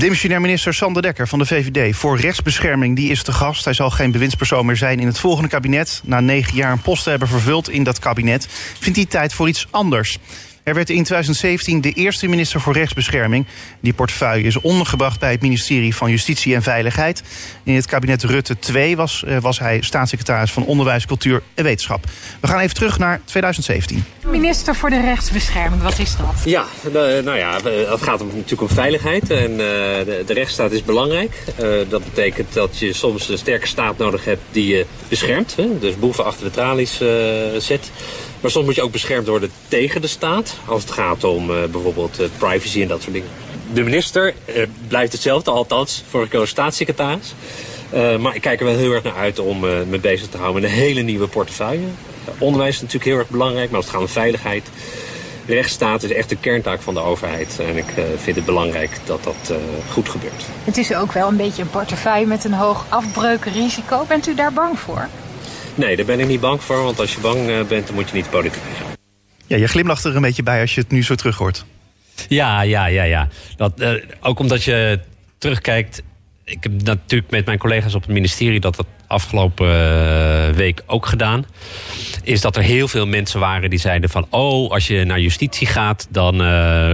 Demissionair 0.02 0.42
minister 0.42 0.74
Sander 0.74 1.02
Dekker 1.02 1.28
van 1.28 1.40
de 1.40 1.46
VVD 1.46 1.96
voor 1.96 2.20
rechtsbescherming 2.20 2.96
die 2.96 3.10
is 3.10 3.24
te 3.24 3.32
gast. 3.32 3.66
Hij 3.66 3.74
zal 3.74 3.90
geen 3.90 4.12
bewindspersoon 4.12 4.66
meer 4.66 4.78
zijn 4.78 5.00
in 5.00 5.08
het 5.08 5.20
volgende 5.20 5.50
kabinet. 5.50 6.02
Na 6.04 6.20
negen 6.20 6.56
jaar 6.56 6.72
een 6.72 6.82
post 6.82 7.04
te 7.04 7.10
hebben 7.10 7.28
vervuld 7.28 7.70
in 7.70 7.84
dat 7.84 8.00
kabinet... 8.00 8.48
vindt 8.80 8.98
hij 8.98 9.08
tijd 9.08 9.34
voor 9.34 9.48
iets 9.48 9.68
anders. 9.70 10.18
Er 10.64 10.74
werd 10.74 10.90
in 10.90 11.04
2017 11.04 11.82
de 11.82 11.92
eerste 11.92 12.28
minister 12.28 12.62
voor 12.62 12.74
rechtsbescherming. 12.74 13.46
Die 13.80 13.94
portefeuille 13.94 14.44
is 14.44 14.62
ondergebracht 14.62 15.20
bij 15.20 15.32
het 15.32 15.42
ministerie 15.42 15.96
van 15.96 16.10
Justitie 16.10 16.56
en 16.56 16.62
Veiligheid. 16.62 17.24
In 17.64 17.76
het 17.76 17.86
kabinet 17.86 18.24
Rutte 18.24 18.60
2 18.60 18.96
was, 18.96 19.24
eh, 19.24 19.38
was 19.38 19.60
hij 19.60 19.82
staatssecretaris 19.82 20.52
van 20.52 20.66
Onderwijs, 20.66 21.06
Cultuur 21.06 21.44
en 21.54 21.64
Wetenschap. 21.64 22.06
We 22.40 22.48
gaan 22.48 22.60
even 22.60 22.76
terug 22.76 22.98
naar 23.00 23.22
2017. 23.26 24.04
Minister 24.26 24.76
voor 24.76 24.90
de 24.90 25.02
rechtsbescherming, 25.02 25.82
wat 25.82 26.00
is 26.00 26.16
dat? 26.16 26.42
Ja, 26.46 26.66
nou 27.24 27.38
ja, 27.38 27.54
het 27.90 28.02
gaat 28.02 28.22
om, 28.22 28.28
natuurlijk 28.28 28.62
om 28.62 28.70
veiligheid 28.70 29.30
en 29.30 29.58
de, 29.58 30.24
de, 30.26 30.34
rechtsstaat 30.34 30.72
is 30.72 30.84
belangrijk. 30.84 31.32
Dat 31.90 32.04
betekent 32.04 32.54
dat 32.54 32.80
je 32.80 32.94
soms 32.94 33.30
een 33.30 33.38
sterke 33.38 33.68
staat 33.68 33.98
nodig 33.98 34.26
hebt 34.26 34.42
die 34.52 34.68
je 34.68 34.86
beschermt. 35.08 35.56
Hè? 35.56 35.80
Dus 35.80 36.00
boeven 36.00 36.26
achter 36.26 36.44
de 36.46 36.52
tralies 36.52 37.02
zet. 37.58 37.92
Maar 38.42 38.52
soms 38.52 38.66
moet 38.66 38.76
je 38.76 38.82
ook 38.82 38.92
beschermd 38.92 39.28
worden 39.28 39.52
tegen 39.68 40.02
de 40.02 40.08
staat. 40.08 40.56
Als 40.66 40.82
het 40.82 40.92
gaat 40.92 41.24
om 41.24 41.50
uh, 41.50 41.64
bijvoorbeeld 41.72 42.20
uh, 42.20 42.28
privacy 42.38 42.82
en 42.82 42.88
dat 42.88 43.02
soort 43.02 43.14
dingen. 43.14 43.30
De 43.74 43.84
minister 43.84 44.34
uh, 44.46 44.64
blijft 44.88 45.12
hetzelfde, 45.12 45.52
althans 45.52 46.04
voor 46.10 46.28
ik 46.32 46.48
staatssecretaris. 46.48 47.34
maar 48.20 48.36
ik 48.36 48.42
kijk 48.42 48.60
er 48.60 48.66
wel 48.66 48.76
heel 48.76 48.92
erg 48.92 49.04
naar 49.04 49.16
uit 49.16 49.40
om 49.40 49.60
me 49.60 50.00
bezig 50.02 50.28
te 50.28 50.38
houden 50.38 50.62
met 50.62 50.72
een 50.72 50.78
hele 50.78 51.02
nieuwe 51.02 51.28
portefeuille. 51.28 51.88
onderwijs 52.38 52.76
is 52.76 52.82
natuurlijk 52.82 53.10
heel 53.10 53.20
erg 53.20 53.30
belangrijk, 53.30 53.68
maar 53.68 53.76
als 53.76 53.86
het 53.86 53.94
gaat 53.94 54.04
om 54.04 54.10
veiligheid... 54.10 54.70
Rechtsstaat 55.46 56.04
is 56.04 56.12
echt 56.12 56.30
de 56.30 56.36
kerntaak 56.36 56.82
van 56.82 56.94
de 56.94 57.00
overheid. 57.00 57.60
En 57.60 57.78
ik 57.78 57.86
vind 58.18 58.36
het 58.36 58.46
belangrijk 58.46 58.92
dat 59.06 59.24
dat 59.24 59.54
goed 59.92 60.10
gebeurt. 60.10 60.44
Het 60.64 60.78
is 60.78 60.94
ook 60.94 61.12
wel 61.12 61.28
een 61.28 61.38
beetje 61.38 61.62
een 61.62 61.70
portefeuille 61.70 62.26
met 62.26 62.44
een 62.44 62.54
hoog 62.54 62.86
afbreukrisico. 62.90 64.06
Bent 64.08 64.28
u 64.28 64.36
daar 64.36 64.54
bang 64.54 64.80
voor? 64.80 65.08
Nee, 65.76 65.96
daar 65.96 66.06
ben 66.06 66.20
ik 66.20 66.28
niet 66.28 66.40
bang 66.40 66.62
voor. 66.62 66.84
Want 66.84 67.00
als 67.00 67.14
je 67.14 67.20
bang 67.20 67.50
eh, 67.50 67.64
bent, 67.68 67.86
dan 67.86 67.96
moet 67.96 68.10
je 68.10 68.16
niet 68.16 68.30
politiek 68.30 68.62
gaan. 68.78 68.96
Ja, 69.48 69.58
je 69.58 69.68
glimlacht 69.68 70.04
er 70.04 70.16
een 70.16 70.22
beetje 70.22 70.44
bij 70.44 70.62
als 70.62 70.76
je 70.76 70.82
het 70.82 70.92
nu 70.92 71.04
zo 71.04 71.16
terug 71.16 71.38
hoort. 71.38 71.66
Ja, 72.28 72.62
ja, 72.62 72.86
ja, 72.86 73.04
ja. 73.04 73.28
Dat, 73.56 73.82
uh, 73.82 73.94
ook 74.22 74.40
omdat 74.40 74.64
je 74.64 75.00
terugkijkt. 75.38 76.02
Ik 76.44 76.64
heb 76.64 76.84
natuurlijk 76.84 77.32
met 77.32 77.46
mijn 77.46 77.58
collega's 77.58 77.96
op 77.96 78.02
het 78.02 78.12
ministerie 78.12 78.60
dat 78.60 78.76
dat 78.76 78.86
afgelopen 79.08 79.68
uh, 79.68 80.50
week 80.50 80.84
ook 80.86 81.06
gedaan. 81.06 81.46
Is 82.24 82.42
dat 82.42 82.56
er 82.56 82.64
heel 82.64 82.88
veel 82.88 83.08
mensen 83.08 83.40
waren 83.40 83.70
die 83.70 83.80
zeiden 83.80 84.10
van... 84.10 84.28
oh, 84.30 84.72
als 84.72 84.88
je 84.88 85.04
naar 85.04 85.20
justitie 85.20 85.68
gaat, 85.68 86.08
dan, 86.10 86.34
uh, 86.34 86.48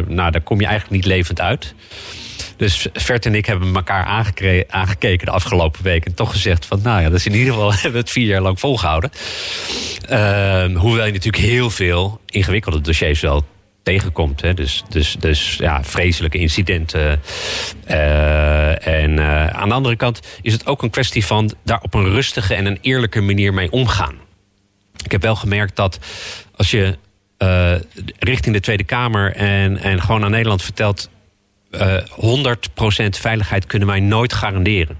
nou, 0.07 0.31
dan 0.31 0.43
kom 0.43 0.59
je 0.59 0.65
eigenlijk 0.65 0.95
niet 0.95 1.05
levend 1.05 1.41
uit. 1.41 1.75
Dus 2.57 2.87
Vert 2.93 3.25
en 3.25 3.35
ik 3.35 3.45
hebben 3.45 3.75
elkaar 3.75 4.05
aangekeken 4.69 5.25
de 5.25 5.31
afgelopen 5.31 5.83
week. 5.83 6.05
En 6.05 6.13
toch 6.13 6.31
gezegd 6.31 6.65
van, 6.65 6.79
nou 6.83 7.01
ja, 7.01 7.09
dat 7.09 7.19
is 7.19 7.25
in 7.25 7.35
ieder 7.35 7.53
geval 7.53 7.71
hebben 7.73 7.91
we 7.91 7.97
het 7.97 8.11
vier 8.11 8.27
jaar 8.27 8.41
lang 8.41 8.59
volgehouden. 8.59 9.11
Uh, 10.09 10.79
hoewel 10.79 11.05
je 11.05 11.11
natuurlijk 11.11 11.43
heel 11.43 11.69
veel 11.69 12.21
ingewikkelde 12.25 12.81
dossiers 12.81 13.21
wel 13.21 13.45
tegenkomt. 13.83 14.41
Hè. 14.41 14.53
Dus, 14.53 14.83
dus, 14.89 15.15
dus 15.19 15.55
ja, 15.55 15.83
vreselijke 15.83 16.37
incidenten. 16.37 17.21
Uh, 17.89 18.87
en 18.87 19.11
uh, 19.11 19.47
aan 19.47 19.69
de 19.69 19.75
andere 19.75 19.95
kant 19.95 20.19
is 20.41 20.53
het 20.53 20.65
ook 20.65 20.81
een 20.83 20.89
kwestie 20.89 21.25
van 21.25 21.53
daar 21.63 21.81
op 21.81 21.93
een 21.93 22.09
rustige 22.09 22.55
en 22.55 22.65
een 22.65 22.77
eerlijke 22.81 23.21
manier 23.21 23.53
mee 23.53 23.71
omgaan. 23.71 24.15
Ik 25.03 25.11
heb 25.11 25.21
wel 25.21 25.35
gemerkt 25.35 25.75
dat 25.75 25.99
als 26.55 26.71
je 26.71 26.97
uh, 27.39 27.73
richting 28.19 28.55
de 28.55 28.61
Tweede 28.61 28.83
Kamer 28.83 29.35
en, 29.35 29.77
en 29.77 30.01
gewoon 30.01 30.23
aan 30.23 30.31
Nederland 30.31 30.61
vertelt 30.61 31.09
uh, 31.71 31.97
eh, 31.97 32.03
100% 33.05 33.09
veiligheid 33.09 33.65
kunnen 33.65 33.87
wij 33.87 33.99
nooit 33.99 34.33
garanderen. 34.33 34.99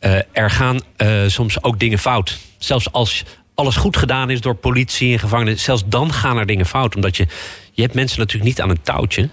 Uh, 0.00 0.18
er 0.32 0.50
gaan 0.50 0.80
uh, 0.96 1.22
soms 1.26 1.62
ook 1.62 1.78
dingen 1.78 1.98
fout. 1.98 2.38
Zelfs 2.58 2.92
als 2.92 3.24
alles 3.54 3.76
goed 3.76 3.96
gedaan 3.96 4.30
is 4.30 4.40
door 4.40 4.54
politie 4.54 5.12
en 5.12 5.18
gevangenen, 5.18 5.58
zelfs 5.58 5.82
dan 5.86 6.12
gaan 6.12 6.38
er 6.38 6.46
dingen 6.46 6.66
fout. 6.66 6.94
Omdat 6.94 7.16
je, 7.16 7.26
je 7.72 7.82
hebt 7.82 7.94
mensen 7.94 8.18
natuurlijk 8.18 8.48
niet 8.48 8.60
aan 8.60 8.70
een 8.70 8.82
touwtje. 8.82 9.28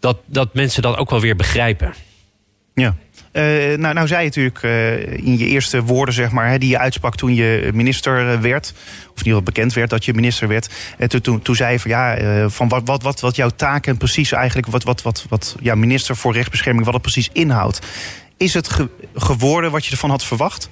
Dat, 0.00 0.16
dat 0.26 0.54
mensen 0.54 0.82
dat 0.82 0.96
ook 0.96 1.10
wel 1.10 1.20
weer 1.20 1.36
begrijpen. 1.36 1.94
Ja. 2.74 2.96
Uh, 3.36 3.42
nou, 3.78 3.94
nou 3.94 4.06
zei 4.06 4.20
je 4.20 4.26
natuurlijk 4.26 4.62
uh, 4.62 5.26
in 5.26 5.38
je 5.38 5.46
eerste 5.46 5.82
woorden, 5.82 6.14
zeg 6.14 6.30
maar, 6.30 6.58
die 6.58 6.68
je 6.68 6.78
uitsprak 6.78 7.16
toen 7.16 7.34
je 7.34 7.70
minister 7.72 8.40
werd, 8.40 8.72
of 8.74 8.80
in 8.80 9.08
ieder 9.08 9.22
geval 9.22 9.42
bekend 9.42 9.72
werd 9.72 9.90
dat 9.90 10.04
je 10.04 10.14
minister 10.14 10.48
werd. 10.48 10.68
En 10.98 11.08
toen, 11.08 11.20
toen, 11.20 11.42
toen 11.42 11.54
zei 11.54 11.72
je 11.72 11.80
van 11.80 11.90
ja, 11.90 12.48
van 12.48 12.68
wat, 12.68 12.82
wat, 12.84 13.02
wat, 13.02 13.20
wat 13.20 13.36
jouw 13.36 13.48
taken 13.56 13.96
precies 13.96 14.32
eigenlijk, 14.32 14.66
wat, 14.66 14.82
wat, 14.82 15.02
wat, 15.02 15.26
wat 15.28 15.56
ja, 15.60 15.74
minister 15.74 16.16
voor 16.16 16.32
rechtsbescherming, 16.32 16.84
wat 16.84 16.94
het 16.94 17.02
precies 17.02 17.28
inhoudt. 17.32 17.78
Is 18.36 18.54
het 18.54 18.68
ge 18.68 18.88
geworden 19.14 19.70
wat 19.70 19.84
je 19.84 19.90
ervan 19.90 20.10
had 20.10 20.24
verwacht? 20.24 20.68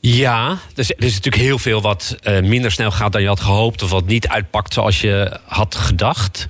Ja, 0.00 0.58
dus 0.74 0.90
er 0.90 1.04
is 1.04 1.14
natuurlijk 1.14 1.42
heel 1.42 1.58
veel 1.58 1.80
wat 1.80 2.16
minder 2.24 2.70
snel 2.70 2.90
gaat 2.90 3.12
dan 3.12 3.22
je 3.22 3.28
had 3.28 3.40
gehoopt... 3.40 3.82
of 3.82 3.90
wat 3.90 4.06
niet 4.06 4.28
uitpakt 4.28 4.72
zoals 4.72 5.00
je 5.00 5.40
had 5.46 5.74
gedacht. 5.74 6.48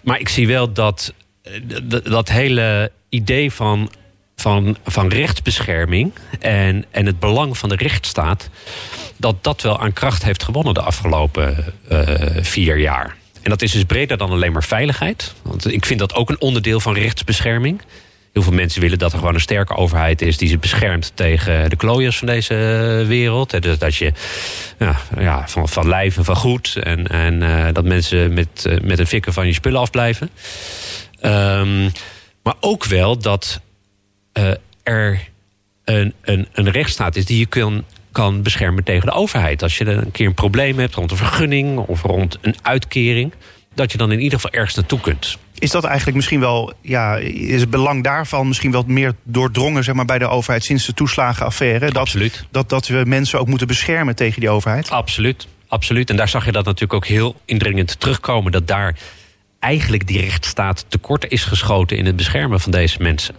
Maar 0.00 0.20
ik 0.20 0.28
zie 0.28 0.46
wel 0.46 0.72
dat 0.72 1.12
dat 2.04 2.28
hele 2.28 2.92
idee 3.14 3.52
van, 3.52 3.90
van, 4.36 4.76
van 4.84 5.08
rechtsbescherming 5.08 6.12
en, 6.40 6.84
en 6.90 7.06
het 7.06 7.18
belang 7.18 7.58
van 7.58 7.68
de 7.68 7.76
rechtsstaat, 7.76 8.48
dat 9.16 9.44
dat 9.44 9.62
wel 9.62 9.80
aan 9.80 9.92
kracht 9.92 10.24
heeft 10.24 10.42
gewonnen 10.42 10.74
de 10.74 10.80
afgelopen 10.80 11.74
uh, 11.92 12.00
vier 12.40 12.78
jaar. 12.78 13.16
En 13.42 13.50
dat 13.50 13.62
is 13.62 13.72
dus 13.72 13.84
breder 13.84 14.16
dan 14.16 14.30
alleen 14.30 14.52
maar 14.52 14.64
veiligheid. 14.64 15.34
Want 15.42 15.72
ik 15.72 15.86
vind 15.86 15.98
dat 15.98 16.14
ook 16.14 16.30
een 16.30 16.40
onderdeel 16.40 16.80
van 16.80 16.94
rechtsbescherming. 16.94 17.82
Heel 18.32 18.42
veel 18.42 18.52
mensen 18.52 18.80
willen 18.80 18.98
dat 18.98 19.12
er 19.12 19.18
gewoon 19.18 19.34
een 19.34 19.40
sterke 19.40 19.74
overheid 19.74 20.22
is 20.22 20.36
die 20.36 20.48
ze 20.48 20.58
beschermt 20.58 21.12
tegen 21.14 21.70
de 21.70 21.76
klooiers 21.76 22.18
van 22.18 22.26
deze 22.26 22.54
wereld. 23.06 23.62
Dus 23.62 23.78
dat 23.78 23.96
je 23.96 24.12
ja, 24.78 24.96
ja, 25.18 25.48
van, 25.48 25.68
van 25.68 25.88
lijf 25.88 26.16
en 26.16 26.24
van 26.24 26.36
goed. 26.36 26.76
En, 26.82 27.06
en 27.06 27.42
uh, 27.42 27.66
dat 27.72 27.84
mensen 27.84 28.32
met, 28.32 28.64
uh, 28.66 28.80
met 28.80 28.98
een 28.98 29.06
fikken 29.06 29.32
van 29.32 29.46
je 29.46 29.52
spullen 29.52 29.80
afblijven. 29.80 30.30
Um, 31.22 31.92
maar 32.44 32.54
ook 32.60 32.84
wel 32.84 33.18
dat 33.18 33.60
uh, 34.38 34.50
er 34.82 35.28
een, 35.84 36.14
een, 36.20 36.48
een 36.52 36.70
rechtsstaat 36.70 37.16
is 37.16 37.24
die 37.24 37.38
je 37.38 37.46
kan, 37.46 37.84
kan 38.12 38.42
beschermen 38.42 38.84
tegen 38.84 39.06
de 39.06 39.12
overheid. 39.12 39.62
Als 39.62 39.78
je 39.78 39.84
een 39.84 40.10
keer 40.10 40.26
een 40.26 40.34
probleem 40.34 40.78
hebt 40.78 40.94
rond 40.94 41.10
een 41.10 41.16
vergunning 41.16 41.78
of 41.78 42.02
rond 42.02 42.38
een 42.40 42.54
uitkering, 42.62 43.32
dat 43.74 43.92
je 43.92 43.98
dan 43.98 44.12
in 44.12 44.20
ieder 44.20 44.40
geval 44.40 44.58
ergens 44.58 44.74
naartoe 44.74 45.00
kunt. 45.00 45.38
Is 45.58 45.70
dat 45.70 45.84
eigenlijk 45.84 46.16
misschien 46.16 46.40
wel, 46.40 46.72
ja, 46.80 47.16
is 47.16 47.60
het 47.60 47.70
belang 47.70 48.04
daarvan 48.04 48.48
misschien 48.48 48.70
wel 48.70 48.84
meer 48.86 49.14
doordrongen 49.22 49.84
zeg 49.84 49.94
maar, 49.94 50.04
bij 50.04 50.18
de 50.18 50.28
overheid 50.28 50.64
sinds 50.64 50.86
de 50.86 50.94
toeslagenaffaire? 50.94 51.86
Dat, 51.86 51.96
Absoluut. 51.96 52.46
Dat, 52.50 52.68
dat 52.68 52.86
we 52.86 53.02
mensen 53.06 53.38
ook 53.38 53.48
moeten 53.48 53.66
beschermen 53.66 54.16
tegen 54.16 54.40
die 54.40 54.50
overheid? 54.50 54.90
Absoluut, 54.90 55.46
absoluut. 55.68 56.10
En 56.10 56.16
daar 56.16 56.28
zag 56.28 56.44
je 56.44 56.52
dat 56.52 56.64
natuurlijk 56.64 56.94
ook 56.94 57.06
heel 57.06 57.40
indringend 57.44 58.00
terugkomen. 58.00 58.52
Dat 58.52 58.66
daar 58.66 58.96
eigenlijk 59.64 60.06
die 60.06 60.20
rechtsstaat 60.20 60.84
tekort 60.88 61.30
is 61.30 61.44
geschoten 61.44 61.96
in 61.96 62.06
het 62.06 62.16
beschermen 62.16 62.60
van 62.60 62.70
deze 62.70 63.02
mensen. 63.02 63.34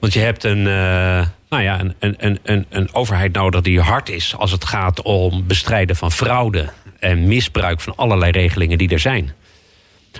Want 0.00 0.12
je 0.12 0.20
hebt 0.20 0.44
een, 0.44 0.58
uh, 0.58 1.26
nou 1.48 1.62
ja, 1.62 1.80
een, 1.80 1.94
een, 1.98 2.38
een, 2.42 2.66
een 2.68 2.94
overheid 2.94 3.32
nodig 3.32 3.60
die 3.60 3.80
hard 3.80 4.08
is 4.08 4.36
als 4.36 4.50
het 4.50 4.64
gaat 4.64 5.02
om 5.02 5.46
bestrijden 5.46 5.96
van 5.96 6.12
fraude 6.12 6.68
en 6.98 7.26
misbruik 7.26 7.80
van 7.80 7.96
allerlei 7.96 8.32
regelingen 8.32 8.78
die 8.78 8.88
er 8.88 8.98
zijn. 8.98 9.32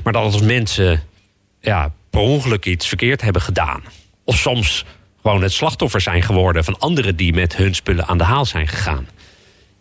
Maar 0.05 0.13
dat 0.13 0.23
als 0.23 0.41
mensen 0.41 1.03
ja, 1.61 1.93
per 2.11 2.21
ongeluk 2.21 2.67
iets 2.67 2.89
verkeerd 2.89 3.23
hebben 3.23 3.43
gedaan, 3.43 3.83
of 4.25 4.37
soms 4.37 4.85
gewoon 5.23 5.43
het 5.43 5.53
slachtoffer 5.53 6.01
zijn 6.01 6.23
geworden 6.23 6.65
van 6.65 6.79
anderen 6.79 7.17
die 7.17 7.33
met 7.33 7.57
hun 7.57 7.75
spullen 7.75 8.07
aan 8.07 8.19
de 8.19 8.25
haal 8.25 8.45
zijn 8.45 8.69
gegaan, 8.69 9.09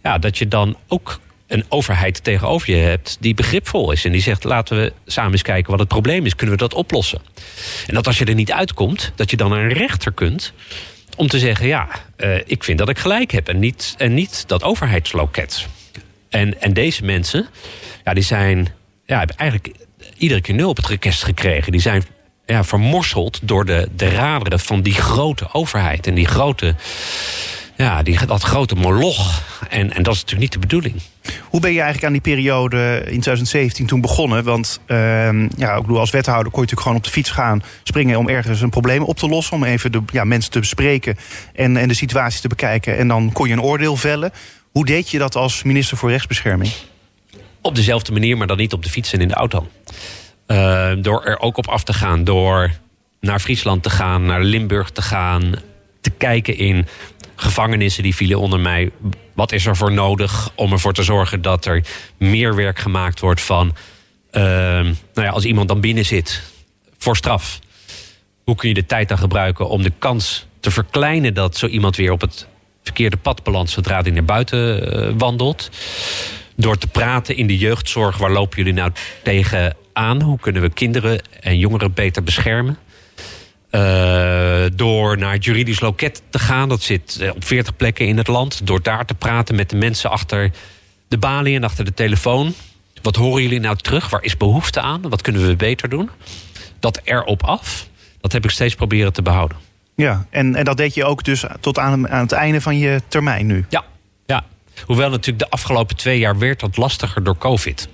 ja, 0.04 0.18
dat 0.18 0.38
je 0.38 0.48
dan 0.48 0.78
ook 0.88 1.20
een 1.52 1.66
overheid 1.70 2.24
tegenover 2.24 2.72
je 2.72 2.78
hebt 2.78 3.18
die 3.20 3.34
begripvol 3.34 3.92
is. 3.92 4.06
En 4.06 4.12
die 4.12 4.22
zegt, 4.22 4.44
laten 4.44 4.78
we 4.78 4.94
samen 5.06 5.32
eens 5.32 5.42
kijken 5.42 5.72
wat 5.72 5.80
het 5.80 5.88
probleem 5.88 6.26
is. 6.26 6.36
Kunnen 6.36 6.56
we 6.56 6.62
dat 6.62 6.74
oplossen? 6.74 7.22
En 7.88 7.94
dat 7.94 8.08
als 8.08 8.18
je 8.18 8.26
er 8.26 8.34
niet 8.34 8.52
uitkomt, 8.52 9.12
dat 9.16 9.30
je 9.30 9.38
dan 9.38 9.52
een 9.52 9.74
rechter 9.74 10.12
kunt... 10.12 10.54
om 11.18 11.28
te 11.28 11.40
zeggen, 11.40 11.68
ja, 11.68 11.88
uh, 12.18 12.36
ik 12.46 12.64
vind 12.64 12.78
dat 12.78 12.90
ik 12.90 13.00
gelijk 13.00 13.32
heb. 13.32 13.48
En 13.48 13.60
niet, 13.60 13.96
en 13.98 14.14
niet 14.14 14.44
dat 14.48 14.64
overheidsloket. 14.64 15.68
En, 16.30 16.62
en 16.62 16.74
deze 16.74 17.04
mensen, 17.06 17.48
ja, 18.04 18.14
die 18.14 18.24
zijn... 18.24 18.68
Ja, 19.06 19.18
hebben 19.18 19.38
eigenlijk 19.38 19.76
iedere 20.18 20.42
keer 20.42 20.56
nul 20.56 20.70
op 20.70 20.78
het 20.78 20.88
rekest 20.88 21.24
gekregen. 21.24 21.72
Die 21.72 21.82
zijn 21.82 22.04
ja, 22.46 22.64
vermorseld 22.64 23.40
door 23.42 23.66
de, 23.66 23.90
de 23.96 24.10
raderen 24.10 24.60
van 24.60 24.82
die 24.82 24.94
grote 24.94 25.54
overheid. 25.54 26.08
En 26.08 26.14
die 26.14 26.28
grote 26.28 26.76
ja, 27.82 28.04
die, 28.04 28.26
dat 28.26 28.44
grote 28.44 28.76
moloch. 28.76 29.42
En, 29.70 29.94
en 29.94 30.04
dat 30.04 30.14
is 30.14 30.20
natuurlijk 30.20 30.40
niet 30.40 30.52
de 30.52 30.68
bedoeling. 30.68 30.96
Hoe 31.50 31.60
ben 31.60 31.72
je 31.72 31.76
eigenlijk 31.76 32.06
aan 32.06 32.12
die 32.12 32.22
periode 32.22 32.98
in 32.98 33.20
2017 33.20 33.86
toen 33.86 34.02
begonnen? 34.02 34.44
Want 34.44 34.80
uh, 34.88 34.98
ja, 35.58 35.76
ik 35.76 35.82
bedoel, 35.82 36.00
als 36.00 36.12
wethouder 36.12 36.52
kon 36.52 36.62
je 36.62 36.68
natuurlijk 36.68 36.82
gewoon 36.82 36.98
op 36.98 37.04
de 37.04 37.10
fiets 37.10 37.30
gaan... 37.30 37.64
springen 37.84 38.18
om 38.18 38.30
ergens 38.30 38.62
een 38.62 38.70
probleem 38.70 39.04
op 39.04 39.18
te 39.18 39.28
lossen. 39.28 39.56
Om 39.56 39.64
even 39.64 39.92
de 39.92 40.02
ja, 40.12 40.24
mensen 40.24 40.52
te 40.52 40.60
bespreken 40.60 41.18
en, 41.54 41.78
en 41.78 41.88
de 41.88 41.94
situatie 41.94 42.42
te 42.42 42.48
bekijken. 42.48 42.98
En 42.98 43.08
dan 43.08 43.32
kon 43.32 43.48
je 43.48 43.54
een 43.54 43.62
oordeel 43.62 43.96
vellen. 43.96 44.32
Hoe 44.72 44.86
deed 44.86 45.10
je 45.10 45.18
dat 45.18 45.36
als 45.36 45.64
minister 45.64 45.98
voor 45.98 46.10
rechtsbescherming? 46.10 46.72
op 47.62 47.76
dezelfde 47.76 48.12
manier, 48.12 48.38
maar 48.38 48.48
dan 48.48 48.58
niet 48.58 48.74
op 48.74 48.84
de 48.84 48.90
fiets 48.90 49.14
en 49.14 49.22
in 49.22 49.28
de 49.28 49.34
auto. 49.34 49.68
Uh, 50.48 50.92
door 50.98 51.24
er 51.26 51.40
ook 51.40 51.58
op 51.58 51.68
af 51.68 51.84
te 51.84 51.94
gaan, 51.94 52.24
door 52.24 52.72
naar 53.20 53.40
Friesland 53.40 53.84
te 53.84 53.90
gaan, 53.90 54.26
naar 54.26 54.44
Limburg 54.44 54.90
te 54.90 55.02
gaan, 55.02 55.54
te 56.02 56.10
kijken 56.10 56.58
in 56.58 56.88
gevangenissen 57.42 58.04
die 58.04 58.16
vielen 58.16 58.40
onder 58.40 58.60
mij. 58.60 58.92
Wat 59.34 59.52
is 59.52 59.66
er 59.66 59.76
voor 59.76 59.92
nodig 59.92 60.52
om 60.56 60.72
ervoor 60.72 60.94
te 60.94 61.04
zorgen 61.04 61.42
dat 61.42 61.66
er 61.66 61.84
meer 62.18 62.56
werk 62.56 62.80
gemaakt 62.80 63.20
wordt 63.20 63.42
van. 63.42 63.76
Uh, 64.32 64.44
nou 64.44 64.96
ja, 65.14 65.30
als 65.30 65.46
iemand 65.46 65.68
dan 65.68 65.82
binnen 65.82 66.06
zit 66.06 66.42
voor 66.98 67.16
straf, 67.16 67.60
hoe 68.44 68.56
kun 68.56 68.68
je 68.68 68.74
de 68.74 68.86
tijd 68.86 69.10
dan 69.10 69.18
gebruiken 69.18 69.70
om 69.70 69.82
de 69.82 69.92
kans 70.00 70.46
te 70.60 70.72
verkleinen 70.72 71.34
dat 71.34 71.58
zo 71.58 71.68
iemand 71.68 71.96
weer 71.96 72.12
op 72.12 72.22
het 72.22 72.48
verkeerde 72.84 73.18
pad 73.18 73.44
belandt 73.44 73.72
zodra 73.72 74.02
hij 74.02 74.12
naar 74.12 74.26
buiten 74.26 74.94
uh, 74.98 75.14
wandelt? 75.18 75.70
Door 76.56 76.78
te 76.78 76.88
praten 76.88 77.36
in 77.36 77.48
de 77.48 77.58
jeugdzorg, 77.58 78.18
waar 78.18 78.32
lopen 78.32 78.58
jullie 78.58 78.74
nou 78.74 78.92
tegen 79.24 79.76
aan? 79.94 80.22
Hoe 80.22 80.40
kunnen 80.40 80.62
we 80.62 80.70
kinderen 80.70 81.22
en 81.40 81.58
jongeren 81.58 81.94
beter 81.94 82.24
beschermen? 82.24 82.78
Uh, 83.72 84.66
door 84.76 85.18
naar 85.18 85.34
het 85.34 85.46
juridisch 85.46 85.80
loket 85.80 86.22
te 86.30 86.40
gaan. 86.40 86.70
Dat 86.70 86.82
zit 86.82 87.18
eh, 87.22 87.36
op 87.36 87.46
40 87.46 87.76
plekken 87.76 88.08
in 88.08 88.18
het 88.18 88.28
land. 88.28 88.68
Door 88.68 88.82
daar 88.82 89.06
te 89.06 89.14
praten 89.14 89.56
met 89.56 89.70
de 89.70 89.76
mensen 89.76 90.10
achter 90.10 90.52
de 91.08 91.18
balie 91.18 91.56
en 91.56 91.64
achter 91.64 91.86
de 91.86 91.94
telefoon. 91.94 92.54
Wat 93.02 93.16
horen 93.16 93.42
jullie 93.42 93.60
nou 93.60 93.76
terug? 93.76 94.10
Waar 94.10 94.24
is 94.24 94.38
behoefte 94.38 94.82
aan? 94.82 95.10
Wat 95.10 95.22
kunnen 95.22 95.48
we 95.48 95.56
beter 95.56 95.90
doen? 95.90 96.10
Dat 96.80 97.02
erop 97.04 97.44
af, 97.44 97.88
dat 98.22 98.32
heb 98.32 98.44
ik 98.44 98.50
steeds 98.50 98.76
proberen 98.76 99.14
te 99.14 99.22
behouden. 99.22 99.58
Ja, 99.96 100.26
en, 100.30 100.56
en 100.56 100.64
dat 100.64 100.78
deed 100.78 100.94
je 100.94 101.06
ook 101.06 101.24
dus 101.24 101.44
tot 101.60 101.80
aan, 101.80 102.10
aan 102.10 102.22
het 102.22 102.32
einde 102.32 102.62
van 102.62 102.78
je 102.78 103.02
termijn 103.08 103.46
nu? 103.46 103.66
Ja, 103.70 103.84
ja. 104.26 104.44
Hoewel 104.86 105.10
natuurlijk 105.10 105.40
de 105.40 105.50
afgelopen 105.50 105.96
twee 105.96 106.20
jaar 106.20 106.38
werd 106.38 106.60
dat 106.60 106.78
lastiger 106.78 107.24
door 107.24 107.38
COVID. 107.38 107.88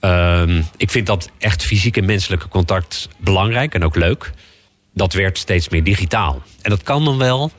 Uh, 0.00 0.58
ik 0.76 0.90
vind 0.90 1.06
dat 1.06 1.30
echt 1.38 1.64
fysiek 1.64 1.96
en 1.96 2.04
menselijke 2.04 2.48
contact 2.48 3.08
belangrijk 3.16 3.74
en 3.74 3.84
ook 3.84 3.96
leuk 3.96 4.32
dat 4.94 5.12
werd 5.12 5.38
steeds 5.38 5.68
meer 5.68 5.84
digitaal. 5.84 6.42
En 6.62 6.70
dat 6.70 6.82
kan 6.82 7.04
dan 7.04 7.18
wel. 7.18 7.52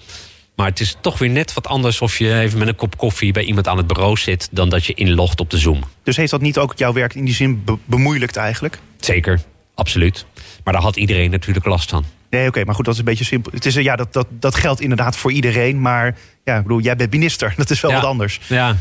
Maar 0.55 0.67
het 0.67 0.79
is 0.79 0.95
toch 1.01 1.17
weer 1.17 1.29
net 1.29 1.53
wat 1.53 1.67
anders 1.67 2.01
of 2.01 2.17
je 2.17 2.39
even 2.39 2.59
met 2.59 2.67
een 2.67 2.75
kop 2.75 2.97
koffie 2.97 3.31
bij 3.31 3.43
iemand 3.43 3.67
aan 3.67 3.77
het 3.77 3.87
bureau 3.87 4.17
zit 4.17 4.47
dan 4.51 4.69
dat 4.69 4.85
je 4.85 4.93
inlogt 4.93 5.39
op 5.39 5.49
de 5.49 5.57
Zoom. 5.57 5.83
Dus 6.03 6.17
heeft 6.17 6.31
dat 6.31 6.41
niet 6.41 6.57
ook 6.57 6.77
jouw 6.77 6.93
werk 6.93 7.15
in 7.15 7.25
die 7.25 7.33
zin 7.33 7.63
be 7.63 7.77
bemoeilijkt 7.85 8.35
eigenlijk? 8.35 8.79
Zeker, 8.99 9.41
absoluut. 9.75 10.25
Maar 10.63 10.73
daar 10.73 10.83
had 10.83 10.95
iedereen 10.95 11.31
natuurlijk 11.31 11.65
last 11.65 11.89
van. 11.89 12.05
Nee, 12.29 12.47
oké, 12.47 12.63
maar 12.63 12.75
goed, 12.75 12.85
dat 12.85 12.93
is 12.93 12.99
een 12.99 13.05
beetje 13.05 13.23
simpel. 13.23 13.51
Het 13.51 13.65
is, 13.65 13.73
ja, 13.73 13.95
dat, 13.95 14.13
dat, 14.13 14.27
dat 14.29 14.55
geldt 14.55 14.81
inderdaad 14.81 15.17
voor 15.17 15.31
iedereen. 15.31 15.81
Maar 15.81 16.17
ja, 16.43 16.57
ik 16.57 16.63
bedoel, 16.63 16.79
jij 16.79 16.95
bent 16.95 17.11
minister. 17.11 17.53
Dat 17.57 17.69
is 17.69 17.81
wel 17.81 17.91
ja, 17.91 17.97
wat 17.97 18.05
anders. 18.05 18.39
Ja, 18.47 18.77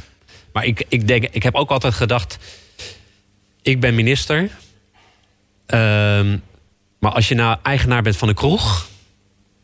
maar 0.53 0.65
ik, 0.65 0.85
ik, 0.88 1.09
denk, 1.09 1.25
ik 1.31 1.43
heb 1.43 1.55
ook 1.55 1.71
altijd 1.71 1.95
gedacht... 1.95 2.38
ik 3.62 3.81
ben 3.81 3.95
minister... 3.95 4.51
Uh, 5.69 6.33
maar 7.03 7.12
als 7.12 7.29
je 7.29 7.35
nou 7.35 7.57
eigenaar 7.62 8.03
bent 8.03 8.17
van 8.17 8.29
een 8.29 8.35
kroeg. 8.35 8.87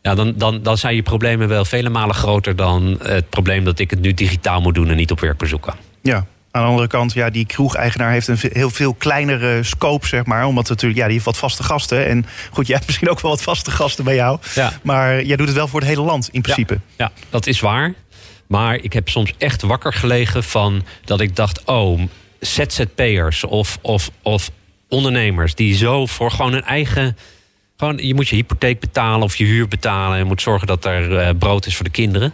Ja, 0.01 0.15
dan, 0.15 0.33
dan, 0.37 0.63
dan 0.63 0.77
zijn 0.77 0.95
je 0.95 1.01
problemen 1.01 1.47
wel 1.47 1.65
vele 1.65 1.89
malen 1.89 2.15
groter 2.15 2.55
dan 2.55 2.99
het 3.01 3.29
probleem 3.29 3.63
dat 3.63 3.79
ik 3.79 3.89
het 3.89 4.01
nu 4.01 4.13
digitaal 4.13 4.61
moet 4.61 4.75
doen 4.75 4.89
en 4.89 4.95
niet 4.95 5.11
op 5.11 5.19
werkbezoek 5.19 5.61
kan. 5.61 5.75
Ja, 6.01 6.25
aan 6.51 6.61
de 6.61 6.69
andere 6.69 6.87
kant, 6.87 7.13
ja, 7.13 7.29
die 7.29 7.45
kroegeigenaar 7.45 8.11
heeft 8.11 8.27
een 8.27 8.37
heel 8.41 8.69
veel 8.69 8.93
kleinere 8.93 9.63
scope, 9.63 10.07
zeg 10.07 10.25
maar. 10.25 10.45
Omdat 10.45 10.69
natuurlijk, 10.69 10.99
ja, 10.99 11.05
die 11.05 11.13
heeft 11.13 11.25
wat 11.25 11.37
vaste 11.37 11.63
gasten. 11.63 12.05
En 12.05 12.25
goed, 12.51 12.67
jij 12.67 12.75
hebt 12.75 12.87
misschien 12.87 13.09
ook 13.09 13.19
wel 13.19 13.31
wat 13.31 13.41
vaste 13.41 13.71
gasten 13.71 14.03
bij 14.03 14.15
jou. 14.15 14.39
Ja. 14.55 14.73
Maar 14.83 15.23
jij 15.23 15.35
doet 15.35 15.47
het 15.47 15.55
wel 15.55 15.67
voor 15.67 15.79
het 15.79 15.89
hele 15.89 16.01
land, 16.01 16.29
in 16.31 16.41
principe. 16.41 16.73
Ja, 16.73 17.11
ja, 17.15 17.21
dat 17.29 17.47
is 17.47 17.59
waar. 17.59 17.93
Maar 18.47 18.75
ik 18.75 18.93
heb 18.93 19.09
soms 19.09 19.33
echt 19.37 19.61
wakker 19.61 19.93
gelegen 19.93 20.43
van 20.43 20.83
dat 21.05 21.21
ik 21.21 21.35
dacht, 21.35 21.63
oh, 21.65 22.01
ZZP'ers 22.39 23.43
of, 23.43 23.77
of, 23.81 24.11
of 24.21 24.51
ondernemers 24.89 25.55
die 25.55 25.75
zo 25.75 26.05
voor 26.05 26.31
gewoon 26.31 26.53
een 26.53 26.63
eigen. 26.63 27.17
Gewoon, 27.77 27.97
je 27.97 28.13
moet 28.13 28.27
je 28.27 28.35
hypotheek 28.35 28.79
betalen 28.79 29.21
of 29.21 29.35
je 29.35 29.45
huur 29.45 29.67
betalen. 29.67 30.17
En 30.17 30.27
moet 30.27 30.41
zorgen 30.41 30.67
dat 30.67 30.85
er 30.85 31.11
uh, 31.11 31.29
brood 31.39 31.65
is 31.65 31.75
voor 31.75 31.85
de 31.85 31.91
kinderen. 31.91 32.33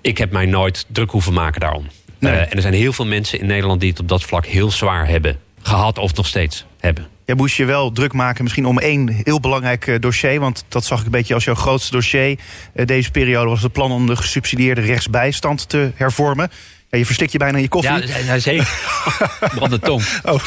Ik 0.00 0.18
heb 0.18 0.30
mij 0.30 0.46
nooit 0.46 0.86
druk 0.88 1.10
hoeven 1.10 1.32
maken 1.32 1.60
daarom. 1.60 1.86
Nee. 2.18 2.32
Uh, 2.32 2.40
en 2.40 2.50
er 2.50 2.60
zijn 2.60 2.74
heel 2.74 2.92
veel 2.92 3.06
mensen 3.06 3.40
in 3.40 3.46
Nederland 3.46 3.80
die 3.80 3.90
het 3.90 4.00
op 4.00 4.08
dat 4.08 4.22
vlak 4.22 4.46
heel 4.46 4.70
zwaar 4.70 5.08
hebben 5.08 5.38
gehad 5.62 5.98
of 5.98 6.14
nog 6.14 6.26
steeds 6.26 6.64
hebben. 6.78 7.06
Jij 7.24 7.34
moest 7.34 7.56
je 7.56 7.64
wel 7.64 7.92
druk 7.92 8.12
maken 8.12 8.42
misschien 8.42 8.66
om 8.66 8.78
één 8.78 9.08
heel 9.22 9.40
belangrijk 9.40 9.86
uh, 9.86 10.00
dossier. 10.00 10.40
Want 10.40 10.64
dat 10.68 10.84
zag 10.84 10.98
ik 10.98 11.04
een 11.04 11.10
beetje 11.10 11.34
als 11.34 11.44
jouw 11.44 11.54
grootste 11.54 11.90
dossier. 11.92 12.38
deze 12.84 13.10
periode 13.10 13.48
was 13.48 13.62
het 13.62 13.72
plan 13.72 13.92
om 13.92 14.06
de 14.06 14.16
gesubsidieerde 14.16 14.80
rechtsbijstand 14.80 15.68
te 15.68 15.90
hervormen. 15.94 16.50
Ja, 16.94 17.00
je 17.00 17.06
verstikt 17.06 17.32
je 17.32 17.38
bijna 17.38 17.56
in 17.56 17.62
je 17.62 17.68
koffie. 17.68 18.06
Ja, 18.06 18.18
ja 18.18 18.38
zeker. 18.38 18.68
Brand 19.54 19.70
de 19.70 19.78
tong. 19.78 20.04
Oh. 20.22 20.40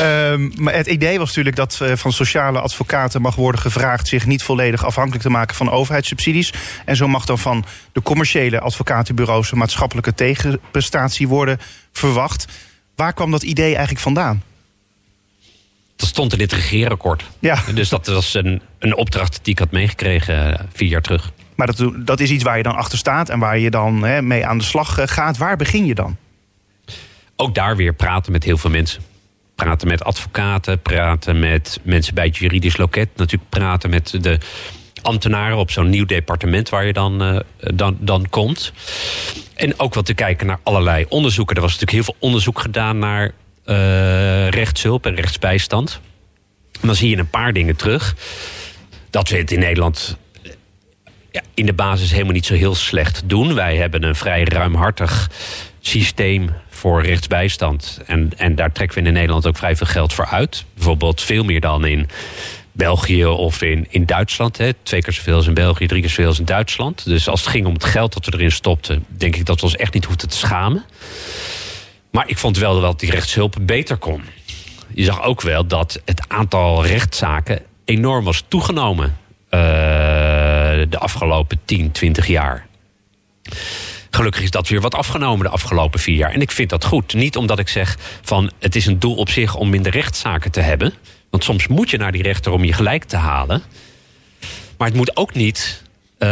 Um, 0.00 0.52
maar 0.58 0.74
het 0.74 0.86
idee 0.86 1.18
was 1.18 1.28
natuurlijk 1.28 1.56
dat 1.56 1.78
uh, 1.82 1.92
van 1.94 2.12
sociale 2.12 2.60
advocaten 2.60 3.20
mag 3.20 3.34
worden 3.34 3.60
gevraagd... 3.60 4.08
zich 4.08 4.26
niet 4.26 4.42
volledig 4.42 4.84
afhankelijk 4.84 5.22
te 5.22 5.30
maken 5.30 5.56
van 5.56 5.70
overheidssubsidies. 5.70 6.52
En 6.84 6.96
zo 6.96 7.08
mag 7.08 7.24
dan 7.24 7.38
van 7.38 7.64
de 7.92 8.02
commerciële 8.02 8.60
advocatenbureaus... 8.60 9.52
een 9.52 9.58
maatschappelijke 9.58 10.14
tegenprestatie 10.14 11.28
worden 11.28 11.58
verwacht. 11.92 12.46
Waar 12.96 13.12
kwam 13.12 13.30
dat 13.30 13.42
idee 13.42 13.70
eigenlijk 13.70 14.00
vandaan? 14.00 14.42
Dat 15.96 16.08
stond 16.08 16.32
in 16.32 16.38
dit 16.38 16.52
regeerakkoord. 16.52 17.24
Ja. 17.38 17.62
Dus 17.74 17.88
dat 17.88 18.06
was 18.06 18.34
een, 18.34 18.62
een 18.78 18.96
opdracht 18.96 19.38
die 19.42 19.52
ik 19.52 19.58
had 19.58 19.70
meegekregen 19.70 20.68
vier 20.72 20.88
jaar 20.88 21.02
terug. 21.02 21.32
Maar 21.56 21.66
dat, 21.66 21.92
dat 21.96 22.20
is 22.20 22.30
iets 22.30 22.44
waar 22.44 22.56
je 22.56 22.62
dan 22.62 22.76
achter 22.76 22.98
staat 22.98 23.28
en 23.28 23.38
waar 23.38 23.58
je 23.58 23.70
dan 23.70 24.02
hè, 24.02 24.22
mee 24.22 24.46
aan 24.46 24.58
de 24.58 24.64
slag 24.64 24.98
gaat. 25.04 25.36
Waar 25.36 25.56
begin 25.56 25.86
je 25.86 25.94
dan? 25.94 26.16
Ook 27.36 27.54
daar 27.54 27.76
weer 27.76 27.94
praten 27.94 28.32
met 28.32 28.44
heel 28.44 28.58
veel 28.58 28.70
mensen. 28.70 29.02
Praten 29.54 29.88
met 29.88 30.04
advocaten, 30.04 30.82
praten 30.82 31.38
met 31.38 31.80
mensen 31.82 32.14
bij 32.14 32.24
het 32.24 32.36
juridisch 32.36 32.76
loket. 32.76 33.08
Natuurlijk 33.16 33.50
praten 33.50 33.90
met 33.90 34.18
de 34.20 34.38
ambtenaren 35.02 35.56
op 35.56 35.70
zo'n 35.70 35.90
nieuw 35.90 36.06
departement 36.06 36.68
waar 36.68 36.86
je 36.86 36.92
dan, 36.92 37.22
uh, 37.22 37.40
dan, 37.74 37.96
dan 38.00 38.28
komt. 38.28 38.72
En 39.54 39.78
ook 39.78 39.94
wat 39.94 40.06
te 40.06 40.14
kijken 40.14 40.46
naar 40.46 40.58
allerlei 40.62 41.06
onderzoeken. 41.08 41.56
Er 41.56 41.62
was 41.62 41.78
natuurlijk 41.78 42.04
heel 42.04 42.14
veel 42.14 42.28
onderzoek 42.28 42.60
gedaan 42.60 42.98
naar 42.98 43.32
uh, 43.66 44.48
rechtshulp 44.48 45.06
en 45.06 45.14
rechtsbijstand. 45.14 46.00
En 46.80 46.86
dan 46.86 46.96
zie 46.96 47.10
je 47.10 47.16
een 47.16 47.30
paar 47.30 47.52
dingen 47.52 47.76
terug. 47.76 48.16
Dat 49.10 49.28
we 49.28 49.38
in 49.44 49.58
Nederland 49.58 50.16
in 51.54 51.66
de 51.66 51.72
basis 51.72 52.10
helemaal 52.10 52.32
niet 52.32 52.46
zo 52.46 52.54
heel 52.54 52.74
slecht 52.74 53.22
doen. 53.26 53.54
Wij 53.54 53.76
hebben 53.76 54.02
een 54.02 54.14
vrij 54.14 54.44
ruimhartig 54.44 55.30
systeem 55.80 56.50
voor 56.70 57.02
rechtsbijstand. 57.02 58.00
En, 58.06 58.30
en 58.36 58.54
daar 58.54 58.72
trekken 58.72 59.02
we 59.02 59.08
in 59.08 59.14
Nederland 59.14 59.46
ook 59.46 59.56
vrij 59.56 59.76
veel 59.76 59.86
geld 59.86 60.12
voor 60.12 60.26
uit. 60.26 60.64
Bijvoorbeeld 60.74 61.22
veel 61.22 61.44
meer 61.44 61.60
dan 61.60 61.86
in 61.86 62.08
België 62.72 63.24
of 63.24 63.62
in, 63.62 63.86
in 63.90 64.06
Duitsland. 64.06 64.58
Hè. 64.58 64.72
Twee 64.82 65.02
keer 65.02 65.12
zoveel 65.12 65.36
als 65.36 65.46
in 65.46 65.54
België, 65.54 65.86
drie 65.86 66.00
keer 66.00 66.10
zoveel 66.10 66.26
als 66.26 66.38
in 66.38 66.44
Duitsland. 66.44 67.04
Dus 67.04 67.28
als 67.28 67.40
het 67.40 67.50
ging 67.50 67.66
om 67.66 67.72
het 67.72 67.84
geld 67.84 68.12
dat 68.12 68.26
we 68.26 68.32
erin 68.32 68.52
stopten... 68.52 69.04
denk 69.08 69.36
ik 69.36 69.44
dat 69.44 69.60
we 69.60 69.66
ons 69.66 69.76
echt 69.76 69.94
niet 69.94 70.04
hoefden 70.04 70.28
te 70.28 70.36
schamen. 70.36 70.84
Maar 72.10 72.28
ik 72.28 72.38
vond 72.38 72.58
wel 72.58 72.80
dat 72.80 73.00
die 73.00 73.10
rechtshulp 73.10 73.56
beter 73.60 73.96
kon. 73.96 74.22
Je 74.94 75.04
zag 75.04 75.22
ook 75.22 75.42
wel 75.42 75.66
dat 75.66 76.00
het 76.04 76.24
aantal 76.28 76.86
rechtszaken 76.86 77.60
enorm 77.84 78.24
was 78.24 78.44
toegenomen... 78.48 79.16
Uh, 79.50 80.45
de 80.88 80.98
afgelopen 80.98 81.60
10, 81.64 81.92
20 81.92 82.26
jaar. 82.26 82.66
Gelukkig 84.10 84.42
is 84.42 84.50
dat 84.50 84.68
weer 84.68 84.80
wat 84.80 84.94
afgenomen 84.94 85.46
de 85.46 85.52
afgelopen 85.52 86.00
vier 86.00 86.16
jaar. 86.16 86.30
En 86.30 86.40
ik 86.40 86.50
vind 86.50 86.70
dat 86.70 86.84
goed. 86.84 87.14
Niet 87.14 87.36
omdat 87.36 87.58
ik 87.58 87.68
zeg 87.68 87.96
van 88.22 88.50
het 88.58 88.76
is 88.76 88.86
een 88.86 88.98
doel 88.98 89.14
op 89.14 89.28
zich 89.28 89.54
om 89.54 89.70
minder 89.70 89.92
rechtszaken 89.92 90.50
te 90.50 90.60
hebben. 90.60 90.94
Want 91.30 91.44
soms 91.44 91.66
moet 91.66 91.90
je 91.90 91.96
naar 91.96 92.12
die 92.12 92.22
rechter 92.22 92.52
om 92.52 92.64
je 92.64 92.72
gelijk 92.72 93.04
te 93.04 93.16
halen. 93.16 93.62
Maar 94.78 94.88
het 94.88 94.96
moet 94.96 95.16
ook 95.16 95.34
niet 95.34 95.82
uh, 96.18 96.28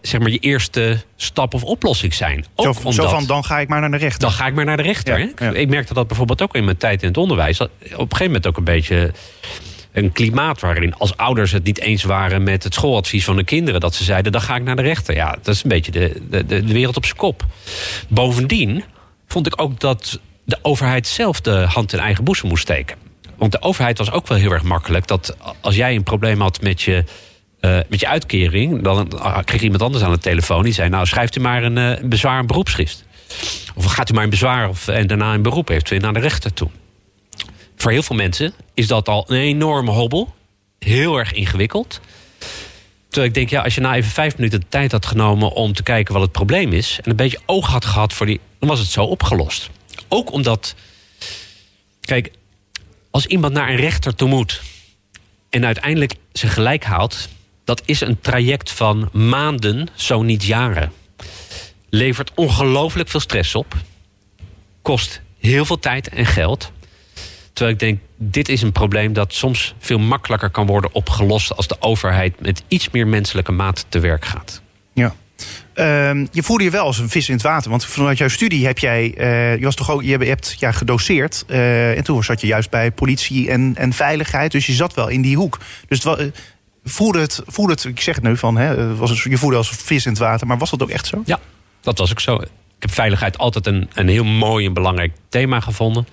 zeg 0.00 0.20
maar 0.20 0.30
je 0.30 0.38
eerste 0.38 1.02
stap 1.16 1.54
of 1.54 1.64
oplossing 1.64 2.14
zijn. 2.14 2.44
Ook 2.54 2.74
zo, 2.74 2.78
omdat, 2.78 2.94
zo 2.94 3.08
van 3.08 3.26
dan 3.26 3.44
ga 3.44 3.58
ik 3.58 3.68
maar 3.68 3.80
naar 3.80 3.90
de 3.90 3.96
rechter. 3.96 4.20
Dan 4.20 4.30
ga 4.30 4.46
ik 4.46 4.54
maar 4.54 4.64
naar 4.64 4.76
de 4.76 4.82
rechter. 4.82 5.18
Ja, 5.18 5.28
ja. 5.38 5.52
Ik 5.52 5.68
merkte 5.68 5.94
dat 5.94 6.06
bijvoorbeeld 6.06 6.42
ook 6.42 6.54
in 6.54 6.64
mijn 6.64 6.76
tijd 6.76 7.02
in 7.02 7.08
het 7.08 7.16
onderwijs. 7.16 7.58
Dat 7.58 7.68
op 7.68 7.82
een 7.82 7.96
gegeven 7.98 8.26
moment 8.26 8.46
ook 8.46 8.56
een 8.56 8.64
beetje 8.64 9.12
een 9.96 10.12
klimaat 10.12 10.60
waarin 10.60 10.94
als 10.94 11.16
ouders 11.16 11.52
het 11.52 11.64
niet 11.64 11.80
eens 11.80 12.02
waren 12.04 12.42
met 12.42 12.62
het 12.62 12.74
schooladvies 12.74 13.24
van 13.24 13.36
de 13.36 13.44
kinderen, 13.44 13.80
dat 13.80 13.94
ze 13.94 14.04
zeiden: 14.04 14.32
dan 14.32 14.40
ga 14.40 14.56
ik 14.56 14.62
naar 14.62 14.76
de 14.76 14.82
rechter. 14.82 15.14
Ja, 15.14 15.30
dat 15.42 15.54
is 15.54 15.62
een 15.62 15.68
beetje 15.68 15.92
de, 15.92 16.22
de, 16.30 16.46
de 16.46 16.72
wereld 16.72 16.96
op 16.96 17.04
zijn 17.04 17.16
kop. 17.16 17.44
Bovendien 18.08 18.84
vond 19.26 19.46
ik 19.46 19.60
ook 19.60 19.80
dat 19.80 20.20
de 20.44 20.58
overheid 20.62 21.06
zelf 21.06 21.40
de 21.40 21.64
hand 21.68 21.92
in 21.92 21.98
eigen 21.98 22.24
boezem 22.24 22.48
moest 22.48 22.62
steken. 22.62 22.96
Want 23.36 23.52
de 23.52 23.62
overheid 23.62 23.98
was 23.98 24.10
ook 24.10 24.26
wel 24.26 24.38
heel 24.38 24.50
erg 24.50 24.62
makkelijk. 24.62 25.06
Dat 25.06 25.36
als 25.60 25.74
jij 25.74 25.94
een 25.94 26.02
probleem 26.02 26.40
had 26.40 26.60
met 26.60 26.82
je, 26.82 27.04
uh, 27.60 27.78
met 27.88 28.00
je 28.00 28.08
uitkering, 28.08 28.82
dan 28.82 29.12
kreeg 29.44 29.62
iemand 29.62 29.82
anders 29.82 30.04
aan 30.04 30.12
de 30.12 30.18
telefoon 30.18 30.62
die 30.62 30.72
zei: 30.72 30.88
Nou, 30.88 31.06
schrijft 31.06 31.36
u 31.36 31.40
maar 31.40 31.62
een, 31.62 31.76
een 31.76 32.08
bezwaar 32.08 32.38
een 32.38 32.46
beroepsschrift. 32.46 33.04
Of 33.74 33.84
gaat 33.84 34.10
u 34.10 34.14
maar 34.14 34.24
een 34.24 34.30
bezwaar 34.30 34.68
of, 34.68 34.88
en 34.88 35.06
daarna 35.06 35.34
een 35.34 35.42
beroep 35.42 35.68
heeft 35.68 35.90
u 35.90 35.98
naar 35.98 36.12
de 36.12 36.20
rechter 36.20 36.52
toe 36.52 36.70
voor 37.76 37.90
heel 37.90 38.02
veel 38.02 38.16
mensen 38.16 38.54
is 38.74 38.86
dat 38.86 39.08
al 39.08 39.24
een 39.28 39.36
enorme 39.36 39.90
hobbel. 39.90 40.34
Heel 40.78 41.16
erg 41.18 41.32
ingewikkeld. 41.32 42.00
Terwijl 43.08 43.26
ik 43.26 43.34
denk, 43.34 43.50
ja, 43.50 43.62
als 43.62 43.74
je 43.74 43.80
nou 43.80 43.94
even 43.94 44.10
vijf 44.10 44.36
minuten 44.36 44.60
de 44.60 44.66
tijd 44.68 44.92
had 44.92 45.06
genomen 45.06 45.52
om 45.52 45.72
te 45.72 45.82
kijken 45.82 46.12
wat 46.12 46.22
het 46.22 46.32
probleem 46.32 46.72
is. 46.72 46.98
en 47.02 47.10
een 47.10 47.16
beetje 47.16 47.40
oog 47.46 47.66
had 47.66 47.84
gehad 47.84 48.12
voor 48.12 48.26
die. 48.26 48.40
dan 48.58 48.68
was 48.68 48.78
het 48.78 48.88
zo 48.88 49.04
opgelost. 49.04 49.70
Ook 50.08 50.32
omdat 50.32 50.74
Kijk, 52.06 52.30
als 53.10 53.26
iemand 53.26 53.52
naar 53.52 53.68
een 53.68 53.76
rechter 53.76 54.14
toe 54.14 54.28
moet 54.28 54.62
en 55.50 55.64
uiteindelijk 55.64 56.14
zijn 56.32 56.52
gelijk 56.52 56.84
haalt, 56.84 57.28
dat 57.64 57.82
is 57.84 58.00
een 58.00 58.20
traject 58.20 58.72
van 58.72 59.08
maanden, 59.12 59.88
zo 59.94 60.22
niet 60.22 60.44
jaren. 60.44 60.92
Levert 61.88 62.30
ongelooflijk 62.34 63.08
veel 63.08 63.20
stress 63.20 63.54
op, 63.54 63.74
kost 64.82 65.20
heel 65.38 65.64
veel 65.64 65.78
tijd 65.78 66.08
en 66.08 66.26
geld. 66.26 66.72
Terwijl 67.56 67.76
ik 67.76 67.80
denk, 67.80 68.00
dit 68.16 68.48
is 68.48 68.62
een 68.62 68.72
probleem 68.72 69.12
dat 69.12 69.34
soms 69.34 69.74
veel 69.78 69.98
makkelijker 69.98 70.50
kan 70.50 70.66
worden 70.66 70.94
opgelost 70.94 71.56
als 71.56 71.66
de 71.66 71.76
overheid 71.80 72.40
met 72.40 72.62
iets 72.68 72.90
meer 72.90 73.06
menselijke 73.06 73.52
maat 73.52 73.86
te 73.88 73.98
werk 73.98 74.24
gaat. 74.24 74.62
Ja. 74.92 75.14
Ehm, 75.74 76.26
je 76.32 76.42
voelde 76.42 76.64
je 76.64 76.70
wel 76.70 76.84
als 76.84 76.98
een 76.98 77.08
vis 77.08 77.28
in 77.28 77.34
het 77.34 77.42
water. 77.42 77.70
Want 77.70 77.84
vanuit 77.84 78.18
jouw 78.18 78.28
studie 78.28 78.66
heb 78.66 78.78
jij. 78.78 79.14
eh, 79.16 79.56
je, 79.56 79.64
was 79.64 79.74
toch 79.74 79.90
ook, 79.90 80.02
je 80.02 80.16
hebt 80.16 80.56
ja, 80.58 80.72
gedoseerd. 80.72 81.44
eh, 81.46 81.96
en 81.96 82.04
toen 82.04 82.24
zat 82.24 82.40
je 82.40 82.46
juist 82.46 82.70
bij 82.70 82.90
politie 82.90 83.50
en, 83.50 83.72
en 83.76 83.92
veiligheid. 83.92 84.52
Dus 84.52 84.66
je 84.66 84.72
zat 84.72 84.94
wel 84.94 85.08
in 85.08 85.22
die 85.22 85.36
hoek. 85.36 85.58
Dus 85.88 86.02
het, 86.02 86.18
eh, 86.18 86.26
voelde, 86.84 87.20
het, 87.20 87.42
voelde 87.46 87.72
het. 87.72 87.84
Ik 87.84 88.00
zeg 88.00 88.14
het 88.14 88.24
nu 88.24 88.36
van. 88.36 88.56
Hè, 88.56 88.96
was 88.96 89.10
het, 89.10 89.18
je 89.18 89.38
voelde 89.38 89.56
als 89.56 89.70
een 89.70 89.76
vis 89.76 90.04
in 90.04 90.10
het 90.10 90.20
water. 90.20 90.46
Maar 90.46 90.58
was 90.58 90.70
dat 90.70 90.82
ook 90.82 90.90
echt 90.90 91.06
zo? 91.06 91.22
Ja, 91.24 91.40
dat 91.80 91.98
was 91.98 92.10
ook 92.10 92.20
zo. 92.20 92.34
Ik 92.36 92.48
heb 92.78 92.90
veiligheid 92.90 93.38
altijd 93.38 93.66
een, 93.66 93.90
een 93.94 94.08
heel 94.08 94.24
mooi 94.24 94.66
en 94.66 94.72
belangrijk 94.72 95.12
thema 95.28 95.60
gevonden. 95.60 96.06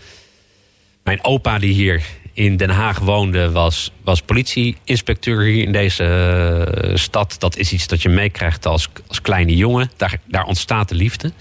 Mijn 1.04 1.24
opa 1.24 1.60
die 1.60 1.74
hier 1.74 2.02
in 2.34 2.58
Den 2.58 2.70
Haag 2.70 3.00
woonde, 3.00 3.52
was, 3.52 3.92
was 4.04 4.22
politieinspecteur 4.22 5.44
hier 5.44 5.64
in 5.64 5.72
deze 5.72 6.04
eh, 6.04 6.96
stad. 6.96 7.36
Dat 7.40 7.58
is 7.58 7.74
iets 7.74 7.88
dat 7.88 8.02
je 8.02 8.10
meekrijgt 8.10 8.66
als, 8.66 8.90
als 9.08 9.22
kleine 9.22 9.56
jongen. 9.56 9.92
Daar, 9.98 10.18
daar 10.26 10.46
ontstaat 10.46 10.90
de 10.90 10.96
liefde. 10.96 11.32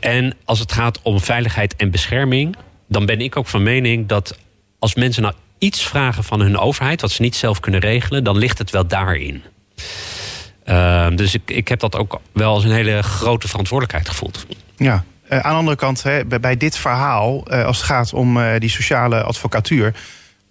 En 0.00 0.34
als 0.44 0.58
het 0.58 0.72
gaat 0.72 1.02
om 1.02 1.20
veiligheid 1.20 1.76
en 1.76 1.90
bescherming, 1.90 2.56
dan 2.88 3.06
ben 3.06 3.20
ik 3.20 3.36
ook 3.36 3.46
van 3.46 3.62
mening 3.62 4.08
dat 4.08 4.38
als 4.78 4.94
mensen 4.94 5.22
nou 5.22 5.34
iets 5.58 5.86
vragen 5.86 6.24
van 6.24 6.40
hun 6.40 6.58
overheid, 6.58 7.00
wat 7.00 7.10
ze 7.10 7.22
niet 7.22 7.36
zelf 7.36 7.60
kunnen 7.60 7.80
regelen, 7.80 8.24
dan 8.24 8.36
ligt 8.36 8.58
het 8.58 8.70
wel 8.70 8.86
daarin. 8.86 9.42
Ehm, 10.64 11.16
dus 11.16 11.34
ik, 11.34 11.50
ik 11.50 11.68
heb 11.68 11.80
dat 11.80 11.96
ook 11.96 12.20
wel 12.32 12.54
als 12.54 12.64
een 12.64 12.72
hele 12.72 13.02
grote 13.02 13.48
verantwoordelijkheid 13.48 14.08
gevoeld. 14.08 14.46
Ja. 14.76 15.04
Eh, 15.28 15.38
aan 15.38 15.50
de 15.52 15.58
andere 15.58 15.76
kant, 15.76 16.02
hè, 16.02 16.24
bij, 16.24 16.56
dit 16.56 16.76
verhaal, 16.76 17.46
eh, 17.46 17.64
als 17.64 17.76
het 17.76 17.86
gaat 17.86 18.12
om 18.12 18.40
eh, 18.40 18.60
die 18.60 18.68
sociale 18.70 19.22
advocatuur 19.22 19.94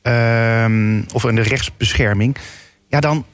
ehm, 0.01 1.01
of 1.13 1.23
in 1.23 1.35
de 1.35 1.41
rechtsbescherming, 1.41 2.37
ja, 2.87 2.99
dan, 2.99 3.25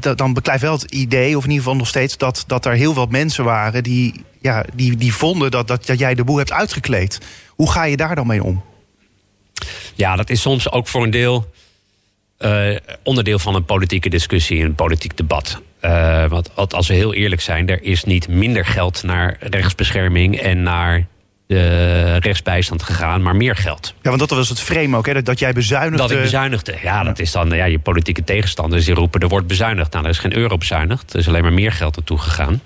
da- 0.00 0.14
dan 0.14 0.32
beklijft 0.32 0.62
wel 0.62 0.72
het 0.72 0.90
idee, 0.90 1.36
of 1.36 1.42
in 1.44 1.50
ieder 1.50 1.64
geval 1.64 1.78
nog 1.78 1.88
steeds, 1.88 2.16
dat, 2.16 2.44
dat 2.46 2.66
er 2.66 2.72
heel 2.72 2.94
wat 2.94 3.10
mensen 3.10 3.44
waren 3.44 3.82
die, 3.82 4.24
ja, 4.40 4.64
die, 4.74 4.96
die 4.96 5.14
vonden 5.14 5.50
dat, 5.50 5.68
dat, 5.68 5.86
dat 5.86 5.98
jij 5.98 6.14
de 6.14 6.24
boel 6.24 6.36
hebt 6.36 6.52
uitgekleed. 6.52 7.20
Hoe 7.48 7.70
ga 7.70 7.84
je 7.84 7.96
daar 7.96 8.14
dan 8.14 8.26
mee 8.26 8.44
om? 8.44 8.62
Ja, 9.94 10.16
dat 10.16 10.30
is 10.30 10.40
soms 10.40 10.70
ook 10.70 10.88
voor 10.88 11.02
een 11.02 11.10
deel 11.10 11.50
onderdeel 13.02 13.38
van 13.38 13.54
een 13.54 13.64
politieke 13.64 14.08
discussie, 14.08 14.64
een 14.64 14.74
politiek 14.74 15.16
debat. 15.16 15.60
Eh, 15.80 16.24
want 16.28 16.74
als 16.74 16.88
we 16.88 16.94
heel 16.94 17.14
eerlijk 17.14 17.40
zijn, 17.40 17.68
er 17.68 17.82
is 17.82 18.04
niet 18.04 18.28
minder 18.28 18.64
geld 18.64 19.02
naar 19.02 19.36
rechtsbescherming 19.40 20.40
en 20.40 20.62
naar 20.62 21.06
de 21.46 22.16
rechtsbijstand 22.18 22.82
gegaan, 22.82 23.22
maar 23.22 23.36
meer 23.36 23.56
geld. 23.56 23.94
Ja, 24.02 24.08
want 24.08 24.18
dat 24.18 24.30
was 24.30 24.48
het 24.48 24.60
frame 24.60 24.96
ook, 24.96 25.06
hè, 25.06 25.12
dat, 25.12 25.24
dat 25.24 25.38
jij 25.38 25.52
bezuinigde. 25.52 25.96
Dat 25.96 26.10
ik 26.10 26.20
bezuinigde. 26.20 26.74
Ja, 26.82 27.02
dat 27.02 27.18
is 27.18 27.32
dan 27.32 27.50
ja, 27.50 27.64
je 27.64 27.78
politieke 27.78 28.24
tegenstanders 28.24 28.84
die 28.84 28.94
roepen 28.94 29.20
er 29.20 29.28
wordt 29.28 29.46
bezuinigd. 29.46 29.92
Nou, 29.92 30.04
er 30.04 30.10
is 30.10 30.18
geen 30.18 30.36
euro 30.36 30.56
bezuinigd. 30.56 31.12
Er 31.12 31.18
is 31.18 31.28
alleen 31.28 31.42
maar 31.42 31.52
meer 31.52 31.72
geld 31.72 31.96
naartoe 31.96 32.18
gegaan. 32.18 32.60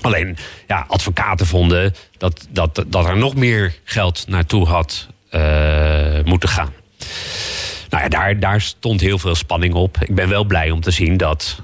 Alleen, 0.00 0.36
ja, 0.66 0.84
advocaten 0.88 1.46
vonden 1.46 1.94
dat, 2.18 2.46
dat, 2.50 2.84
dat 2.86 3.06
er 3.06 3.16
nog 3.16 3.34
meer 3.34 3.74
geld 3.84 4.24
naartoe 4.28 4.66
had 4.66 5.08
eh, 5.30 6.24
moeten 6.24 6.48
gaan. 6.48 6.72
Nou 7.88 8.02
ja, 8.02 8.08
daar, 8.08 8.40
daar 8.40 8.60
stond 8.60 9.00
heel 9.00 9.18
veel 9.18 9.34
spanning 9.34 9.74
op. 9.74 9.96
Ik 10.00 10.14
ben 10.14 10.28
wel 10.28 10.44
blij 10.44 10.70
om 10.70 10.80
te 10.80 10.90
zien 10.90 11.16
dat 11.16 11.62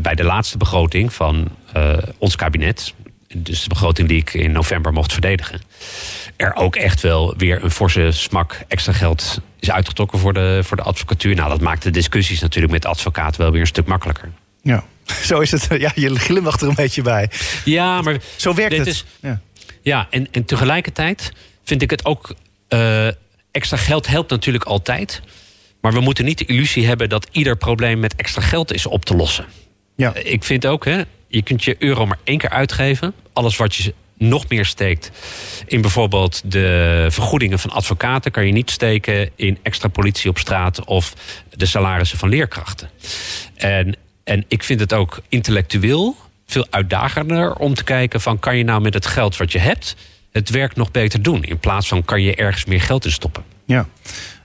bij 0.00 0.14
de 0.14 0.24
laatste 0.24 0.56
begroting 0.56 1.12
van 1.12 1.48
eh, 1.72 1.96
ons 2.18 2.36
kabinet, 2.36 2.94
dus 3.36 3.62
de 3.62 3.68
begroting 3.68 4.08
die 4.08 4.18
ik 4.18 4.34
in 4.34 4.52
november 4.52 4.92
mocht 4.92 5.12
verdedigen, 5.12 5.60
er 6.36 6.54
ook 6.54 6.76
echt 6.76 7.00
wel 7.00 7.34
weer 7.36 7.64
een 7.64 7.70
forse 7.70 8.10
smak 8.12 8.60
extra 8.68 8.92
geld 8.92 9.40
is 9.60 9.70
uitgetrokken 9.70 10.18
voor 10.18 10.32
de, 10.32 10.60
voor 10.64 10.76
de 10.76 10.82
advocatuur. 10.82 11.34
Nou, 11.34 11.48
dat 11.48 11.60
maakt 11.60 11.82
de 11.82 11.90
discussies 11.90 12.40
natuurlijk 12.40 12.72
met 12.72 12.82
de 12.82 12.88
advocaat 12.88 13.36
wel 13.36 13.50
weer 13.52 13.60
een 13.60 13.66
stuk 13.66 13.86
makkelijker. 13.86 14.30
Ja, 14.62 14.84
zo 15.28 15.40
is 15.40 15.50
het. 15.50 15.66
Ja, 15.78 15.92
je 15.94 16.18
glimlacht 16.18 16.60
er 16.62 16.68
een 16.68 16.74
beetje 16.74 17.02
bij. 17.02 17.30
Ja, 17.64 18.00
maar 18.02 18.16
Zo 18.36 18.54
werkt 18.54 18.70
dit 18.70 18.78
het. 18.78 18.88
is- 18.88 19.04
Ja. 19.20 19.40
Ja, 19.82 20.06
en, 20.10 20.28
en 20.32 20.44
tegelijkertijd 20.44 21.32
vind 21.64 21.82
ik 21.82 21.90
het 21.90 22.04
ook. 22.04 22.34
eh, 22.68 23.06
extra 23.50 23.76
geld 23.76 24.06
helpt 24.06 24.30
natuurlijk 24.30 24.64
altijd. 24.64 25.20
Maar 25.80 25.92
we 25.92 26.00
moeten 26.00 26.24
niet 26.24 26.38
de 26.38 26.44
illusie 26.44 26.86
hebben 26.86 27.08
dat 27.08 27.28
ieder 27.30 27.56
probleem 27.56 28.00
met 28.00 28.14
extra 28.16 28.42
geld 28.42 28.72
is 28.72 28.86
op 28.86 29.04
te 29.04 29.16
lossen. 29.16 29.46
Ja. 29.96 30.14
Ik 30.14 30.44
vind 30.44 30.66
ook, 30.66 30.84
hè, 30.84 31.02
je 31.28 31.42
kunt 31.42 31.64
je 31.64 31.76
euro 31.78 32.06
maar 32.06 32.18
één 32.24 32.38
keer 32.38 32.50
uitgeven. 32.50 33.14
Alles 33.32 33.56
wat 33.56 33.74
je 33.74 33.94
nog 34.18 34.48
meer 34.48 34.64
steekt 34.64 35.10
in 35.66 35.80
bijvoorbeeld 35.80 36.42
de 36.44 37.06
vergoedingen 37.10 37.58
van 37.58 37.70
advocaten, 37.70 38.30
kan 38.30 38.46
je 38.46 38.52
niet 38.52 38.70
steken 38.70 39.30
in 39.36 39.58
extra 39.62 39.88
politie 39.88 40.30
op 40.30 40.38
straat 40.38 40.84
of 40.84 41.14
de 41.56 41.66
salarissen 41.66 42.18
van 42.18 42.28
leerkrachten. 42.28 42.90
En, 43.54 43.96
en 44.24 44.44
ik 44.48 44.62
vind 44.62 44.80
het 44.80 44.92
ook 44.92 45.20
intellectueel 45.28 46.16
veel 46.46 46.66
uitdagender 46.70 47.54
om 47.54 47.74
te 47.74 47.84
kijken 47.84 48.20
van 48.20 48.38
kan 48.38 48.56
je 48.56 48.64
nou 48.64 48.80
met 48.80 48.94
het 48.94 49.06
geld 49.06 49.36
wat 49.36 49.52
je 49.52 49.58
hebt 49.58 49.96
het 50.32 50.50
werk 50.50 50.76
nog 50.76 50.90
beter 50.90 51.22
doen 51.22 51.44
in 51.44 51.58
plaats 51.58 51.88
van 51.88 52.04
kan 52.04 52.22
je 52.22 52.34
ergens 52.34 52.64
meer 52.64 52.80
geld 52.80 53.04
in 53.04 53.12
stoppen. 53.12 53.44
Ja. 53.64 53.88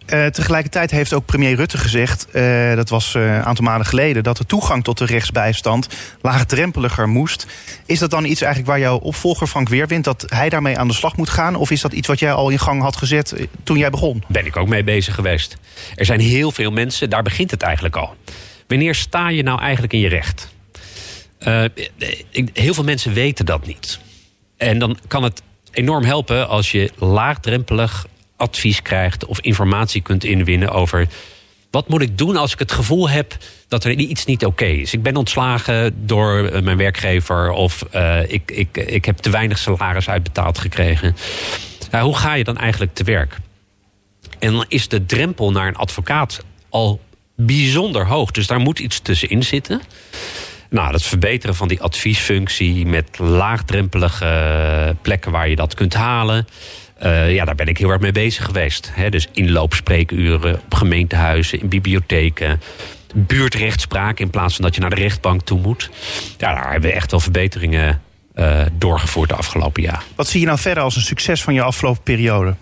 Eh, 0.05 0.25
tegelijkertijd 0.25 0.91
heeft 0.91 1.13
ook 1.13 1.25
premier 1.25 1.55
Rutte 1.55 1.77
gezegd, 1.77 2.27
eh, 2.31 2.75
dat 2.75 2.89
was 2.89 3.15
eh, 3.15 3.25
een 3.25 3.43
aantal 3.43 3.65
maanden 3.65 3.87
geleden, 3.87 4.23
dat 4.23 4.37
de 4.37 4.45
toegang 4.45 4.83
tot 4.83 4.97
de 4.97 5.05
rechtsbijstand 5.05 5.87
laagdrempeliger 6.21 7.07
moest. 7.07 7.47
Is 7.85 7.99
dat 7.99 8.09
dan 8.09 8.25
iets 8.25 8.41
eigenlijk 8.41 8.71
waar 8.71 8.79
jouw 8.79 8.97
opvolger 8.97 9.47
Frank 9.47 9.69
Weerwind, 9.69 10.03
dat 10.03 10.25
hij 10.27 10.49
daarmee 10.49 10.77
aan 10.77 10.87
de 10.87 10.93
slag 10.93 11.17
moet 11.17 11.29
gaan? 11.29 11.55
Of 11.55 11.71
is 11.71 11.81
dat 11.81 11.93
iets 11.93 12.07
wat 12.07 12.19
jij 12.19 12.33
al 12.33 12.49
in 12.49 12.59
gang 12.59 12.81
had 12.81 12.95
gezet 12.95 13.31
eh, 13.31 13.45
toen 13.63 13.77
jij 13.77 13.89
begon? 13.89 14.23
ben 14.27 14.45
ik 14.45 14.57
ook 14.57 14.67
mee 14.67 14.83
bezig 14.83 15.15
geweest. 15.15 15.57
Er 15.95 16.05
zijn 16.05 16.19
heel 16.19 16.51
veel 16.51 16.71
mensen, 16.71 17.09
daar 17.09 17.23
begint 17.23 17.51
het 17.51 17.61
eigenlijk 17.61 17.95
al. 17.95 18.15
Wanneer 18.67 18.95
sta 18.95 19.29
je 19.29 19.43
nou 19.43 19.59
eigenlijk 19.61 19.93
in 19.93 19.99
je 19.99 20.07
recht? 20.07 20.53
Eh, 21.39 21.63
heel 22.53 22.73
veel 22.73 22.83
mensen 22.83 23.13
weten 23.13 23.45
dat 23.45 23.65
niet. 23.65 23.99
En 24.57 24.79
dan 24.79 24.97
kan 25.07 25.23
het 25.23 25.41
enorm 25.71 26.03
helpen 26.03 26.47
als 26.47 26.71
je 26.71 26.91
laagdrempelig 26.97 28.07
advies 28.43 28.81
krijgt 28.81 29.25
of 29.25 29.39
informatie 29.39 30.01
kunt 30.01 30.23
inwinnen 30.23 30.69
over 30.69 31.07
wat 31.73 31.87
moet 31.87 32.01
ik 32.01 32.17
doen 32.17 32.37
als 32.37 32.53
ik 32.53 32.59
het 32.59 32.71
gevoel 32.71 33.09
heb 33.09 33.37
dat 33.67 33.83
er 33.83 33.91
iets 33.91 34.25
niet 34.25 34.45
oké 34.45 34.65
is. 34.65 34.93
Ik 34.93 35.03
ben 35.03 35.15
ontslagen 35.15 36.05
door 36.07 36.45
eh, 36.45 36.61
mijn 36.61 36.77
werkgever 36.77 37.51
of 37.51 37.81
eh, 37.91 38.31
ik, 38.31 38.51
ik, 38.51 38.77
ik 38.77 39.05
heb 39.05 39.17
te 39.17 39.29
weinig 39.29 39.57
salaris 39.57 40.09
uitbetaald 40.09 40.57
gekregen. 40.57 41.15
Hoe 42.01 42.15
ga 42.15 42.33
je 42.33 42.43
dan 42.43 42.57
eigenlijk 42.57 42.93
te 42.93 43.03
werk? 43.03 43.37
En 44.39 44.53
dan 44.53 44.65
is 44.67 44.87
de 44.87 45.05
drempel 45.05 45.51
naar 45.51 45.67
een 45.67 45.75
advocaat 45.75 46.43
al 46.69 47.01
bijzonder 47.35 48.07
hoog. 48.07 48.31
Dus 48.31 48.47
daar 48.47 48.59
moet 48.59 48.79
iets 48.79 48.99
tussenin 48.99 49.43
zitten. 49.43 49.81
Nou, 50.69 50.93
het 50.93 51.03
verbeteren 51.03 51.55
van 51.55 51.67
die 51.67 51.81
adviesfunctie 51.81 52.85
met 52.85 53.19
laagdrempelige 53.19 54.95
plekken 55.01 55.31
waar 55.31 55.49
je 55.49 55.55
dat 55.55 55.73
kunt 55.73 55.93
halen. 55.93 56.47
Eh, 57.03 57.33
ja, 57.33 57.45
daar 57.45 57.55
ben 57.55 57.67
ik 57.67 57.77
heel 57.77 57.89
erg 57.89 58.01
mee 58.01 58.11
bezig 58.11 58.45
geweest. 58.45 58.91
Hè. 58.93 59.09
Dus 59.09 59.27
inloopspreekuren 59.31 60.55
op 60.55 60.73
gemeentehuizen, 60.73 61.61
in 61.61 61.67
bibliotheken. 61.67 62.61
Buurtrechtspraak 63.15 64.19
in 64.19 64.29
plaats 64.29 64.55
van 64.55 64.63
dat 64.63 64.75
je 64.75 64.81
naar 64.81 64.89
de 64.89 64.95
rechtbank 64.95 65.41
toe 65.41 65.59
moet. 65.59 65.89
Ja, 66.37 66.53
daar 66.53 66.71
hebben 66.71 66.89
we 66.89 66.95
echt 66.95 67.11
wel 67.11 67.19
verbeteringen 67.19 68.01
eh, 68.33 68.61
doorgevoerd 68.73 69.29
de 69.29 69.35
afgelopen 69.35 69.83
jaar. 69.83 70.03
Wat 70.15 70.27
zie 70.27 70.39
je 70.39 70.45
nou 70.45 70.59
verder 70.59 70.83
als 70.83 70.95
een 70.95 71.01
succes 71.01 71.43
van 71.43 71.53
je 71.53 71.61
afgelopen 71.61 72.03
periode? 72.03 72.55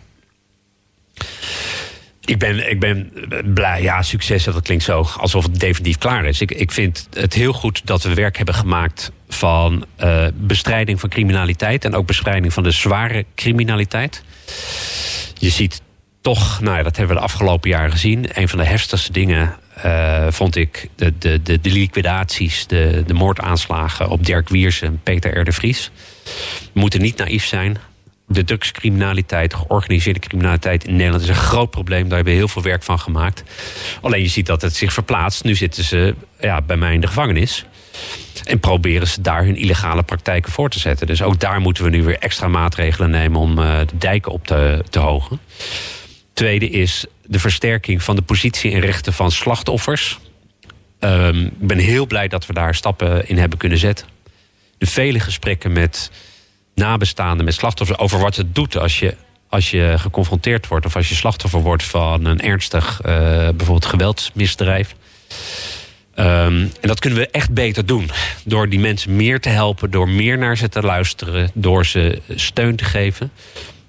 Ik 2.26 2.40
ben, 2.40 2.70
ik 2.70 2.80
ben 2.80 3.12
blij. 3.54 3.82
Ja, 3.82 4.02
succes, 4.02 4.44
dat 4.44 4.62
klinkt 4.62 4.84
zo 4.84 5.08
alsof 5.18 5.44
het 5.44 5.60
definitief 5.60 5.98
klaar 5.98 6.26
is. 6.26 6.42
Ik, 6.42 6.52
ik 6.52 6.72
vind 6.72 7.08
het 7.14 7.34
heel 7.34 7.54
goed 7.54 7.82
dat 7.84 8.04
we 8.04 8.14
werk 8.14 8.38
hebben 8.38 8.56
gemaakt 8.56 9.12
van 9.30 9.86
eh, 9.96 10.26
bestrijding 10.34 11.00
van 11.00 11.10
criminaliteit. 11.10 11.86
En 11.86 11.96
ook 11.96 12.06
bestrijding 12.06 12.54
van 12.54 12.64
de 12.64 12.72
zware 12.72 13.26
criminaliteit. 13.36 14.24
Je 15.38 15.50
ziet 15.50 15.82
toch, 16.22 16.62
nou 16.62 16.78
ja, 16.78 16.84
dat 16.84 16.98
hebben 16.98 17.16
we 17.16 17.22
de 17.22 17.28
afgelopen 17.28 17.70
jaren 17.70 17.92
gezien. 17.92 18.26
Een 18.34 18.50
van 18.50 18.60
de 18.60 18.66
heftigste 18.66 19.12
dingen 19.12 19.56
eh, 19.76 20.28
vond 20.30 20.56
ik 20.56 20.90
de, 20.96 21.14
de, 21.18 21.42
de, 21.42 21.62
de 21.62 21.70
liquidaties, 21.70 22.68
de, 22.68 23.04
de 23.08 23.14
moordaanslagen 23.14 24.10
op 24.10 24.26
Dirk 24.26 24.50
Wiersen 24.50 24.88
en 24.88 25.00
Peter 25.04 25.40
R. 25.40 25.44
de 25.44 25.52
Vries. 25.52 25.92
We 26.74 26.80
moeten 26.80 27.02
niet 27.02 27.18
naïef 27.18 27.46
zijn. 27.46 27.78
De 28.32 28.44
drugscriminaliteit, 28.44 29.54
georganiseerde 29.54 30.20
criminaliteit 30.20 30.84
in 30.84 30.96
Nederland 30.96 31.24
is 31.24 31.30
een 31.30 31.36
groot 31.36 31.70
probleem. 31.70 32.04
Daar 32.04 32.16
hebben 32.16 32.34
we 32.34 32.40
heel 32.40 32.48
veel 32.48 32.62
werk 32.62 32.84
van 32.84 33.00
gemaakt. 33.00 33.44
Alleen 34.02 34.22
je 34.22 34.28
ziet 34.28 34.46
dat 34.46 34.62
het 34.62 34.76
zich 34.76 34.94
verplaatst. 34.94 35.44
Nu 35.44 35.56
zitten 35.56 35.84
ze 35.84 36.16
ja, 36.40 36.62
bij 36.62 36.78
mij 36.78 36.94
in 36.94 37.02
de 37.02 37.08
gevangenis. 37.08 37.66
En 38.44 38.60
proberen 38.60 39.08
ze 39.08 39.22
daar 39.22 39.44
hun 39.44 39.56
illegale 39.56 40.04
praktijken 40.04 40.52
voor 40.52 40.70
te 40.70 40.80
zetten. 40.80 41.08
Dus 41.08 41.22
ook 41.22 41.40
daar 41.40 41.60
moeten 41.60 41.84
we 41.84 41.90
nu 41.90 42.04
weer 42.04 42.18
extra 42.20 42.48
maatregelen 42.48 43.10
nemen 43.10 43.40
om 43.40 43.56
de 43.56 43.86
dijken 43.94 44.32
op 44.32 44.48
te, 44.48 44.84
te 44.90 45.00
hogen. 45.00 45.40
Tweede 46.34 46.70
is 46.70 47.06
de 47.26 47.40
versterking 47.40 48.04
van 48.04 48.16
de 48.16 48.22
positie 48.22 48.72
en 48.72 48.80
rechten 48.80 49.14
van 49.14 49.32
slachtoffers. 49.32 50.20
Um, 51.00 51.46
ik 51.46 51.68
ben 51.68 51.78
heel 51.78 52.08
blij 52.08 52.28
dat 52.28 52.46
we 52.46 52.54
daar 52.54 52.76
stappen 52.76 53.28
in 53.28 53.38
hebben 53.38 53.58
kunnen 53.58 53.78
zetten. 53.78 54.08
De 54.78 54.86
vele 54.86 55.20
gesprekken 55.20 55.72
met 55.72 56.12
nabestaanden, 56.76 57.46
met 57.46 57.54
slachtoffers 57.54 58.00
over 58.00 58.20
wat 58.20 58.36
het 58.36 58.56
doet 58.56 58.78
als 58.78 59.00
je, 59.00 59.16
als 59.50 59.72
je 59.72 59.94
geconfronteerd 59.98 60.68
wordt 60.68 60.86
of 60.86 60.96
als 60.96 61.10
je 61.10 61.16
slachtoffer 61.16 61.62
wordt 61.62 61.84
van 61.84 62.26
een 62.26 62.42
ernstig 62.42 63.00
uh, 63.06 63.12
bijvoorbeeld 63.50 63.86
geweldsmisdrijf. 63.86 64.96
Um, 66.16 66.26
en 66.26 66.72
dat 66.82 67.00
kunnen 67.00 67.20
we 67.20 67.28
echt 67.28 67.54
beter 67.54 67.86
doen. 67.86 68.10
Door 68.46 68.70
die 68.70 68.80
mensen 68.80 69.16
meer 69.16 69.40
te 69.40 69.50
helpen, 69.50 69.92
door 69.92 70.10
meer 70.10 70.38
naar 70.38 70.58
ze 70.58 70.70
te 70.70 70.82
luisteren, 70.82 71.52
door 71.54 71.86
ze 71.86 72.22
steun 72.36 72.76
te 72.76 72.84
geven. 72.84 73.32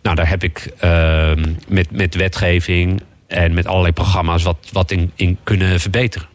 Nou, 0.02 0.16
daar 0.16 0.28
heb 0.28 0.42
ik 0.42 0.72
uh, 0.84 1.32
met, 1.68 1.90
met 1.90 2.14
wetgeving 2.14 3.02
en 3.26 3.54
met 3.54 3.66
allerlei 3.66 3.92
programma's 3.92 4.42
wat, 4.42 4.68
wat 4.72 4.90
in, 4.90 5.12
in 5.14 5.38
kunnen 5.42 5.80
verbeteren. 5.80 6.28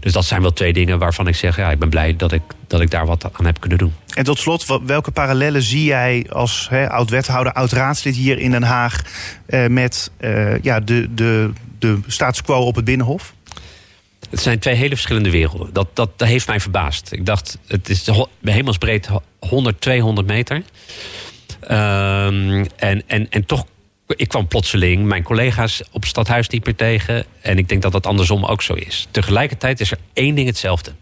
Dus 0.00 0.12
dat 0.12 0.24
zijn 0.24 0.42
wel 0.42 0.52
twee 0.52 0.72
dingen 0.72 0.98
waarvan 0.98 1.28
ik 1.28 1.36
zeg... 1.36 1.56
ja, 1.56 1.70
ik 1.70 1.78
ben 1.78 1.88
blij 1.88 2.16
dat 2.16 2.32
ik, 2.32 2.42
dat 2.66 2.80
ik 2.80 2.90
daar 2.90 3.06
wat 3.06 3.30
aan 3.32 3.46
heb 3.46 3.60
kunnen 3.60 3.78
doen. 3.78 3.94
En 4.14 4.24
tot 4.24 4.38
slot, 4.38 4.80
welke 4.86 5.10
parallellen 5.10 5.62
zie 5.62 5.84
jij 5.84 6.26
als 6.30 6.68
oud-wethouder, 6.88 7.52
oud-raadslid 7.52 8.16
hier 8.16 8.38
in 8.38 8.50
Den 8.50 8.62
Haag... 8.62 9.02
Eh, 9.46 9.66
met 9.66 10.10
eh, 10.16 10.62
ja, 10.62 10.80
de, 10.80 11.14
de, 11.14 11.50
de 11.78 11.98
status 12.06 12.42
quo 12.42 12.58
op 12.58 12.76
het 12.76 12.84
Binnenhof? 12.84 13.34
Het 14.30 14.40
zijn 14.40 14.58
twee 14.58 14.74
hele 14.74 14.94
verschillende 14.94 15.30
werelden. 15.30 15.72
Dat, 15.72 15.88
dat, 15.92 16.10
dat 16.16 16.28
heeft 16.28 16.46
mij 16.46 16.60
verbaasd. 16.60 17.12
Ik 17.12 17.26
dacht, 17.26 17.58
het 17.66 17.88
is 17.88 18.10
hemelsbreed 18.42 19.08
100, 19.38 19.80
200 19.80 20.26
meter. 20.26 20.62
Um, 21.70 22.66
en, 22.76 23.02
en, 23.06 23.30
en 23.30 23.46
toch 23.46 23.66
ik 24.06 24.28
kwam 24.28 24.46
plotseling 24.46 25.04
mijn 25.04 25.22
collega's 25.22 25.82
op 25.90 26.00
het 26.00 26.10
stadhuis 26.10 26.48
niet 26.48 26.64
meer 26.64 26.76
tegen. 26.76 27.24
En 27.40 27.58
ik 27.58 27.68
denk 27.68 27.82
dat 27.82 27.92
dat 27.92 28.06
andersom 28.06 28.44
ook 28.44 28.62
zo 28.62 28.72
is. 28.72 29.08
Tegelijkertijd 29.10 29.80
is 29.80 29.90
er 29.90 29.98
één 30.12 30.34
ding 30.34 30.46
hetzelfde. 30.46 30.92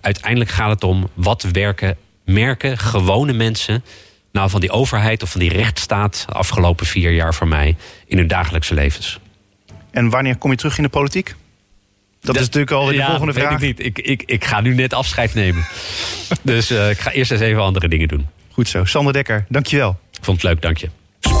Uiteindelijk 0.00 0.50
gaat 0.50 0.70
het 0.70 0.84
om 0.84 1.08
wat 1.14 1.42
werken, 1.42 1.96
merken 2.24 2.78
gewone 2.78 3.32
mensen 3.32 3.84
nou 4.32 4.50
van 4.50 4.60
die 4.60 4.70
overheid 4.70 5.22
of 5.22 5.30
van 5.30 5.40
die 5.40 5.52
rechtsstaat 5.52 6.24
de 6.26 6.32
afgelopen 6.32 6.86
vier 6.86 7.12
jaar 7.12 7.34
voor 7.34 7.48
mij 7.48 7.76
in 8.06 8.16
hun 8.16 8.28
dagelijkse 8.28 8.74
levens. 8.74 9.18
En 9.90 10.10
wanneer 10.10 10.36
kom 10.36 10.50
je 10.50 10.56
terug 10.56 10.76
in 10.76 10.82
de 10.82 10.88
politiek? 10.88 11.34
Dat 12.20 12.34
is 12.34 12.40
natuurlijk 12.40 12.72
al 12.72 12.84
de 12.84 12.94
ja, 12.94 13.06
volgende 13.06 13.32
vraag. 13.32 13.58
Weet 13.58 13.78
ik, 13.78 13.84
niet. 13.84 13.98
Ik, 13.98 14.06
ik, 14.06 14.22
ik 14.26 14.44
ga 14.44 14.60
nu 14.60 14.74
net 14.74 14.94
afscheid 14.94 15.34
nemen. 15.34 15.66
dus 16.42 16.70
uh, 16.70 16.90
ik 16.90 16.98
ga 16.98 17.10
eerst 17.10 17.30
eens 17.30 17.40
even 17.40 17.62
andere 17.62 17.88
dingen 17.88 18.08
doen. 18.08 18.28
Goed 18.50 18.68
zo. 18.68 18.84
Sander 18.84 19.12
Dekker, 19.12 19.44
dankjewel. 19.48 19.98
Ik 20.12 20.24
vond 20.24 20.42
het 20.42 20.50
leuk, 20.50 20.62
dank 20.62 20.76
je. 20.76 20.88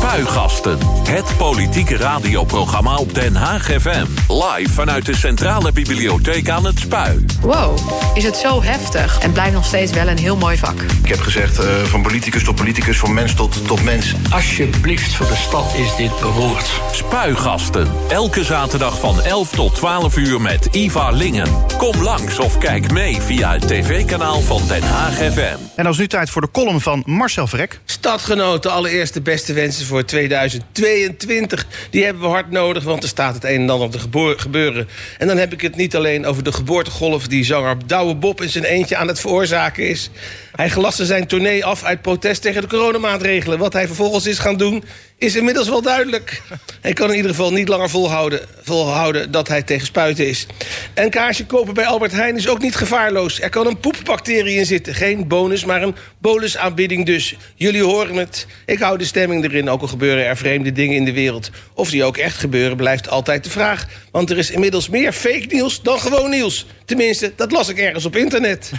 Spuigasten. 0.00 0.78
Het 1.08 1.36
politieke 1.36 1.96
radioprogramma 1.96 2.96
op 2.96 3.14
Den 3.14 3.36
Haag 3.36 3.64
FM. 3.64 4.06
Live 4.28 4.72
vanuit 4.72 5.06
de 5.06 5.16
Centrale 5.16 5.72
Bibliotheek 5.72 6.48
aan 6.48 6.64
het 6.64 6.78
Spui. 6.78 7.24
Wow, 7.40 7.78
is 8.14 8.24
het 8.24 8.36
zo 8.36 8.62
heftig 8.62 9.18
en 9.18 9.32
blijft 9.32 9.52
nog 9.52 9.64
steeds 9.64 9.92
wel 9.92 10.08
een 10.08 10.18
heel 10.18 10.36
mooi 10.36 10.58
vak. 10.58 10.80
Ik 11.02 11.08
heb 11.08 11.20
gezegd 11.20 11.60
uh, 11.60 11.64
van 11.84 12.02
politicus 12.02 12.44
tot 12.44 12.54
politicus, 12.54 12.98
van 12.98 13.14
mens 13.14 13.34
tot, 13.34 13.66
tot 13.66 13.84
mens. 13.84 14.14
Alsjeblieft, 14.30 15.14
voor 15.14 15.26
de 15.26 15.36
stad 15.36 15.74
is 15.74 15.96
dit 15.96 16.20
beroerd. 16.20 16.70
Spuigasten. 16.92 17.88
Elke 18.08 18.44
zaterdag 18.44 19.00
van 19.00 19.22
11 19.22 19.50
tot 19.50 19.74
12 19.74 20.16
uur 20.16 20.40
met 20.40 20.68
Iva 20.70 21.10
Lingen. 21.10 21.48
Kom 21.78 22.02
langs 22.02 22.38
of 22.38 22.58
kijk 22.58 22.92
mee 22.92 23.20
via 23.20 23.52
het 23.52 23.68
tv-kanaal 23.68 24.40
van 24.40 24.62
Den 24.68 24.82
Haag 24.82 25.14
FM. 25.14 25.58
En 25.76 25.86
als 25.86 25.98
nu 25.98 26.06
tijd 26.06 26.30
voor 26.30 26.42
de 26.42 26.50
column 26.50 26.80
van 26.80 27.02
Marcel 27.06 27.46
Vrek. 27.46 27.80
Stadgenoten, 27.84 28.72
allereerst 28.72 29.14
de 29.14 29.22
beste 29.22 29.52
wensen 29.52 29.86
voor 29.90 30.04
2022. 30.04 31.66
Die 31.90 32.04
hebben 32.04 32.22
we 32.22 32.28
hard 32.28 32.50
nodig, 32.50 32.84
want 32.84 33.02
er 33.02 33.08
staat 33.08 33.34
het 33.34 33.44
een 33.44 33.60
en 33.60 33.70
ander 33.70 33.86
op 33.86 33.92
te 33.92 34.34
gebeuren. 34.36 34.88
En 35.18 35.26
dan 35.26 35.36
heb 35.36 35.52
ik 35.52 35.60
het 35.60 35.76
niet 35.76 35.96
alleen 35.96 36.26
over 36.26 36.42
de 36.42 36.52
geboortegolf... 36.52 37.26
die 37.26 37.44
zanger 37.44 37.76
Douwe 37.86 38.14
Bob 38.14 38.42
in 38.42 38.48
zijn 38.48 38.64
eentje 38.64 38.96
aan 38.96 39.08
het 39.08 39.20
veroorzaken 39.20 39.88
is. 39.88 40.10
Hij 40.52 40.70
gelaste 40.70 41.04
zijn 41.04 41.26
tournee 41.26 41.64
af 41.64 41.84
uit 41.84 42.02
protest 42.02 42.42
tegen 42.42 42.62
de 42.62 42.68
coronamaatregelen. 42.68 43.58
Wat 43.58 43.72
hij 43.72 43.86
vervolgens 43.86 44.26
is 44.26 44.38
gaan 44.38 44.56
doen, 44.56 44.84
is 45.20 45.36
inmiddels 45.36 45.68
wel 45.68 45.82
duidelijk. 45.82 46.42
Hij 46.80 46.92
kan 46.92 47.10
in 47.10 47.16
ieder 47.16 47.30
geval 47.30 47.52
niet 47.52 47.68
langer 47.68 47.90
volhouden, 47.90 48.40
volhouden 48.62 49.30
dat 49.30 49.48
hij 49.48 49.62
tegen 49.62 49.86
spuiten 49.86 50.28
is. 50.28 50.46
En 50.94 51.10
kaarsje 51.10 51.46
kopen 51.46 51.74
bij 51.74 51.86
Albert 51.86 52.12
Heijn 52.12 52.36
is 52.36 52.48
ook 52.48 52.62
niet 52.62 52.74
gevaarloos. 52.74 53.40
Er 53.40 53.48
kan 53.48 53.66
een 53.66 53.80
poepbacterie 53.80 54.58
in 54.58 54.66
zitten. 54.66 54.94
Geen 54.94 55.28
bonus, 55.28 55.64
maar 55.64 55.82
een 55.82 55.94
bolusaanbieding 56.18 57.06
dus. 57.06 57.36
Jullie 57.54 57.82
horen 57.82 58.16
het. 58.16 58.46
Ik 58.66 58.78
hou 58.78 58.98
de 58.98 59.04
stemming 59.04 59.44
erin, 59.44 59.70
ook 59.70 59.80
al 59.80 59.88
gebeuren 59.88 60.26
er 60.26 60.36
vreemde 60.36 60.72
dingen 60.72 60.96
in 60.96 61.04
de 61.04 61.12
wereld. 61.12 61.50
Of 61.74 61.90
die 61.90 62.04
ook 62.04 62.16
echt 62.16 62.38
gebeuren, 62.38 62.76
blijft 62.76 63.08
altijd 63.08 63.44
de 63.44 63.50
vraag. 63.50 63.86
Want 64.10 64.30
er 64.30 64.38
is 64.38 64.50
inmiddels 64.50 64.88
meer 64.88 65.12
fake 65.12 65.46
nieuws 65.48 65.82
dan 65.82 66.00
gewoon 66.00 66.30
nieuws. 66.30 66.66
Tenminste, 66.84 67.32
dat 67.36 67.52
las 67.52 67.68
ik 67.68 67.78
ergens 67.78 68.04
op 68.04 68.16
internet. 68.16 68.70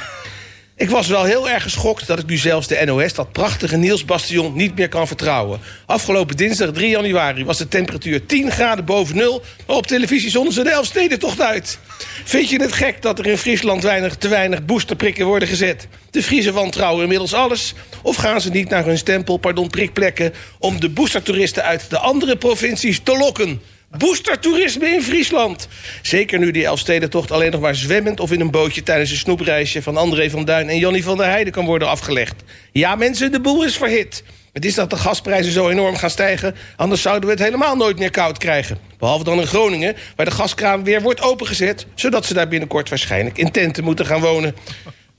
Ik 0.82 0.90
was 0.90 1.08
wel 1.08 1.24
heel 1.24 1.50
erg 1.50 1.64
geschokt 1.64 2.08
dat 2.08 2.20
ik 2.20 2.26
nu 2.26 2.38
zelfs 2.38 2.68
de 2.68 2.82
NOS... 2.86 3.14
dat 3.14 3.32
prachtige 3.32 3.78
Niels 3.78 4.06
Bastion 4.06 4.54
niet 4.56 4.76
meer 4.76 4.90
kan 4.90 5.08
vertrouwen. 5.08 5.60
Afgelopen 5.86 6.38
dinsdag 6.38 6.72
3 6.72 6.90
januari 6.90 7.46
was 7.46 7.58
de 7.58 7.68
temperatuur 7.68 8.26
10 8.26 8.52
graden 8.52 8.86
boven 8.86 9.16
nul... 9.16 9.44
maar 9.68 9.76
op 9.76 9.88
televisie 9.88 10.30
zonden 10.30 10.54
ze 10.54 10.64
de 10.64 10.70
Elfstedentocht 10.70 11.42
uit. 11.42 11.80
Vind 12.24 12.50
je 12.50 12.62
het 12.62 12.72
gek 12.72 13.02
dat 13.02 13.20
er 13.20 13.28
in 13.28 13.38
Friesland 13.38 13.84
weinig, 13.84 14.16
te 14.16 14.28
weinig 14.28 14.66
boosterprikken 14.66 15.26
worden 15.26 15.48
gezet? 15.48 15.88
De 16.12 16.24
Friese 16.24 16.52
wantrouwen 16.52 17.04
inmiddels 17.04 17.34
alles? 17.34 17.74
Of 18.02 18.16
gaan 18.16 18.42
ze 18.42 18.50
niet 18.50 18.70
naar 18.70 18.86
hun 18.86 18.98
stempel, 18.98 19.38
pardon, 19.38 19.70
prikplekken... 19.70 20.34
om 20.60 20.80
de 20.80 20.90
boostertoeristen 20.90 21.64
uit 21.64 21.90
de 21.90 21.98
andere 21.98 22.38
provincies 22.38 23.00
te 23.04 23.18
lokken? 23.18 23.62
Boostertoerisme 23.98 24.88
in 24.88 25.02
Friesland. 25.02 25.68
Zeker 26.02 26.40
nu 26.40 26.52
die 26.52 26.66
Elfstedentocht 26.66 27.32
alleen 27.32 27.52
nog 27.52 27.62
maar 27.62 27.76
zwemmend... 27.76 28.20
of 28.20 28.32
in 28.32 28.40
een 28.40 28.52
bootje 28.52 28.84
tijdens 28.84 29.12
een 29.12 29.18
snoepreisje 29.18 29.82
van 29.82 29.98
André 29.98 30.30
van 30.30 30.46
Duin... 30.46 30.70
en 30.70 30.78
Jannie 30.78 31.04
van 31.04 31.18
der 31.18 31.26
Heijden 31.26 31.54
kan 31.54 31.66
worden 31.66 31.88
afgelegd. 31.88 32.44
Ja, 32.72 32.96
mensen, 32.96 33.32
de 33.32 33.40
boel 33.40 33.66
is 33.66 33.78
verhit. 33.78 34.24
Het 34.54 34.66
is 34.66 34.76
dat 34.76 34.90
de 34.90 34.96
gasprijzen 34.96 35.52
zo 35.52 35.70
enorm 35.70 35.96
gaan 35.96 36.10
stijgen... 36.10 36.56
anders 36.76 37.02
zouden 37.02 37.26
we 37.26 37.36
het 37.36 37.44
helemaal 37.44 37.76
nooit 37.76 38.00
meer 38.00 38.12
koud 38.12 38.38
krijgen. 38.38 38.78
Behalve 38.98 39.24
dan 39.24 39.40
in 39.40 39.48
Groningen, 39.48 39.96
waar 40.16 40.26
de 40.26 40.32
gaskraan 40.32 40.84
weer 40.84 41.02
wordt 41.02 41.22
opengezet... 41.22 41.86
zodat 41.96 42.26
ze 42.26 42.34
daar 42.34 42.48
binnenkort 42.48 42.90
waarschijnlijk 42.90 43.38
in 43.38 43.52
tenten 43.52 43.84
moeten 43.84 44.06
gaan 44.06 44.22
wonen. 44.22 44.56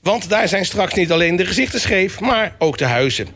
Want 0.01 0.29
daar 0.29 0.47
zijn 0.47 0.65
straks 0.65 0.93
niet 0.93 1.11
alleen 1.11 1.35
de 1.35 1.45
gezichten 1.45 1.79
scheef... 1.79 2.19
maar 2.19 2.55
ook 2.59 2.77
de 2.77 2.85
huizen. 2.85 3.27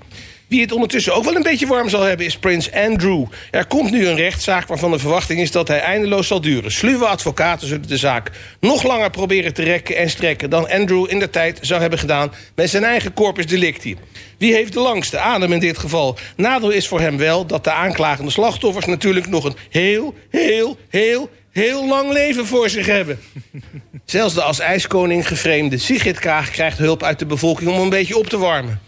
Wie 0.48 0.62
het 0.62 0.72
ondertussen 0.72 1.16
ook 1.16 1.24
wel 1.24 1.36
een 1.36 1.43
beetje 1.43 1.68
warm 1.68 1.89
zal 1.89 2.02
hebben 2.02 2.26
is 2.26 2.38
Prins 2.38 2.72
Andrew. 2.72 3.26
Er 3.52 3.66
komt 3.66 3.91
nu 3.91 4.08
een 4.08 4.16
rechtszaak 4.16 4.68
waarvan 4.68 4.91
de 4.91 5.00
verwachting 5.00 5.39
is 5.39 5.52
dat 5.52 5.68
hij 5.68 5.80
eindeloos 5.80 6.28
zal 6.28 6.41
duren. 6.41 6.72
Sluwe 6.72 7.06
advocaten 7.06 7.68
zullen 7.68 7.88
de 7.88 7.98
zaak 7.98 8.32
nog 8.60 8.84
langer 8.84 9.10
proberen 9.10 9.54
te 9.54 9.64
rekken 9.64 9.98
en 9.98 10.10
strekken... 10.10 10.50
dan 10.50 10.70
Andrew 10.70 11.06
in 11.10 11.20
de 11.20 11.30
tijd 11.30 11.60
zou 11.62 11.82
hebben 11.82 12.00
gedaan 12.00 12.32
met 12.56 12.70
zijn 12.70 12.84
eigen 12.84 13.14
corpus 13.14 13.45
delicti. 13.45 13.98
Wie 14.38 14.54
heeft 14.54 14.74
de 14.74 14.80
langste 14.80 15.20
adem 15.20 15.54
in 15.54 15.60
dit 15.60 15.78
geval? 15.78 16.18
Nadeel 16.36 16.70
is 16.70 16.88
voor 16.88 17.00
hem 17.00 17.18
wel 17.18 17.45
dat 17.45 17.64
de 17.64 17.72
aanklagende 17.72 18.32
slachtoffers... 18.32 18.86
natuurlijk 18.86 19.28
nog 19.28 19.43
een 19.43 19.56
heel, 19.70 20.14
heel, 20.30 20.78
heel, 20.89 21.30
heel 21.52 21.88
lang 21.88 22.12
leven 22.12 22.45
voor 22.45 22.70
zich 22.70 22.86
hebben. 22.86 23.20
Zelfs 24.06 24.34
de 24.34 24.41
als 24.41 24.60
ijskoning 24.60 25.28
geframeerde 25.28 25.78
Sigrid 25.78 26.20
Kaag 26.20 26.52
krijgt 26.52 26.78
hulp 26.78 27.04
uit 27.04 27.20
de 27.20 27.26
bevolking 27.26 27.70
om 27.70 27.80
een 27.80 27.89
beetje 27.89 28.18
op 28.18 28.28
te 28.28 28.38
warmen. 28.38 28.87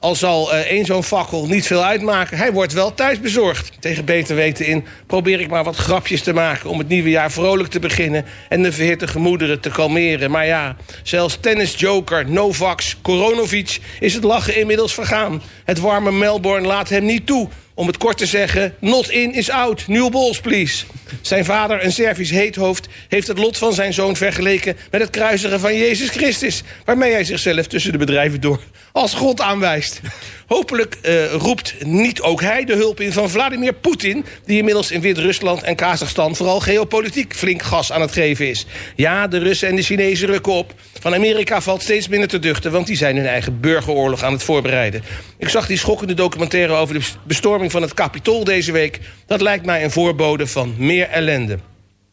Al 0.00 0.14
zal 0.14 0.54
uh, 0.54 0.58
één 0.58 0.84
zo'n 0.84 1.04
fakkel 1.04 1.46
niet 1.46 1.66
veel 1.66 1.84
uitmaken, 1.84 2.38
hij 2.38 2.52
wordt 2.52 2.72
wel 2.72 2.94
thuisbezorgd. 2.94 3.72
Tegen 3.80 4.04
beter 4.04 4.36
weten 4.36 4.66
in 4.66 4.84
probeer 5.06 5.40
ik 5.40 5.48
maar 5.48 5.64
wat 5.64 5.76
grapjes 5.76 6.22
te 6.22 6.32
maken... 6.32 6.70
om 6.70 6.78
het 6.78 6.88
nieuwe 6.88 7.10
jaar 7.10 7.30
vrolijk 7.30 7.68
te 7.68 7.78
beginnen 7.78 8.24
en 8.48 8.62
de 8.62 8.72
verhitte 8.72 9.06
gemoederen 9.06 9.60
te 9.60 9.70
kalmeren. 9.70 10.30
Maar 10.30 10.46
ja, 10.46 10.76
zelfs 11.02 11.38
tennisjoker 11.40 12.30
Novak 12.30 12.82
Koronovic 13.02 13.80
is 13.98 14.14
het 14.14 14.24
lachen 14.24 14.56
inmiddels 14.56 14.94
vergaan. 14.94 15.42
Het 15.64 15.78
warme 15.78 16.12
Melbourne 16.12 16.66
laat 16.66 16.88
hem 16.88 17.04
niet 17.04 17.26
toe 17.26 17.48
om 17.80 17.86
het 17.86 17.96
kort 17.96 18.18
te 18.18 18.26
zeggen, 18.26 18.74
not 18.78 19.10
in 19.10 19.34
is 19.34 19.50
out, 19.50 19.88
new 19.88 20.10
balls 20.10 20.40
please. 20.40 20.84
Zijn 21.20 21.44
vader, 21.44 21.84
een 21.84 21.92
Servisch 21.92 22.30
heethoofd, 22.30 22.88
heeft 23.08 23.26
het 23.26 23.38
lot 23.38 23.58
van 23.58 23.72
zijn 23.72 23.92
zoon 23.92 24.16
vergeleken... 24.16 24.76
met 24.90 25.00
het 25.00 25.10
kruisigen 25.10 25.60
van 25.60 25.76
Jezus 25.76 26.08
Christus... 26.08 26.62
waarmee 26.84 27.12
hij 27.12 27.24
zichzelf 27.24 27.66
tussen 27.66 27.92
de 27.92 27.98
bedrijven 27.98 28.40
door 28.40 28.60
als 28.92 29.14
God 29.14 29.40
aanwijst. 29.40 30.00
Hopelijk 30.46 30.96
uh, 31.02 31.32
roept 31.32 31.84
niet 31.84 32.20
ook 32.20 32.40
hij 32.40 32.64
de 32.64 32.74
hulp 32.74 33.00
in 33.00 33.12
van 33.12 33.30
Vladimir 33.30 33.72
Poetin... 33.72 34.24
die 34.44 34.58
inmiddels 34.58 34.90
in 34.90 35.00
Wit-Rusland 35.00 35.62
en 35.62 35.76
Kazachstan 35.76 36.36
vooral 36.36 36.60
geopolitiek 36.60 37.34
flink 37.34 37.62
gas 37.62 37.92
aan 37.92 38.00
het 38.00 38.12
geven 38.12 38.48
is. 38.48 38.66
Ja, 38.96 39.26
de 39.26 39.38
Russen 39.38 39.68
en 39.68 39.76
de 39.76 39.82
Chinezen 39.82 40.28
rukken 40.28 40.52
op. 40.52 40.74
Van 41.00 41.14
Amerika 41.14 41.60
valt 41.60 41.82
steeds 41.82 42.08
minder 42.08 42.28
te 42.28 42.38
duchten... 42.38 42.72
want 42.72 42.86
die 42.86 42.96
zijn 42.96 43.16
hun 43.16 43.26
eigen 43.26 43.60
burgeroorlog 43.60 44.22
aan 44.22 44.32
het 44.32 44.42
voorbereiden. 44.42 45.02
Ik 45.38 45.48
zag 45.48 45.66
die 45.66 45.78
schokkende 45.78 46.14
documentaire 46.14 46.72
over 46.72 46.94
de 46.94 47.06
bestorming 47.24 47.69
van 47.70 47.82
het 47.82 47.94
Capitool 47.94 48.44
deze 48.44 48.72
week. 48.72 49.00
Dat 49.26 49.40
lijkt 49.40 49.64
mij 49.64 49.84
een 49.84 49.90
voorbode 49.90 50.46
van 50.46 50.74
meer 50.78 51.08
ellende. 51.08 51.58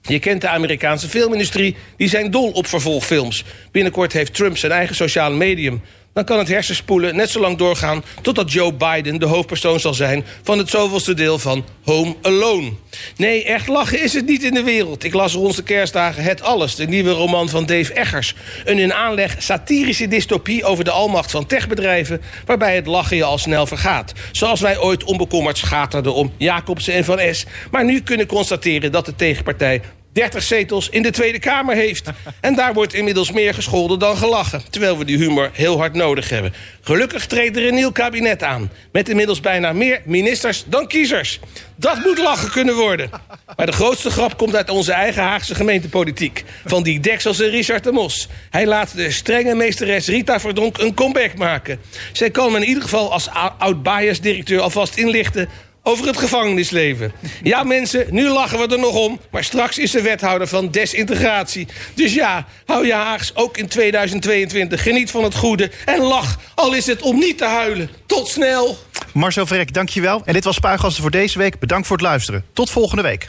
Je 0.02 0.20
kent 0.20 0.42
de 0.42 0.48
Amerikaanse 0.48 1.08
filmindustrie, 1.08 1.76
die 1.98 2.10
zijn 2.10 2.32
dol 2.32 2.52
op 2.52 2.68
vervolgfilms. 2.68 3.44
Binnenkort 3.72 4.14
heeft 4.14 4.34
Trump 4.34 4.58
zijn 4.58 4.72
eigen 4.72 4.96
sociale 4.96 5.36
medium. 5.36 5.82
Dan 6.18 6.26
kan 6.26 6.38
het 6.38 6.48
hersenspoelen 6.48 7.16
net 7.16 7.30
zo 7.30 7.40
lang 7.40 7.58
doorgaan... 7.58 8.04
totdat 8.22 8.52
Joe 8.52 8.74
Biden 8.74 9.20
de 9.20 9.26
hoofdpersoon 9.26 9.80
zal 9.80 9.94
zijn... 9.94 10.26
van 10.44 10.58
het 10.58 10.70
zoveelste 10.70 11.14
deel 11.14 11.40
van 11.40 11.66
Home 11.84 12.16
Alone. 12.22 12.72
Nee, 13.18 13.44
echt 13.44 13.68
lachen 13.68 14.04
is 14.04 14.14
het 14.14 14.26
niet 14.26 14.44
in 14.44 14.54
de 14.54 14.64
wereld. 14.64 15.04
Ik 15.04 15.14
las 15.14 15.34
rond 15.34 15.56
de 15.56 15.64
kerstdagen 15.64 16.24
Het 16.24 16.42
Alles, 16.42 16.76
de 16.76 16.88
nieuwe 16.88 17.12
roman 17.12 17.50
van 17.50 17.66
Dave 17.66 17.94
Eggers. 17.94 18.36
Een 18.66 18.80
in 18.80 18.94
aanleg 18.94 19.36
satirische 19.38 20.08
dystopie 20.08 20.64
over 20.64 20.84
de 20.84 20.92
almacht 20.92 21.32
van 21.32 21.46
techbedrijven... 21.46 22.22
waarbij 22.46 22.76
het 22.76 22.88
lachen 22.88 23.18
je 23.18 23.24
al 23.24 23.38
snel 23.38 23.66
vergaat. 23.66 24.14
Zoals 24.32 24.62
wij 24.62 24.80
ooit 24.80 25.04
onbekommerd 25.04 25.58
schaterden 25.58 26.14
om 26.14 26.34
Jacobsen 26.38 26.94
en 26.94 27.06
Van 27.06 27.20
S... 27.32 27.46
maar 27.72 27.86
nu 27.86 28.02
kunnen 28.02 28.28
constateren 28.28 28.92
dat 28.92 29.06
de 29.06 29.16
tegenpartij 29.16 29.82
30 30.18 30.44
zetels 30.44 30.90
in 30.90 31.02
de 31.02 31.12
Tweede 31.12 31.40
Kamer 31.40 31.76
heeft. 31.76 32.10
En 32.42 32.56
daar 32.56 32.74
wordt 32.74 32.94
inmiddels 32.94 33.32
meer 33.32 33.54
gescholden 33.54 34.00
dan 34.00 34.18
gelachen. 34.18 34.62
Terwijl 34.70 34.98
we 34.98 35.06
die 35.06 35.18
humor 35.18 35.50
heel 35.54 35.78
hard 35.78 35.94
nodig 35.94 36.30
hebben. 36.30 36.54
Gelukkig 36.82 37.26
treedt 37.26 37.58
er 37.58 37.68
een 37.68 37.74
nieuw 37.74 37.92
kabinet 37.92 38.44
aan. 38.44 38.72
Met 38.92 39.10
inmiddels 39.10 39.40
bijna 39.40 39.74
meer 39.74 40.02
ministers 40.06 40.64
dan 40.68 40.88
kiezers. 40.88 41.40
Dat 41.76 42.04
moet 42.04 42.18
lachen 42.18 42.52
kunnen 42.52 42.76
worden. 42.76 43.10
Maar 43.56 43.66
de 43.66 43.72
grootste 43.72 44.10
grap 44.10 44.38
komt 44.38 44.56
uit 44.56 44.70
onze 44.70 44.92
eigen 44.92 45.24
Haagse 45.24 45.56
gemeentepolitiek. 45.56 46.44
Van 46.66 46.84
die 46.84 47.00
dekselse 47.00 47.50
Richard 47.50 47.84
de 47.84 47.92
Mos. 47.92 48.28
Hij 48.50 48.66
laat 48.66 48.96
de 48.96 49.12
strenge 49.12 49.56
meesteres 49.56 50.08
Rita 50.08 50.40
Verdonk 50.40 50.78
een 50.78 50.94
comeback 50.94 51.38
maken. 51.38 51.80
Zij 52.12 52.32
kan 52.32 52.56
in 52.56 52.64
ieder 52.64 52.84
geval 52.84 53.12
als 53.12 53.30
oud-bias-directeur 53.58 54.62
alvast 54.62 54.98
inlichten 54.98 55.50
over 55.88 56.08
het 56.08 56.18
gevangenisleven. 56.18 57.12
Ja, 57.44 57.64
mensen, 57.64 58.06
nu 58.10 58.28
lachen 58.28 58.60
we 58.60 58.68
er 58.68 58.80
nog 58.80 58.96
om... 58.96 59.20
maar 59.32 59.44
straks 59.44 59.78
is 59.78 59.92
ze 59.92 60.02
wethouder 60.02 60.48
van 60.48 60.72
desintegratie. 60.72 61.68
Dus 61.94 62.14
ja, 62.14 62.46
hou 62.66 62.86
je 62.86 62.94
Haags 62.94 63.36
ook 63.36 63.58
in 63.58 63.68
2022. 63.68 64.84
Geniet 64.84 65.12
van 65.12 65.24
het 65.24 65.36
goede 65.36 65.72
en 65.86 66.02
lach, 66.02 66.40
al 66.56 66.74
is 66.74 66.86
het 66.86 67.02
om 67.02 67.20
niet 67.20 67.38
te 67.38 67.46
huilen. 67.46 67.90
Tot 68.06 68.28
snel! 68.28 68.78
Marcel 69.14 69.46
Verrek, 69.46 69.74
dankjewel. 69.74 70.22
En 70.26 70.34
dit 70.34 70.44
was 70.44 70.56
Spuigasten 70.56 71.02
voor 71.02 71.12
deze 71.12 71.38
week. 71.38 71.60
Bedankt 71.60 71.88
voor 71.88 71.98
het 71.98 72.06
luisteren. 72.06 72.46
Tot 72.54 72.70
volgende 72.70 73.04
week. 73.04 73.26